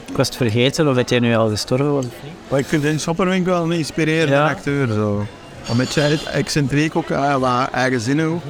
Ik 0.10 0.16
was 0.18 0.28
het 0.28 0.36
vergeten 0.36 0.88
of 0.88 0.96
dat 0.96 1.10
hij 1.10 1.20
nu 1.20 1.36
al 1.36 1.50
gestorven 1.50 1.94
was. 1.94 2.06
maar 2.48 2.60
ik 2.60 2.66
vind 2.66 2.82
Dennis 2.82 3.06
Hopper 3.06 3.28
vind 3.28 3.40
ik 3.40 3.46
wel 3.46 3.64
een 3.64 3.72
inspirerende 3.72 4.34
Ja. 4.34 4.50
acteur. 4.50 4.88
Zo. 4.88 5.26
Een 5.70 5.78
beetje 5.78 6.20
excentriek 6.32 6.96
ook, 6.96 7.10
uh, 7.10 7.36
wat 7.36 7.70
eigenzinnig 7.72 8.26
ook. 8.26 8.42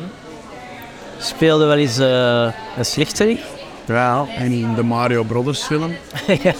Speelde 1.20 1.66
wel 1.66 1.76
eens 1.78 1.98
eh, 1.98 2.48
een 2.78 2.86
slechterik. 2.86 3.40
Ja, 3.88 4.26
en 4.38 4.76
de 4.76 4.84
Mario 4.84 5.24
Brothers 5.24 5.64
film. 5.64 5.92
ja. 6.44 6.54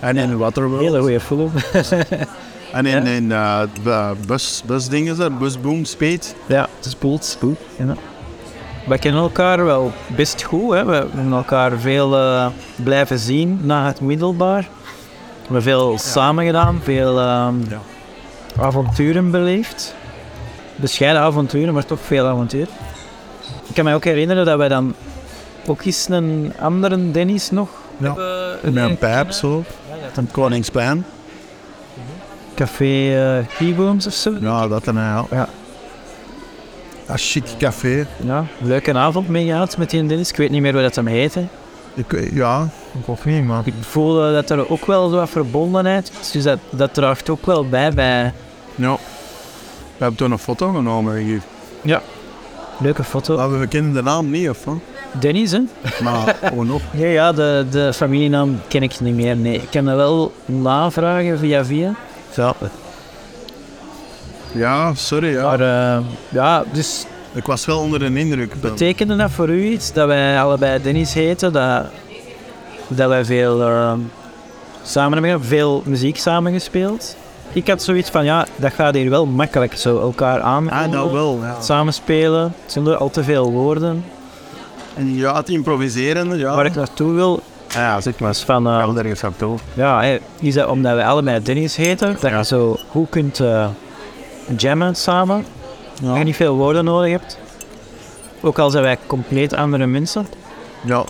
En 0.00 0.16
in 0.16 0.36
Waterworld. 0.36 0.82
Hele 0.84 1.00
goede 1.00 1.20
film. 1.20 1.50
En 2.72 2.86
in, 2.86 3.06
in 3.06 3.24
uh, 3.30 3.60
de 3.82 4.12
bus, 4.26 4.62
busdingen, 4.66 5.38
busboom, 5.38 5.84
speed. 5.84 6.36
ja, 6.46 6.68
het 6.76 6.86
is 6.86 6.98
Boelt. 6.98 7.24
Spoed. 7.24 7.58
Ja. 7.78 7.94
We 8.86 8.98
kennen 8.98 9.22
elkaar 9.22 9.64
wel 9.64 9.92
best 10.06 10.42
goed. 10.42 10.72
Hè. 10.74 10.84
We 10.84 10.92
hebben 10.94 11.32
elkaar 11.32 11.78
veel 11.78 12.16
eh, 12.16 12.46
blijven 12.76 13.18
zien 13.18 13.60
na 13.62 13.86
het 13.86 14.00
middelbaar. 14.00 14.60
We 14.60 15.42
hebben 15.42 15.62
veel 15.62 15.98
samen 15.98 16.44
gedaan, 16.44 16.80
veel 16.82 17.20
ehm, 17.20 17.54
Ja. 17.68 17.80
avonturen 18.60 19.30
beleefd. 19.30 19.94
Bescheiden 20.76 21.22
avonturen, 21.22 21.74
maar 21.74 21.84
toch 21.84 22.00
veel 22.00 22.26
avontuur. 22.26 22.66
Ik 23.66 23.74
kan 23.74 23.84
me 23.84 23.94
ook 23.94 24.04
herinneren 24.04 24.44
dat 24.44 24.58
wij 24.58 24.68
dan 24.68 24.94
ook 25.68 25.84
eens 25.84 26.08
een 26.08 26.52
andere 26.60 27.10
Dennis 27.10 27.50
nog 27.50 27.68
Ja. 27.96 28.14
Met 28.62 28.76
een 28.76 28.96
pijp 28.96 29.30
zo. 29.30 29.64
Een 30.14 30.30
Koningsplein. 30.30 31.04
Café 32.54 32.84
eh 33.38 33.46
Keyworms 33.56 34.06
of 34.06 34.12
zo. 34.12 34.32
Ja, 34.40 34.68
dat 34.68 34.86
en 34.86 34.94
ja. 34.94 35.24
Ja. 35.30 35.48
Een 37.06 37.18
chic 37.18 37.44
café. 37.58 38.06
Ja, 38.24 38.44
leuke 38.58 38.94
avond 38.94 39.28
meegehad 39.28 39.76
met 39.76 39.90
die 39.90 40.06
Dennis. 40.06 40.30
Ik 40.30 40.36
weet 40.36 40.50
niet 40.50 40.62
meer 40.62 40.72
hoe 40.72 40.82
dat 40.82 40.94
hem 40.94 41.06
heette. 41.06 41.46
Ik, 41.94 42.30
ja, 42.32 42.68
ik 42.98 43.04
hoop 43.04 43.24
niet, 43.24 43.44
maar... 43.44 43.66
Ik 43.66 43.74
voelde 43.80 44.32
dat 44.32 44.50
er 44.50 44.70
ook 44.70 44.86
wel 44.86 45.08
zo 45.08 45.16
wat 45.16 45.28
verbondenheid 45.28 46.12
was. 46.18 46.30
Dus 46.32 46.42
dat, 46.42 46.58
dat 46.70 46.94
draagt 46.94 47.28
ook 47.30 47.46
wel 47.46 47.68
bij 47.68 47.92
bij 47.92 48.32
Ja. 48.74 48.92
We 49.96 50.02
hebben 50.02 50.16
toen 50.18 50.32
een 50.32 50.38
foto 50.38 50.72
genomen 50.72 51.16
hier. 51.16 51.42
leuke 52.78 53.04
foto. 53.04 53.36
Maar 53.36 53.58
we 53.58 53.66
kennen 53.66 53.92
de 53.92 54.02
naam 54.02 54.30
niet, 54.30 54.48
of 54.48 54.64
wat? 54.64 54.76
Dennis, 55.12 55.50
hè? 55.50 55.60
Maar 56.02 56.36
gewoon 56.42 56.66
nog. 56.66 56.82
Ja, 56.92 57.06
ja 57.06 57.32
de, 57.32 57.66
de 57.70 57.92
familienaam 57.92 58.60
ken 58.68 58.82
ik 58.82 59.00
niet 59.00 59.14
meer. 59.14 59.36
Nee, 59.36 59.54
ik 59.54 59.70
kan 59.70 59.84
dat 59.84 59.96
wel 59.96 60.32
navragen 60.44 61.38
via 61.38 61.64
via. 61.64 61.94
Ja. 62.34 62.54
Ja, 64.52 64.94
sorry, 64.94 65.32
ja. 65.32 65.42
Maar 65.42 65.60
eh, 65.60 66.04
ja, 66.28 66.64
dus 66.72 67.06
Ik 67.32 67.44
was 67.46 67.64
wel 67.66 67.78
onder 67.80 67.98
de 67.98 68.18
indruk. 68.18 68.60
betekende 68.60 69.16
dat 69.16 69.30
voor 69.30 69.48
u 69.48 69.64
iets 69.64 69.92
dat 69.92 70.06
wij 70.06 70.40
allebei 70.40 70.82
Dennis 70.82 71.14
heten? 71.14 71.52
Dat, 71.52 71.84
dat 72.88 73.08
wij 73.08 73.24
veel 73.24 73.62
eh, 73.62 73.92
samen 74.82 75.22
hebben 75.24 75.46
veel 75.46 75.82
muziek 75.84 76.16
samen 76.18 76.52
gespeeld? 76.52 77.16
Ik 77.52 77.68
had 77.68 77.82
zoiets 77.82 78.10
van, 78.10 78.24
ja, 78.24 78.46
dat 78.56 78.72
gaat 78.72 78.94
hier 78.94 79.10
wel 79.10 79.26
makkelijk 79.26 79.76
zo 79.76 80.00
elkaar 80.00 80.40
aan. 80.40 80.70
Ah, 80.70 80.90
nou 80.90 81.12
wel, 81.12 81.38
ja. 81.42 81.56
Samenspelen, 81.60 82.42
het 82.42 82.72
zijn 82.72 82.86
er 82.86 82.96
al 82.96 83.10
te 83.10 83.24
veel 83.24 83.50
woorden. 83.50 84.04
En 84.96 85.14
ja, 85.14 85.36
het 85.36 85.48
improviseren, 85.48 86.38
ja. 86.38 86.54
Waar 86.56 86.66
ik 86.66 86.74
naartoe 86.74 87.12
wil, 87.12 87.42
ja, 87.68 88.00
zeg 88.00 88.18
maar. 88.18 88.34
van, 88.34 88.66
eh, 88.66 88.76
Wel 88.76 88.98
ergens 88.98 89.24
aan 89.24 89.36
toe. 89.36 89.58
ja, 89.74 90.18
is 90.40 90.54
dat 90.54 90.68
omdat 90.68 90.94
wij 90.94 91.06
allebei 91.06 91.42
Dennis 91.42 91.76
heten, 91.76 92.16
dat 92.20 92.30
je 92.30 92.44
zo 92.44 92.76
goed 92.90 93.08
kunt 93.08 93.40
eh, 93.40 93.68
jammen 94.56 94.94
samen, 94.94 95.44
dat 96.02 96.16
je 96.16 96.24
niet 96.24 96.36
veel 96.36 96.54
woorden 96.56 96.84
nodig 96.84 97.10
hebt. 97.10 97.38
Ook 98.40 98.58
al 98.58 98.70
zijn 98.70 98.82
wij 98.82 98.98
compleet 99.06 99.54
andere 99.54 99.86
mensen. 99.86 100.26
Ja. 100.84 101.04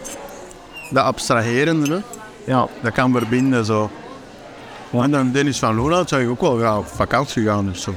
Dat 0.90 1.04
abstraheren, 1.04 1.90
hè. 1.90 1.98
Ja, 2.44 2.66
dat 2.82 2.92
kan 2.92 3.12
verbinden, 3.12 3.64
zo. 3.64 3.90
En 4.92 5.10
dan 5.10 5.30
Dennis 5.32 5.58
van 5.58 5.74
Loenhout 5.74 6.08
zou 6.08 6.22
ik 6.22 6.28
ook 6.30 6.40
wel 6.40 6.58
gaan 6.58 6.78
op 6.78 6.86
vakantie 6.86 7.44
gaan 7.44 7.68
of 7.70 7.76
zo. 7.76 7.94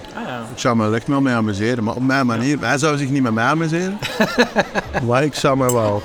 Ik 0.53 0.59
zou 0.59 0.75
me 0.75 0.85
er 0.88 0.93
echt 0.93 1.07
wel 1.07 1.21
mee 1.21 1.33
amuseren, 1.33 1.83
maar 1.83 1.95
op 1.95 2.03
mijn 2.03 2.25
manier. 2.25 2.57
Hij 2.59 2.77
zou 2.77 2.97
zich 2.97 3.09
niet 3.09 3.21
met 3.23 3.33
mij 3.33 3.43
amuseren. 3.43 3.97
maar 5.07 5.23
ik 5.23 5.35
zou 5.35 5.57
me 5.57 5.73
wel. 5.73 6.03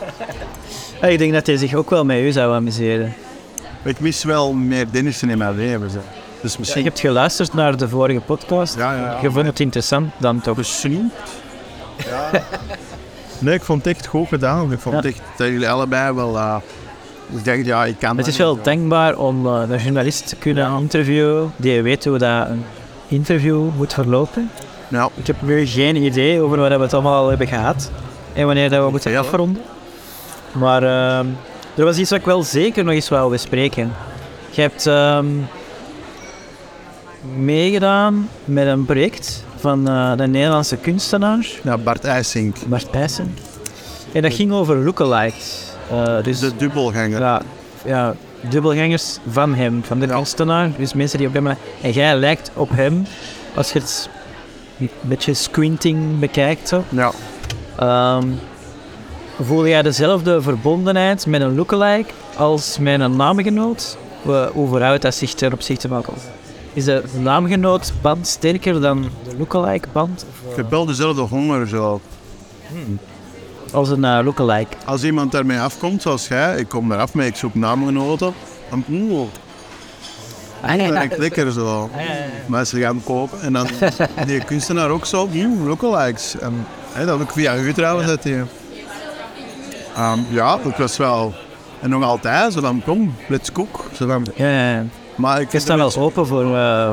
Ja, 1.00 1.06
ik 1.08 1.18
denk 1.18 1.32
dat 1.32 1.46
hij 1.46 1.56
zich 1.56 1.74
ook 1.74 1.90
wel 1.90 2.04
met 2.04 2.18
u 2.18 2.32
zou 2.32 2.54
amuseren. 2.54 3.14
Ik 3.82 4.00
mis 4.00 4.24
wel 4.24 4.52
meer 4.52 4.86
Dennissen 4.90 5.30
in 5.30 5.38
mijn 5.38 5.56
leven. 5.56 5.90
Zo. 5.90 5.98
Dus 6.40 6.52
Je 6.52 6.58
misschien. 6.58 6.84
hebt 6.84 7.00
geluisterd 7.00 7.54
naar 7.54 7.76
de 7.76 7.88
vorige 7.88 8.20
podcast. 8.20 8.76
Ja, 8.76 8.94
ja. 8.94 9.18
Je 9.22 9.30
vond 9.30 9.46
het 9.46 9.60
interessant, 9.60 10.12
dan 10.18 10.40
toch. 10.40 10.56
Misschien. 10.56 11.10
Ja. 12.06 12.30
Nee, 13.38 13.54
ik 13.54 13.62
vond 13.62 13.84
het 13.84 13.96
echt 13.96 14.06
goed 14.06 14.28
gedaan. 14.28 14.72
Ik 14.72 14.78
vond 14.78 15.04
echt 15.04 15.20
dat 15.36 15.46
jullie 15.46 15.68
allebei 15.68 16.12
wel. 16.14 16.36
eh, 16.38 16.56
ik 17.36 17.44
denk, 17.44 17.64
ja, 17.64 17.84
ik 17.84 17.98
kan. 17.98 18.16
Het 18.16 18.26
is 18.26 18.36
wel 18.36 18.62
denkbaar 18.62 19.16
om 19.16 19.46
eh, 19.46 19.62
een 19.68 19.78
journalist 19.82 20.28
te 20.28 20.36
kunnen 20.36 20.78
interviewen 20.80 21.52
die 21.56 21.82
weet 21.82 22.04
hoe 22.04 22.18
dat 22.18 22.48
een 22.48 22.64
interview 23.08 23.68
moet 23.76 23.92
verlopen. 23.94 24.50
Ja, 24.88 25.08
Ik 25.14 25.26
heb 25.26 25.42
nu 25.42 25.66
geen 25.66 25.96
idee 25.96 26.40
over 26.40 26.58
waar 26.58 26.76
we 26.78 26.82
het 26.84 26.94
allemaal 26.94 27.22
al 27.22 27.28
hebben 27.28 27.46
gehad 27.46 27.90
en 28.32 28.46
wanneer 28.46 28.70
dat 28.70 28.84
we 28.84 28.90
moeten 28.90 29.10
Heel. 29.10 29.20
afronden. 29.20 29.62
Maar 30.52 30.82
ehm, 30.82 31.26
er 31.74 31.84
was 31.84 31.96
iets 31.98 32.10
wat 32.10 32.18
ik 32.18 32.24
wel 32.24 32.42
zeker 32.42 32.84
nog 32.84 32.94
eens 32.94 33.08
wou 33.08 33.30
bespreken. 33.30 33.92
Je 34.50 34.60
hebt 34.60 34.86
ehm, 34.86 35.26
meegedaan 37.36 38.28
met 38.44 38.66
een 38.66 38.84
project 38.84 39.44
van 39.56 39.88
eh, 39.88 40.16
de 40.16 40.26
Nederlandse 40.26 40.76
kunstenaar 40.76 41.46
ja 41.62 41.78
Bart 41.78 42.04
IJsink. 42.04 42.56
Bart 42.66 42.90
Pijssen. 42.90 43.34
En 44.12 44.22
dat 44.22 44.34
ging 44.34 44.52
over 44.52 44.76
lookalikes. 44.76 45.62
Eh, 45.90 46.22
dus 46.22 46.38
De 46.38 46.56
dubbelganger. 46.56 47.20
ja, 47.20 47.42
ja, 47.84 48.14
dubbelgangers 48.48 49.18
van 49.28 49.54
hem, 49.54 49.82
van 49.84 49.98
de 49.98 50.06
kunstenaar. 50.06 50.70
Dus 50.76 50.94
mensen 50.94 51.18
die 51.18 51.26
op 51.28 51.34
hem 51.34 51.44
lijken. 51.44 51.64
En 51.82 51.90
jij 51.90 52.16
lijkt 52.16 52.50
op 52.54 52.70
hem, 52.70 53.06
als 53.54 53.72
je 53.72 53.78
het 53.78 54.08
een 54.78 54.90
beetje 55.00 55.34
squinting 55.34 56.18
bekijkt. 56.18 56.68
Zo. 56.68 56.84
Ja. 56.88 57.10
Ehm, 57.78 58.26
voel 59.42 59.66
jij 59.68 59.82
dezelfde 59.82 60.42
verbondenheid 60.42 61.26
met 61.26 61.40
een 61.40 61.54
lookalike 61.54 62.10
als 62.36 62.78
met 62.78 63.00
een 63.00 63.16
naamgenoot? 63.16 63.96
Hoe- 64.52 64.68
verhoudt 64.68 65.02
dat 65.02 65.14
zich 65.14 65.34
ten 65.34 65.52
opzichte 65.52 65.88
van 65.88 65.96
elkaar? 65.96 66.14
Is 66.72 66.84
de 66.84 67.02
naamgenootband 67.20 68.26
sterker 68.26 68.80
dan 68.80 69.02
de 69.02 69.36
lookalike-band? 69.38 70.26
Je 70.48 70.54
hebt 70.54 70.70
wel 70.70 70.84
dezelfde 70.86 71.22
honger 71.22 71.68
zo. 71.68 72.00
Als 73.74 73.88
een 73.88 74.04
eh, 74.04 74.18
lookalike. 74.24 74.76
Als 74.84 75.04
iemand 75.04 75.32
daarmee 75.32 75.58
afkomt, 75.58 76.02
zoals 76.02 76.28
jij, 76.28 76.56
ik 76.56 76.68
kom 76.68 76.92
eraf 76.92 77.14
mee, 77.14 77.26
ik 77.28 77.36
zoek 77.36 77.54
naamgenoten. 77.54 78.32
Dan, 78.70 78.84
oeh, 78.90 79.28
Ah, 80.60 80.78
dat 80.78 80.88
lijkt 80.88 81.18
lekker 81.18 81.52
zo. 81.52 81.90
Mensen 82.46 82.80
gaan 82.80 83.00
kopen 83.04 83.40
en 83.40 83.52
dan 83.52 83.66
die 84.26 84.44
kunstenaar 84.44 84.88
ook 84.90 85.06
zo, 85.06 85.28
oeh, 85.34 85.66
lookalikes. 85.66 86.36
En 86.38 86.66
dat 87.06 87.18
heb 87.18 87.28
ik 87.28 87.34
via 87.34 87.56
u 87.56 87.72
trouwens. 87.72 88.06
Dat 88.08 88.22
die, 88.22 88.42
Ehm, 89.96 90.18
ja, 90.30 90.58
dat 90.64 90.76
was 90.76 90.96
wel. 90.96 91.34
En 91.80 91.90
nog 91.90 92.02
altijd, 92.02 92.52
zo 92.52 92.60
van, 92.60 92.82
kom, 92.84 93.14
let's 93.28 93.52
cook. 93.52 93.84
Zo 93.92 94.06
van, 94.06 94.26
Ja, 94.34 94.48
ja, 94.48 94.70
ja. 94.70 94.84
maar 95.14 95.40
ik 95.40 95.52
Je 95.52 95.58
staat 95.58 95.76
wel 95.76 96.02
open 96.04 96.26
voor 96.26 96.56
eh, 96.56 96.90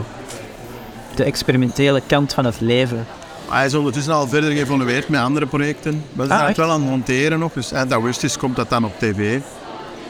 de 1.16 1.24
experimentele 1.24 2.02
kant 2.08 2.34
van 2.34 2.46
het 2.46 2.60
leven. 2.62 3.06
Hij 3.52 3.66
is 3.66 3.74
ondertussen 3.74 4.14
al 4.14 4.28
verder 4.28 4.52
geëvolueerd 4.52 5.10
met 5.10 5.22
andere 5.22 5.45
projecten. 5.45 6.04
We 6.14 6.26
zijn 6.28 6.39
Ah, 6.39 6.47
het 6.47 6.58
wel 6.58 6.70
aan 6.72 6.82
het 6.82 6.89
monteren 6.89 7.39
nog. 7.39 7.54
Dus 7.54 7.72
eind 7.72 7.91
augustus 7.91 8.38
komt 8.38 8.56
dat 8.56 8.70
dan 8.70 8.86
op 8.86 8.99
tv. 8.99 9.39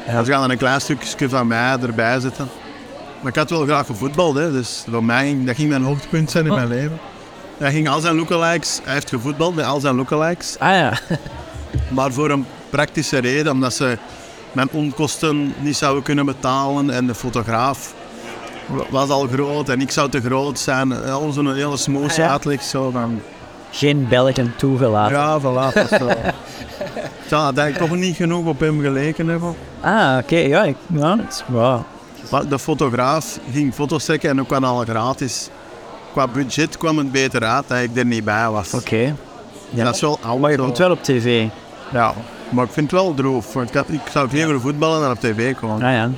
Ja. 0.07 0.23
Ze 0.23 0.31
gaan 0.31 0.43
er 0.43 0.49
een 0.51 0.57
klein 0.57 0.81
stukje 0.81 1.29
van 1.29 1.47
mij 1.47 1.77
erbij 1.81 2.19
zetten. 2.19 2.49
Maar 3.21 3.31
ik 3.31 3.37
had 3.37 3.49
wel 3.49 3.63
graag 3.63 3.85
gevoetbald, 3.85 4.35
hè. 4.35 4.51
dus 4.51 4.83
voor 4.91 5.03
mij 5.03 5.37
dat 5.45 5.55
ging 5.55 5.69
mijn 5.69 5.83
hoogtepunt 5.83 6.31
zijn 6.31 6.45
in 6.45 6.51
Oh. 6.51 6.57
mijn 6.57 6.69
leven. 6.69 6.99
Hij 7.57 7.71
ging 7.71 7.89
al 7.89 7.99
zijn 7.99 8.15
lookalikes, 8.15 8.79
hij 8.83 8.93
heeft 8.93 9.09
gevoetbald 9.09 9.55
met 9.55 9.65
al 9.65 9.79
zijn 9.79 9.95
lookalikes. 9.95 10.55
Ah 10.59 10.69
ja, 10.75 10.99
Maar 11.95 12.11
voor 12.13 12.29
een 12.29 12.45
praktische 12.69 13.17
reden, 13.17 13.51
omdat 13.51 13.73
ze 13.73 13.97
mijn 14.51 14.67
onkosten 14.71 15.53
niet 15.59 15.75
zouden 15.77 16.03
kunnen 16.03 16.25
betalen. 16.25 16.89
En 16.89 17.07
de 17.07 17.15
fotograaf 17.15 17.93
was 18.89 19.09
al 19.09 19.27
groot 19.27 19.69
en 19.69 19.81
ik 19.81 19.91
zou 19.91 20.09
te 20.09 20.21
groot 20.21 20.59
zijn. 20.59 20.89
Ja, 21.05 21.31
Zo'n 21.31 21.53
hele 21.53 21.77
smoes 21.77 22.11
Ah, 22.11 22.17
ja. 22.17 22.29
uitleg 22.29 22.61
zo 22.61 22.89
van... 22.91 23.21
geen 23.71 24.07
Belgen 24.09 24.53
toegelaten. 24.57 25.17
Ja, 25.17 25.39
voilà. 25.39 25.73
dat 25.73 25.89
zo. 25.99 26.09
Ja, 27.29 27.51
dat 27.51 27.67
ik 27.67 27.77
toch 27.77 27.95
niet 27.95 28.15
genoeg 28.15 28.45
op 28.45 28.59
hem 28.59 28.81
geleken 28.81 29.27
hebben. 29.27 29.55
Ah, 29.81 30.17
oké, 30.21 30.35
ja, 30.35 30.63
ik, 30.63 30.75
ja. 30.93 31.17
Maar 32.31 32.47
de 32.47 32.59
fotograaf 32.59 33.39
ging 33.51 33.73
foto's 33.73 34.05
trekken 34.05 34.29
en 34.29 34.39
ook 34.39 34.47
kwam 34.47 34.63
al 34.63 34.79
gratis. 34.83 35.49
Qua 36.11 36.27
budget 36.27 36.77
kwam 36.77 36.97
het 36.97 37.11
beter 37.11 37.43
uit 37.43 37.63
dat 37.67 37.77
ik 37.77 37.97
er 37.97 38.05
niet 38.05 38.23
bij 38.23 38.49
was. 38.49 38.73
Oké. 38.73 39.15
Ja. 39.69 39.83
Dat 39.83 39.95
is 39.95 40.01
wel 40.01 40.19
oud. 40.21 40.39
Maar 40.39 40.51
je 40.51 40.57
komt 40.57 40.77
wel 40.77 40.91
op 40.91 41.03
tv. 41.03 41.45
Ja, 41.91 42.13
maar 42.49 42.65
ik 42.65 42.71
vind 42.71 42.91
het 42.91 43.01
wel 43.01 43.13
droef. 43.13 43.53
Want 43.53 43.69
ik, 43.69 43.75
had, 43.75 43.89
ik 43.89 44.01
zou 44.11 44.29
veel 44.29 44.59
voetballen 44.59 45.01
dan 45.01 45.11
op 45.11 45.19
tv 45.19 45.55
komen. 45.55 45.83
Ah 45.87 45.91
ja. 45.93 46.09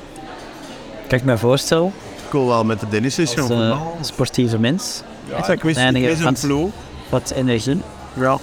Kan 1.08 1.18
ik 1.18 1.24
me 1.26 1.38
voorstellen, 1.38 1.94
Ik 2.34 2.40
wil 2.40 2.48
wel 2.48 2.64
met 2.64 2.80
de 2.80 2.88
Dennis's 2.90 3.34
gaan 3.34 3.42
als 3.44 3.52
eh, 3.52 3.58
voetballen. 3.70 4.06
sportieve 4.06 4.60
mens, 4.60 5.02
Ja, 5.30 5.36
ik 5.38 5.44
wist, 5.64 5.80
ik 5.80 5.94
wist 5.94 6.20
een 6.20 6.36
van- 6.36 6.36
ploeg. 6.50 6.70
wat 7.10 7.32
energie. 7.36 7.82
Ja. 8.14 8.38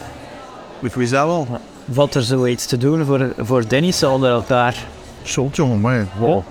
Ik 0.80 0.95
wist 0.95 1.12
dat 1.12 1.26
wel. 1.26 1.47
Valt 1.93 2.14
er 2.14 2.22
zoiets 2.22 2.66
te 2.66 2.76
doen 2.76 3.05
voor, 3.05 3.32
voor 3.38 3.68
Dennis 3.68 4.03
onder 4.03 4.30
elkaar? 4.30 4.84
Zot 5.22 5.57
jongen, 5.57 5.80
maar 5.80 6.07
wow. 6.18 6.43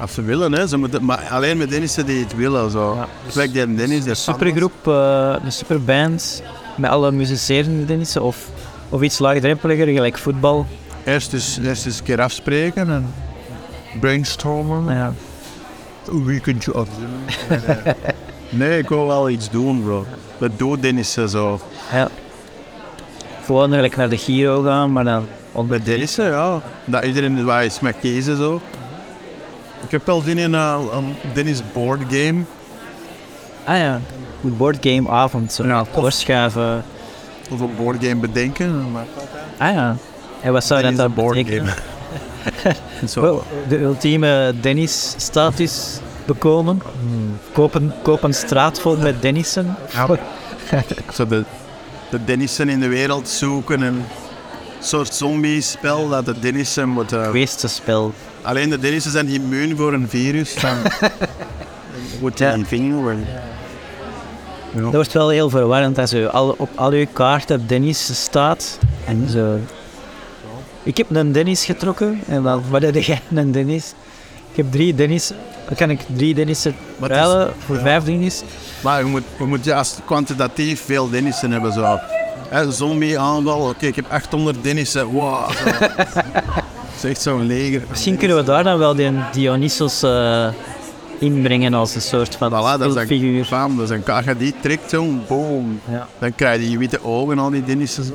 Als 0.00 0.14
ze 0.14 0.22
willen, 0.22 0.52
hè. 0.52 0.66
Ze 0.66 0.76
moeten, 0.76 1.04
maar 1.04 1.26
alleen 1.30 1.56
met 1.56 1.70
Dennissen 1.70 2.06
die 2.06 2.22
het 2.24 2.36
willen. 2.36 2.70
Zo. 2.70 3.06
Ja. 3.34 3.46
Die 3.46 3.74
Dennis, 3.74 4.04
die 4.04 4.14
Supergroep, 4.14 4.72
eh 4.86 5.34
de 5.44 5.50
superband, 5.50 6.42
met 6.76 6.90
alle 6.90 7.12
muzicerende 7.12 7.84
Dennissen 7.84 8.22
of, 8.22 8.36
of 8.88 9.02
iets 9.02 9.18
laagdrempeliger, 9.18 9.86
gelijk 9.86 10.18
voetbal. 10.18 10.66
Eerst 11.04 11.32
eens, 11.32 11.58
eerst 11.62 11.86
eens 11.86 11.98
een 11.98 12.04
keer 12.04 12.20
afspreken 12.20 12.90
en 12.90 13.14
brainstormen. 14.00 14.94
Ja. 14.94 15.12
Wie 16.10 16.40
kunt 16.40 16.64
je 16.64 16.72
afdoen? 16.72 17.24
nee, 18.60 18.78
ik 18.78 18.88
wil 18.88 19.06
wel 19.06 19.30
iets 19.30 19.50
doen, 19.50 19.82
bro. 19.82 20.06
Dat 20.38 20.50
doet 20.56 20.82
Dennissen 20.82 21.28
zo. 21.28 21.60
ja. 21.92 22.08
Gewoon 23.44 23.64
eigenlijk 23.64 23.96
naar 23.96 24.08
de 24.08 24.18
Giro 24.18 24.62
gaan, 24.62 24.92
maar 24.92 25.04
dan 25.04 25.26
Met 25.66 25.84
Dennissen, 25.84 26.24
ja. 26.24 26.60
Dat 26.84 27.04
iedereen 27.04 27.44
waar 27.44 27.64
is 27.64 27.80
met 27.80 27.96
kiezen 28.00 28.36
zo. 28.36 28.60
Ik 29.84 29.90
heb 29.90 30.06
wel 30.06 30.20
zin 30.20 30.38
in 30.38 30.52
een, 30.52 30.96
een 30.96 31.14
Dennis 31.34 31.62
board 31.72 32.00
game. 32.10 32.42
Ah 33.64 33.76
ja, 33.76 34.00
een 34.44 34.56
boardgameavond. 34.56 35.52
Zo. 35.52 35.66
Ja. 35.66 35.84
Doorschuiven. 35.94 36.84
Of 37.50 37.60
een 37.60 37.76
board 37.76 38.04
game 38.04 38.20
bedenken. 38.20 38.90
Maar 38.92 39.04
Ah 39.58 39.74
ja. 39.74 39.96
En 40.40 40.52
wat 40.52 40.64
zou 40.64 40.82
dat 40.82 40.90
Dennis 40.90 41.14
dan 41.14 41.24
board 41.24 41.36
betekenen? 41.36 41.66
game. 41.66 41.80
Zo. 43.08 43.20
Wel, 43.20 43.44
de 43.68 43.80
ultieme 43.80 44.54
Dennis-status 44.60 45.98
bekomen. 46.24 46.82
Koop, 47.52 47.74
een, 47.74 47.92
koop 48.02 48.22
een 48.22 48.34
straat 48.34 48.80
vol 48.80 48.96
met 48.96 49.22
Dennissen. 49.22 49.76
Ja. 49.92 50.06
Zo 51.12 51.26
de, 51.26 51.44
de 52.10 52.24
Dennissen 52.24 52.68
in 52.68 52.80
de 52.80 52.88
wereld 52.88 53.28
zoeken. 53.28 53.82
En 53.82 53.94
een 53.94 54.04
soort 54.80 55.14
zombie-spel 55.14 56.08
dat 56.08 56.24
de 56.24 56.38
Dennissen 56.38 56.88
moeten... 56.88 57.24
Geweestenspel. 57.24 58.12
Alleen 58.42 58.70
de 58.70 58.78
Dennissen 58.78 59.10
zijn 59.12 59.28
immuun 59.28 59.76
voor 59.76 59.92
een 59.92 60.08
virus. 60.08 60.54
Dan 60.54 60.76
moet 62.20 62.38
Ja. 62.38 62.54
die 62.54 62.64
vinger 62.66 62.96
worden. 63.02 63.26
Dat 64.74 64.92
wordt 64.92 65.12
wel 65.12 65.28
heel 65.28 65.50
verwarrend 65.50 65.98
als 65.98 66.12
u 66.12 66.26
al, 66.26 66.54
op 66.58 66.68
al 66.74 66.90
uw 66.90 67.06
kaarten 67.12 67.66
Dennis 67.66 68.22
staat. 68.22 68.78
En 69.06 69.28
zo. 69.30 69.58
Ik 70.84 70.96
heb 70.96 71.06
een 71.10 71.32
Dennis 71.32 71.64
getrokken. 71.64 72.20
En 72.28 72.42
dan, 72.42 72.62
wat 72.70 72.82
heb 72.82 72.94
jij 72.94 73.20
een 73.34 73.52
Dennis? 73.52 73.94
Ik 74.50 74.56
heb 74.56 74.72
drie 74.72 74.94
Dennis. 74.94 75.32
Dan 75.66 75.76
kan 75.76 75.90
ik 75.90 76.00
drie 76.16 76.34
Dennissen 76.34 76.74
ruilen 77.00 77.52
voor 77.66 77.78
vijf 77.78 78.04
Dennis. 78.04 78.42
Maar 78.80 78.98
je 78.98 79.04
moet, 79.04 79.22
je 79.38 79.44
moet 79.44 79.64
juist 79.64 80.00
kwantitatief 80.04 80.84
veel 80.84 81.10
Dennissen 81.10 81.50
hebben. 81.50 81.72
Zo. 81.72 81.98
Hè, 82.48 82.72
zombie 82.72 83.18
aanval, 83.18 83.68
oké, 83.68 83.86
ik 83.86 83.96
heb 83.96 84.04
800 84.10 84.56
Dennissen. 84.62 85.06
Wow. 85.06 85.48
Dat 85.48 85.84
is 87.02 87.04
echt 87.10 87.22
zo'n 87.22 87.46
leger. 87.46 87.82
Misschien 87.90 88.16
kunnen 88.16 88.36
we 88.36 88.42
daar 88.42 88.64
dan 88.64 88.78
wel 88.78 88.94
die 88.94 89.12
Dionysos 89.32 90.02
eh, 90.02 90.48
inbrengen 91.18 91.74
als 91.74 91.94
een 91.94 92.00
soort 92.00 92.36
van 92.36 92.50
Voilà, 92.50 92.78
dat 92.80 92.90
is 92.90 92.94
een 92.94 93.06
figuur. 93.06 93.44
faam. 93.44 93.76
Dat 93.76 93.90
is 93.90 93.96
een 94.06 94.24
je 94.24 94.36
die 94.36 94.54
trekt, 94.60 94.90
zo'n 94.90 95.22
boom. 95.28 95.80
Ja. 95.90 96.08
Dan 96.18 96.34
krijg 96.34 96.60
je 96.60 96.68
die 96.68 96.78
witte 96.78 97.04
ogen, 97.04 97.38
al 97.38 97.50
die 97.50 97.64
Dennissen. 97.64 98.14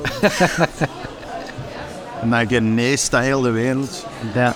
En 2.22 2.30
dan 2.30 2.48
geneest 2.48 3.10
dat 3.10 3.20
heel 3.20 3.40
de 3.40 3.50
wereld. 3.50 4.06
Ja. 4.34 4.54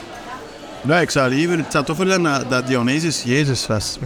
Nee, 0.83 1.01
ik 1.03 1.11
zou 1.11 1.31
liever, 1.31 1.57
het 1.57 1.67
zou 1.73 1.85
toffer 1.85 2.07
zijn 2.07 2.23
dat, 2.23 2.51
dat 2.51 2.67
Dionysus 2.67 3.23
Jezus 3.23 3.67
was. 3.67 3.99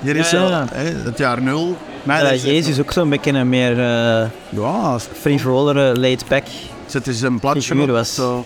Hier 0.00 0.16
is 0.16 0.30
Ja, 0.30 0.38
ja, 0.40 0.44
zo, 0.46 0.50
ja. 0.50 0.66
hè, 0.72 0.84
het 1.04 1.18
jaar 1.18 1.42
nul. 1.42 1.76
Maar 2.02 2.16
Ja, 2.16 2.22
dat 2.24 2.32
is- 2.32 2.42
Jezus 2.42 2.68
is 2.68 2.80
ook 2.80 2.92
zo'n 2.92 3.08
beetje 3.08 3.30
een 3.32 3.48
meer 3.48 3.78
eh 3.78 4.26
Ja, 4.48 4.98
frivolere, 5.20 5.98
laid-back. 6.00 6.44
het 6.90 7.06
is 7.06 7.20
een 7.22 7.38
platje. 7.40 7.86
Was. 7.92 8.14
Zo, 8.14 8.44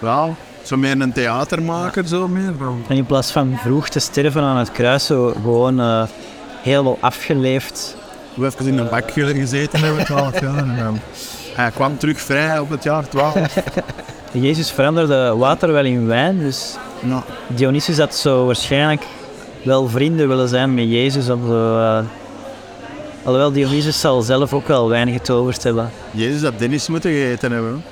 ja, 0.00 0.28
zo 0.62 0.76
meer 0.76 1.00
een 1.00 1.12
theatermaker, 1.12 2.06
zo 2.08 2.28
meer. 2.28 2.52
van- 2.58 2.84
En 2.88 2.96
in 2.96 3.06
plaats 3.06 3.30
van 3.30 3.58
vroeg 3.62 3.88
te 3.88 3.98
sterven 3.98 4.42
aan 4.42 4.56
het 4.56 4.72
kruis, 4.72 5.06
zo 5.06 5.28
gewoon 5.42 5.80
eh, 5.80 6.02
helemaal 6.62 6.98
afgeleefd. 7.00 7.96
We 8.34 8.42
hebben 8.42 8.66
in 8.66 8.78
een 8.78 8.88
bak 8.88 9.10
gezeten 9.14 9.80
hebben, 9.80 10.04
12 10.04 10.40
jaar. 10.40 10.64
Hij 11.54 11.70
kwam 11.70 11.98
terug 11.98 12.20
vrij 12.20 12.58
op 12.58 12.70
het 12.70 12.82
jaar 12.82 13.08
12. 13.08 13.34
Jezus 14.32 14.70
veranderde 14.70 15.34
water 15.36 15.72
wel 15.72 15.84
in 15.84 16.06
wijn, 16.06 16.38
dus 16.38 16.76
Ja. 17.00 17.22
Dionysus 17.46 17.98
had 17.98 18.14
zo 18.14 18.46
waarschijnlijk 18.46 19.02
wel 19.64 19.88
vrienden 19.88 20.28
willen 20.28 20.48
zijn 20.48 20.74
met 20.74 20.84
Jezus. 20.90 21.28
Eh, 21.28 21.98
alhoewel 23.22 23.52
Dionysus 23.52 24.00
zal 24.00 24.22
zelf 24.22 24.52
ook 24.52 24.66
wel 24.66 24.88
weinig 24.88 25.14
getoverd 25.14 25.62
hebben. 25.62 25.90
Jezus 26.10 26.42
had 26.42 26.58
Dennis 26.58 26.88
moeten 26.88 27.10
gegeten 27.10 27.52
hebben. 27.52 27.84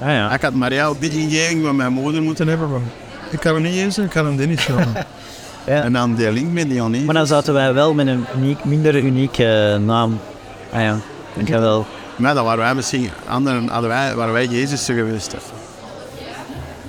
Ah 0.00 0.08
ja. 0.08 0.34
Ik 0.34 0.42
had 0.42 0.54
Maria 0.54 0.86
ook 0.86 1.00
die 1.00 1.10
ingeving 1.10 1.64
van 1.64 1.76
mijn 1.76 1.92
moeder 1.92 2.22
moeten 2.22 2.48
hebben. 2.48 2.82
Ik 3.30 3.40
kan 3.40 3.54
hem 3.54 3.62
niet 3.62 3.74
eten, 3.74 4.04
ik 4.04 4.10
kan 4.10 4.26
hem 4.26 4.36
Dennis 4.36 4.66
hebben. 4.66 4.86
Ja. 5.66 5.82
En 5.82 5.92
dan 5.92 6.14
die 6.14 6.32
link 6.32 6.52
met 6.52 6.70
Dionysus. 6.70 7.04
Maar 7.04 7.14
dan 7.14 7.26
zaten 7.26 7.54
wij 7.54 7.74
wel 7.74 7.94
met 7.94 8.06
een 8.06 8.24
uniek, 8.36 8.64
minder 8.64 8.96
unieke 8.96 9.72
eh, 9.74 9.78
naam. 9.86 10.18
Ah 10.72 10.80
ja, 10.80 10.96
ik 11.34 11.48
wel. 11.48 11.86
Maar 12.22 12.34
dan 12.34 12.44
waren 12.44 12.64
wij 12.64 12.74
misschien 12.74 13.10
anderen, 13.28 13.68
hadden 13.68 13.90
wij, 13.90 14.14
waren 14.14 14.32
wij 14.32 14.46
Jezus 14.46 14.84
geweest. 14.84 15.36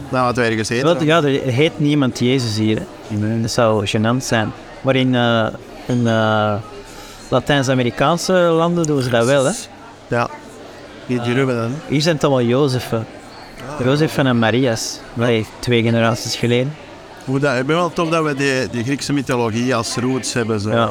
Dan 0.09 0.19
hadden 0.23 0.43
wij 0.43 0.51
er 0.51 0.57
gezeten. 0.57 0.85
Wel, 0.85 1.03
ja, 1.03 1.23
er 1.23 1.51
heet 1.51 1.79
niemand 1.79 2.19
Jezus 2.19 2.57
hier. 2.57 2.81
Hè. 3.07 3.41
Dat 3.41 3.51
zou 3.51 3.87
gênant 3.87 4.23
zijn. 4.23 4.51
Maar 4.81 4.95
in, 4.95 5.15
eh, 5.15 5.47
in 5.85 6.07
eh, 6.07 6.53
Latijns-Amerikaanse 7.29 8.33
landen 8.33 8.85
doen 8.85 9.01
ze 9.01 9.09
dat 9.09 9.25
wel. 9.25 9.45
Hè. 9.45 9.51
Ja. 10.07 10.29
Die 11.05 11.17
dat. 11.17 11.47
hè. 11.47 11.67
Hier 11.87 12.01
zijn 12.01 12.15
het 12.15 12.23
allemaal 12.23 12.43
Jozefen. 12.43 13.05
Jozef 13.83 14.17
en 14.17 14.39
Marias. 14.39 14.99
Nee, 15.13 15.45
twee 15.59 15.83
generaties 15.83 16.35
geleden. 16.35 16.75
Hoe 17.25 17.39
dat, 17.39 17.57
ik 17.57 17.65
ben 17.65 17.75
wel 17.75 17.93
tof 17.93 18.09
dat 18.09 18.23
we 18.23 18.35
die, 18.35 18.69
die 18.71 18.83
Griekse 18.83 19.13
mythologie 19.13 19.75
als 19.75 19.95
roots 19.95 20.33
hebben. 20.33 20.59
Zo. 20.59 20.69
Ja. 20.69 20.89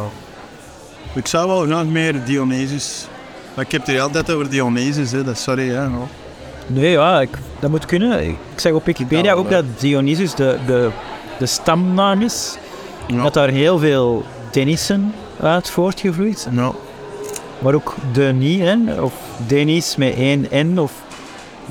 Ik 1.15 1.27
zou 1.27 1.49
wel 1.49 1.65
graag 1.65 1.85
meer 1.85 2.25
Dionysus. 2.25 3.07
Maar 3.55 3.65
ik 3.65 3.73
heb 3.73 3.81
het 3.81 3.91
hier 3.91 4.01
altijd 4.01 4.31
over 4.31 4.51
Dionysus, 4.51 5.11
hè. 5.11 5.25
Dat, 5.25 5.39
sorry. 5.39 5.69
Hè. 5.69 5.89
Nee, 6.67 6.91
ja, 6.91 7.21
ik, 7.21 7.39
dat 7.61 7.71
moet 7.71 7.87
kunnen. 7.87 8.23
Ik 8.29 8.37
zeg 8.57 8.73
op 8.73 8.85
Wikipedia 8.85 9.33
Ja, 9.33 9.33
ook 9.33 9.51
dat 9.51 9.65
Dionysus 9.79 10.35
de, 10.35 10.59
de, 10.67 10.91
de 11.39 11.47
stamnaam 11.47 12.23
is. 12.23 12.57
Ja. 13.07 13.23
Dat 13.23 13.35
daar 13.35 13.49
heel 13.49 13.79
veel 13.79 14.25
Denissen 14.51 15.15
uit 15.41 15.71
voortgevloeid. 15.71 16.49
Ja. 16.51 16.73
Maar 17.59 17.75
ook 17.75 17.95
Denis, 18.13 18.59
hè, 18.59 19.01
of 19.01 19.13
Denis 19.47 19.97
met 19.97 20.15
één 20.15 20.47
N, 20.53 20.79
of 20.79 20.93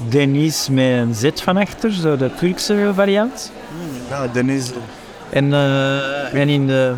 Denis 0.09 0.69
met 0.69 0.86
een 0.86 1.15
Z 1.15 1.29
van 1.34 1.57
achter, 1.57 1.91
zo 1.91 2.17
de 2.17 2.29
Turkse 2.36 2.91
variant. 2.93 3.51
Ja, 4.09 4.27
Denis. 4.27 4.71
En, 5.29 5.53
eh, 5.53 6.34
en 6.34 6.49
in 6.49 6.67
de 6.67 6.93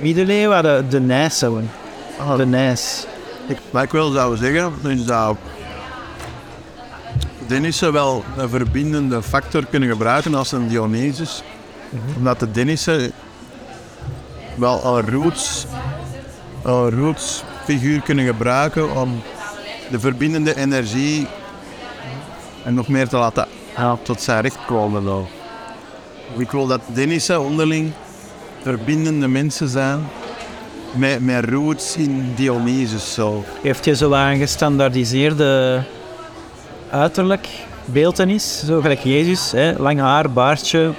middeleeuwen 0.00 0.54
hadden 0.54 0.90
de 0.90 1.00
Nijssen. 1.00 1.70
Ah, 2.18 2.36
De 2.36 2.46
Nijs. 2.46 3.06
Ik, 3.46 3.58
wat 3.70 3.82
ik 3.82 3.90
wel 3.90 4.10
zou 4.10 4.36
zeggen, 4.36 4.72
is 4.82 5.04
dat 5.04 5.36
Denissen 7.46 7.92
wel 7.92 8.24
een 8.36 8.48
verbindende 8.48 9.22
factor 9.22 9.66
kunnen 9.66 9.88
gebruiken 9.88 10.34
als 10.34 10.52
een 10.52 10.68
Dionysus. 10.68 11.42
Omdat 12.16 12.40
de 12.40 12.50
Denissen 12.50 13.12
wel 14.56 14.96
een 14.96 15.10
roots, 15.10 15.66
een 16.62 16.90
roots 16.90 17.42
figuur 17.64 18.00
kunnen 18.00 18.26
gebruiken 18.26 18.96
om 18.96 19.22
de 19.90 20.00
verbindende 20.00 20.56
energie 20.56 21.26
en 22.64 22.74
nog 22.74 22.88
meer 22.88 23.08
te 23.08 23.16
laten 23.16 23.48
Ja. 23.76 23.98
tot 24.02 24.22
zijn 24.22 24.40
recht 24.40 24.64
komen. 24.66 25.04
Nou. 25.04 25.24
Ik 26.36 26.50
wil 26.50 26.66
dat 26.66 26.80
Denissen 26.86 27.40
onderling 27.40 27.92
verbindende 28.62 29.28
mensen 29.28 29.68
zijn 29.68 30.06
met, 30.96 31.24
met 31.24 31.44
roots 31.44 31.96
in 31.96 32.32
Dionysus. 32.34 33.14
Zo. 33.14 33.44
Heeft 33.62 33.84
je 33.84 33.96
zo 33.96 34.12
een 34.12 34.38
gestandaardiseerde 34.38 35.82
uiterlijk 36.90 37.48
beeltenis, 37.84 38.62
zo 38.66 38.80
gelijk 38.80 39.00
Jezus, 39.00 39.52
hè? 39.52 39.72
lang 39.78 40.00
haar, 40.00 40.30
baardje, 40.30 40.92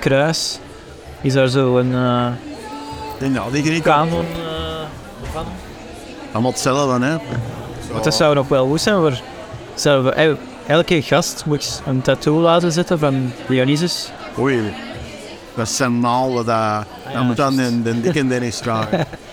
kruis. 0.00 0.58
Is 1.20 1.32
daar 1.32 1.48
zo 1.48 1.78
een 1.78 1.94
En 3.20 3.32
ja, 3.32 3.50
die 3.50 3.62
Grieken 3.62 3.82
kanon 3.82 4.24
eh, 4.24 5.32
van? 5.32 5.44
allemaal 6.32 6.50
hetzelfde, 6.50 7.06
hè. 7.06 7.16
Want 7.92 8.04
dat 8.04 8.14
zou 8.14 8.34
nog 8.34 8.48
wel 8.48 8.66
goed 8.66 8.80
zijn 8.80 8.96
voor... 8.96 9.20
Zouden 9.74 10.04
we, 10.04 10.10
eh, 10.10 10.30
elke 10.66 11.02
gast 11.02 11.44
moet 11.46 11.82
een 11.86 12.00
tattoo 12.00 12.40
laten 12.40 12.72
zetten 12.72 12.98
van 12.98 13.32
Dionysus. 13.48 14.10
Oei, 14.38 14.74
dat 15.54 15.68
zijn 15.68 16.00
naalden, 16.00 16.44
dat, 16.44 16.84
dat 17.12 17.22
moet 17.22 17.36
dan 17.36 17.56
de, 17.56 17.82
de 17.82 18.00
dikke 18.00 18.26
Dennis 18.26 18.58
dragen. 18.58 19.06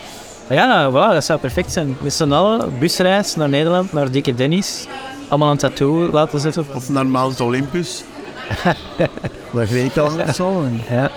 Ja, 0.49 0.89
voilà, 0.91 1.13
dat 1.13 1.23
zou 1.25 1.39
perfect 1.39 1.71
zijn. 1.71 1.97
Met 2.01 2.13
z'n 2.13 2.31
allen, 2.31 2.79
busreis 2.79 3.35
naar 3.35 3.49
Nederland, 3.49 3.93
naar 3.93 4.11
Dikke 4.11 4.35
Dennis. 4.35 4.87
Allemaal 5.27 5.51
een 5.51 5.57
tattoo 5.57 6.11
laten 6.11 6.39
zetten. 6.39 6.65
Of 6.73 6.89
naar 6.89 7.05
Mount 7.05 7.39
Olympus. 7.39 8.03
dat 9.53 9.69
weet 9.69 9.85
ik 9.85 9.97
al 9.97 10.11
of 10.27 10.35
zo. 10.35 10.63
En 10.63 10.81
Ja. 10.89 11.11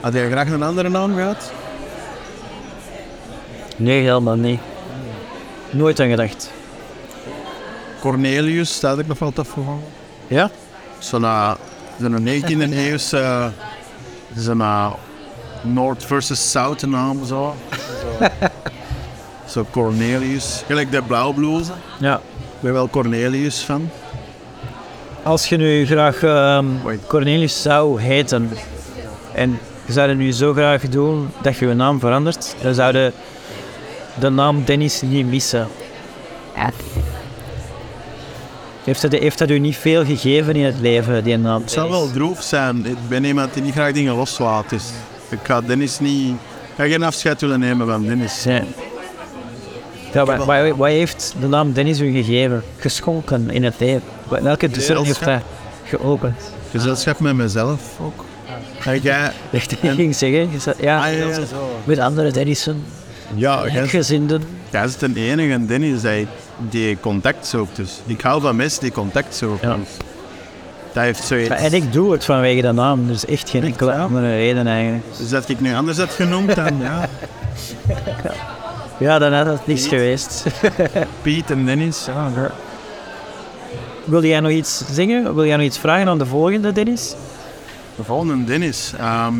Had 0.00 0.12
jij 0.12 0.30
graag 0.30 0.48
een 0.50 0.62
andere 0.62 0.88
naam 0.88 1.14
gehad? 1.14 1.52
Nee, 3.76 4.02
helemaal 4.02 4.36
niet. 4.36 4.60
Nooit 5.70 6.00
aan 6.00 6.08
gedacht. 6.08 6.50
Cornelius, 8.00 8.80
dat 8.80 8.90
had 8.90 8.98
ik 8.98 9.06
nog 9.06 9.18
wel 9.18 9.32
tof 9.32 9.48
gevonden. 9.48 9.88
Ja? 10.26 10.50
Zo'n 10.98 11.22
uh, 11.22 11.54
zo'n 12.00 12.26
19e 12.26 12.72
eeuwse... 12.72 13.18
Uh, 13.18 13.46
zo'n 14.36 14.58
uh, 14.58 14.92
North 15.62 16.04
versus 16.04 16.50
South 16.50 16.86
naam, 16.86 17.24
zo. 17.24 17.54
Zo, 19.52 19.66
Cornelius. 19.70 20.62
Gelijk 20.66 20.90
de 20.90 21.02
blauwblouse. 21.02 21.72
Ja. 21.98 22.16
Ik 22.34 22.60
ben 22.60 22.72
wel 22.72 22.88
Cornelius 22.88 23.60
van. 23.60 23.90
Als 25.22 25.48
je 25.48 25.56
nu 25.56 25.86
graag 25.86 26.22
ehm. 26.22 26.66
Cornelius 27.06 27.62
zou 27.62 28.00
heten 28.00 28.50
en 29.34 29.58
je 29.86 29.92
zou 29.92 30.08
het 30.08 30.18
nu 30.18 30.32
zo 30.32 30.52
graag 30.52 30.88
doen 30.88 31.28
dat 31.42 31.56
je 31.56 31.66
je 31.66 31.74
naam 31.74 32.00
verandert, 32.00 32.54
dan 32.62 32.74
zou 32.74 32.96
je 32.96 33.12
de 34.20 34.28
naam 34.28 34.64
Dennis 34.64 35.02
niet 35.02 35.26
missen. 35.26 35.68
Heeft 38.84 39.02
dat, 39.02 39.12
heeft 39.12 39.38
dat 39.38 39.50
u 39.50 39.58
niet 39.58 39.76
veel 39.76 40.04
gegeven 40.04 40.56
in 40.56 40.64
het 40.64 40.80
leven, 40.80 41.24
die 41.24 41.36
naam? 41.36 41.60
Het 41.60 41.70
zou 41.70 41.90
wel 41.90 42.10
droef 42.10 42.42
zijn. 42.42 42.86
Ik 42.86 43.08
ben 43.08 43.24
iemand 43.24 43.54
die 43.54 43.62
niet 43.62 43.72
graag 43.72 43.92
dingen 43.92 44.14
loslaat. 44.14 44.68
Dus 44.68 44.84
ik 45.28 45.38
ga 45.42 45.60
Dennis 45.60 45.98
niet... 45.98 46.36
Ga 46.76 46.86
geen 46.86 47.02
afscheid 47.02 47.40
willen 47.40 47.60
nemen 47.60 47.86
van 47.86 48.02
Dennis. 48.06 48.44
Ja. 48.44 48.62
Ja, 50.12 50.24
wat, 50.24 50.44
wat, 50.44 50.76
wat 50.76 50.88
heeft 50.88 51.34
de 51.40 51.46
naam 51.48 51.72
Dennis 51.72 52.00
u 52.00 52.12
gegeven? 52.12 52.62
Geschonken 52.78 53.50
in 53.50 53.64
het 53.64 53.74
leven? 53.78 54.02
Welke 54.28 54.68
deur 54.68 55.04
heeft 55.04 55.20
hij 55.24 55.42
geopend? 55.84 56.34
Gezelschap 56.70 57.20
met 57.20 57.34
mezelf 57.34 57.80
ook. 58.00 58.24
En 58.84 59.00
jij... 59.00 59.30
Echt, 59.52 59.72
ik 59.72 59.78
ging 59.90 60.14
zeggen, 60.16 60.48
ja, 60.80 61.06
Ah, 61.06 61.12
ja, 61.18 61.26
ja, 61.28 61.38
met 61.84 61.98
andere 61.98 62.30
Dennissen, 62.30 62.84
Ja, 63.34 63.56
gezinden. 63.86 64.42
jij 64.70 64.84
is 64.84 64.96
de 64.96 65.12
enige 65.14 65.66
Dennis 65.66 66.00
die, 66.00 66.26
die 66.70 67.00
contact 67.00 67.46
zoekt. 67.46 67.76
Dus 67.76 68.00
ik 68.06 68.20
hou 68.20 68.40
van 68.40 68.56
mensen 68.56 68.80
die 68.80 68.92
contact 68.92 69.34
zoeken. 69.36 69.68
Ja. 69.68 69.76
Dat 70.94 71.02
heeft 71.02 71.24
zoiets... 71.24 71.48
En 71.48 71.72
ik 71.72 71.92
doe 71.92 72.12
het 72.12 72.24
vanwege 72.24 72.60
de 72.62 72.72
naam, 72.72 73.06
dus 73.06 73.24
echt 73.24 73.50
geen 73.50 73.64
enkele 73.64 73.92
andere 73.94 74.36
reden 74.36 74.66
eigenlijk. 74.66 75.04
Dus 75.18 75.28
dat 75.28 75.48
ik 75.48 75.60
nu 75.60 75.74
anders 75.74 75.98
had 75.98 76.10
genoemd 76.10 76.54
dan 76.54 76.78
ja, 76.80 77.08
Ja, 78.98 79.18
dan 79.18 79.32
had 79.32 79.46
het 79.46 79.66
niks 79.66 79.86
geweest. 79.86 80.44
Piet 81.22 81.50
en 81.50 81.66
Dennis. 81.66 82.08
Wil 84.04 84.24
jij 84.24 84.40
nog 84.40 84.50
iets 84.50 84.82
zeggen? 84.90 85.34
Wil 85.34 85.46
jij 85.46 85.56
nog 85.56 85.66
iets 85.66 85.78
vragen 85.78 86.08
aan 86.08 86.18
de 86.18 86.26
volgende, 86.26 86.72
Dennis? 86.72 87.14
De 87.96 88.04
volgende 88.04 88.44
Dennis. 88.44 88.92
ehm, 88.98 89.34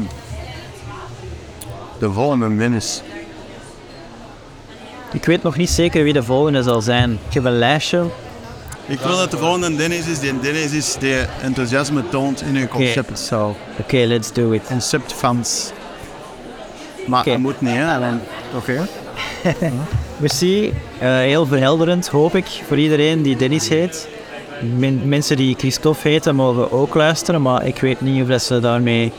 de 1.98 2.12
volgende 2.12 2.56
Dennis. 2.56 3.02
Ik 5.12 5.24
weet 5.24 5.42
nog 5.42 5.56
niet 5.56 5.70
zeker 5.70 6.04
wie 6.04 6.12
de 6.12 6.22
volgende 6.22 6.62
zal 6.62 6.80
zijn. 6.80 7.18
Ik 7.28 7.34
heb 7.34 7.44
een 7.44 7.58
lijstje. 7.58 8.04
Ik 8.86 9.00
wil 9.00 9.16
dat 9.16 9.30
de 9.30 9.36
volgende 9.36 9.76
Dennis 9.76 10.06
is 10.06 10.18
die 10.18 10.30
een 10.30 10.40
Dennis 10.40 10.72
is 10.72 10.96
die 10.98 11.14
enthousiasme 11.42 12.08
toont 12.08 12.42
in 12.42 12.56
hun 12.56 12.68
concept. 12.68 13.30
Oké, 13.78 13.96
let's 13.96 14.32
do 14.32 14.50
it. 14.52 14.62
Conceptfans. 14.66 15.70
Maar 17.06 17.20
Oké. 17.20 17.30
dat 17.30 17.38
moet 17.38 17.60
niet, 17.60 17.74
hè? 17.74 17.96
Oké. 18.56 18.86
Merci. 20.16 20.72
Eh, 20.98 21.08
heel 21.16 21.46
verhelderend, 21.46 22.08
hoop 22.08 22.34
ik, 22.34 22.46
voor 22.66 22.78
iedereen 22.78 23.22
die 23.22 23.36
Dennis 23.36 23.68
heet. 23.68 24.08
Men- 24.76 25.08
mensen 25.08 25.36
die 25.36 25.54
Christophe 25.58 26.08
heten 26.08 26.34
mogen 26.34 26.72
ook 26.72 26.94
luisteren, 26.94 27.42
maar 27.42 27.66
ik 27.66 27.78
weet 27.80 28.00
niet 28.00 28.22
of 28.22 28.28
dat 28.28 28.42
ze 28.42 28.60
daarmee 28.60 29.12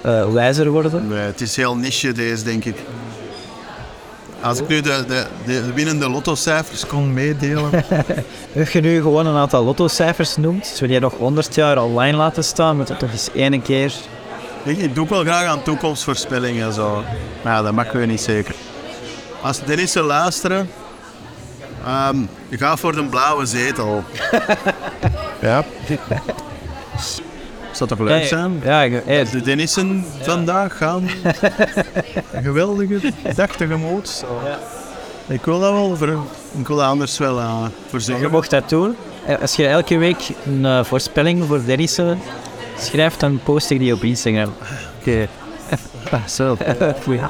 eh, 0.00 0.32
wijzer 0.32 0.70
worden. 0.70 1.08
Nee, 1.08 1.18
het 1.18 1.40
is 1.40 1.56
heel 1.56 1.76
niche 1.76 2.12
deze, 2.12 2.44
denk 2.44 2.64
ik. 2.64 2.76
Als 4.42 4.60
ik 4.60 4.68
nu 4.68 4.80
de, 4.80 5.04
de, 5.08 5.26
de 5.44 5.72
winnende 5.72 6.08
lottocijfers 6.08 6.86
kon 6.86 7.12
meedelen. 7.12 7.70
Als 8.58 8.70
je 8.70 8.80
nu 8.80 9.02
gewoon 9.02 9.26
een 9.26 9.36
aantal 9.36 9.64
lottocijfers 9.64 10.36
noemt, 10.36 10.76
wil 10.80 10.90
je 10.90 11.00
nog 11.00 11.14
100 11.14 11.54
jaar 11.54 11.82
online 11.82 12.16
laten 12.16 12.44
staan, 12.44 12.76
moet 12.76 12.86
dat 12.86 12.98
toch 12.98 13.10
eens 13.10 13.30
één 13.34 13.62
keer... 13.62 13.92
ik, 14.62 14.78
ik 14.78 14.94
doe 14.94 15.08
wel 15.08 15.22
graag 15.22 15.46
aan 15.46 15.62
toekomstvoorspellingen 15.62 16.66
en 16.66 16.72
zo. 16.72 17.04
Maar 17.42 17.52
ja, 17.52 17.62
dat 17.62 17.72
mag 17.72 17.92
je 17.92 17.98
niet 17.98 18.20
zeker. 18.20 18.54
Als 19.42 19.64
Dennissen 19.64 20.02
luisteren, 20.02 20.70
ehm 21.84 22.16
ga 22.50 22.76
voor 22.76 22.94
de 22.94 23.04
blauwe 23.04 23.46
zetel. 23.46 24.04
ja. 25.40 25.64
Zou 27.72 27.88
toch 27.90 27.98
leuk 27.98 28.24
zijn? 28.24 28.60
Ja, 28.64 28.82
ik- 28.82 29.06
eh, 29.06 29.30
De 29.30 29.40
Dennissen 29.40 30.04
vandaag 30.20 30.76
gaan 30.76 31.08
een 32.32 32.42
geweldige 32.42 33.12
dag 33.34 33.56
tegemoet. 33.56 34.08
Zo. 34.08 34.26
Ik 35.28 35.44
wil 35.44 35.60
dat 35.60 35.72
wel 35.72 35.96
voor, 35.96 36.08
ik 36.58 36.66
wil 36.66 36.76
dat 36.76 36.86
anders 36.86 37.18
wel 37.18 37.38
uh, 37.38 37.62
voor 37.88 37.98
je 37.98 38.04
zeggen. 38.04 38.30
mocht 38.30 38.50
dat 38.50 38.68
doen. 38.68 38.96
Eh, 39.26 39.40
Als 39.40 39.56
je 39.56 39.66
elke 39.66 39.96
week 39.98 40.18
een 40.46 40.64
eh, 40.64 40.84
voorspelling 40.84 41.44
voor 41.46 41.64
Dennis 41.64 41.98
eh, 41.98 42.10
schrijft, 42.78 43.20
dan 43.20 43.40
post 43.44 43.70
ik 43.70 43.78
die 43.78 43.92
op 43.94 44.02
Instagram. 44.02 44.52
Oké. 45.00 45.28
Zo. 46.28 46.56
Goeie. 47.04 47.20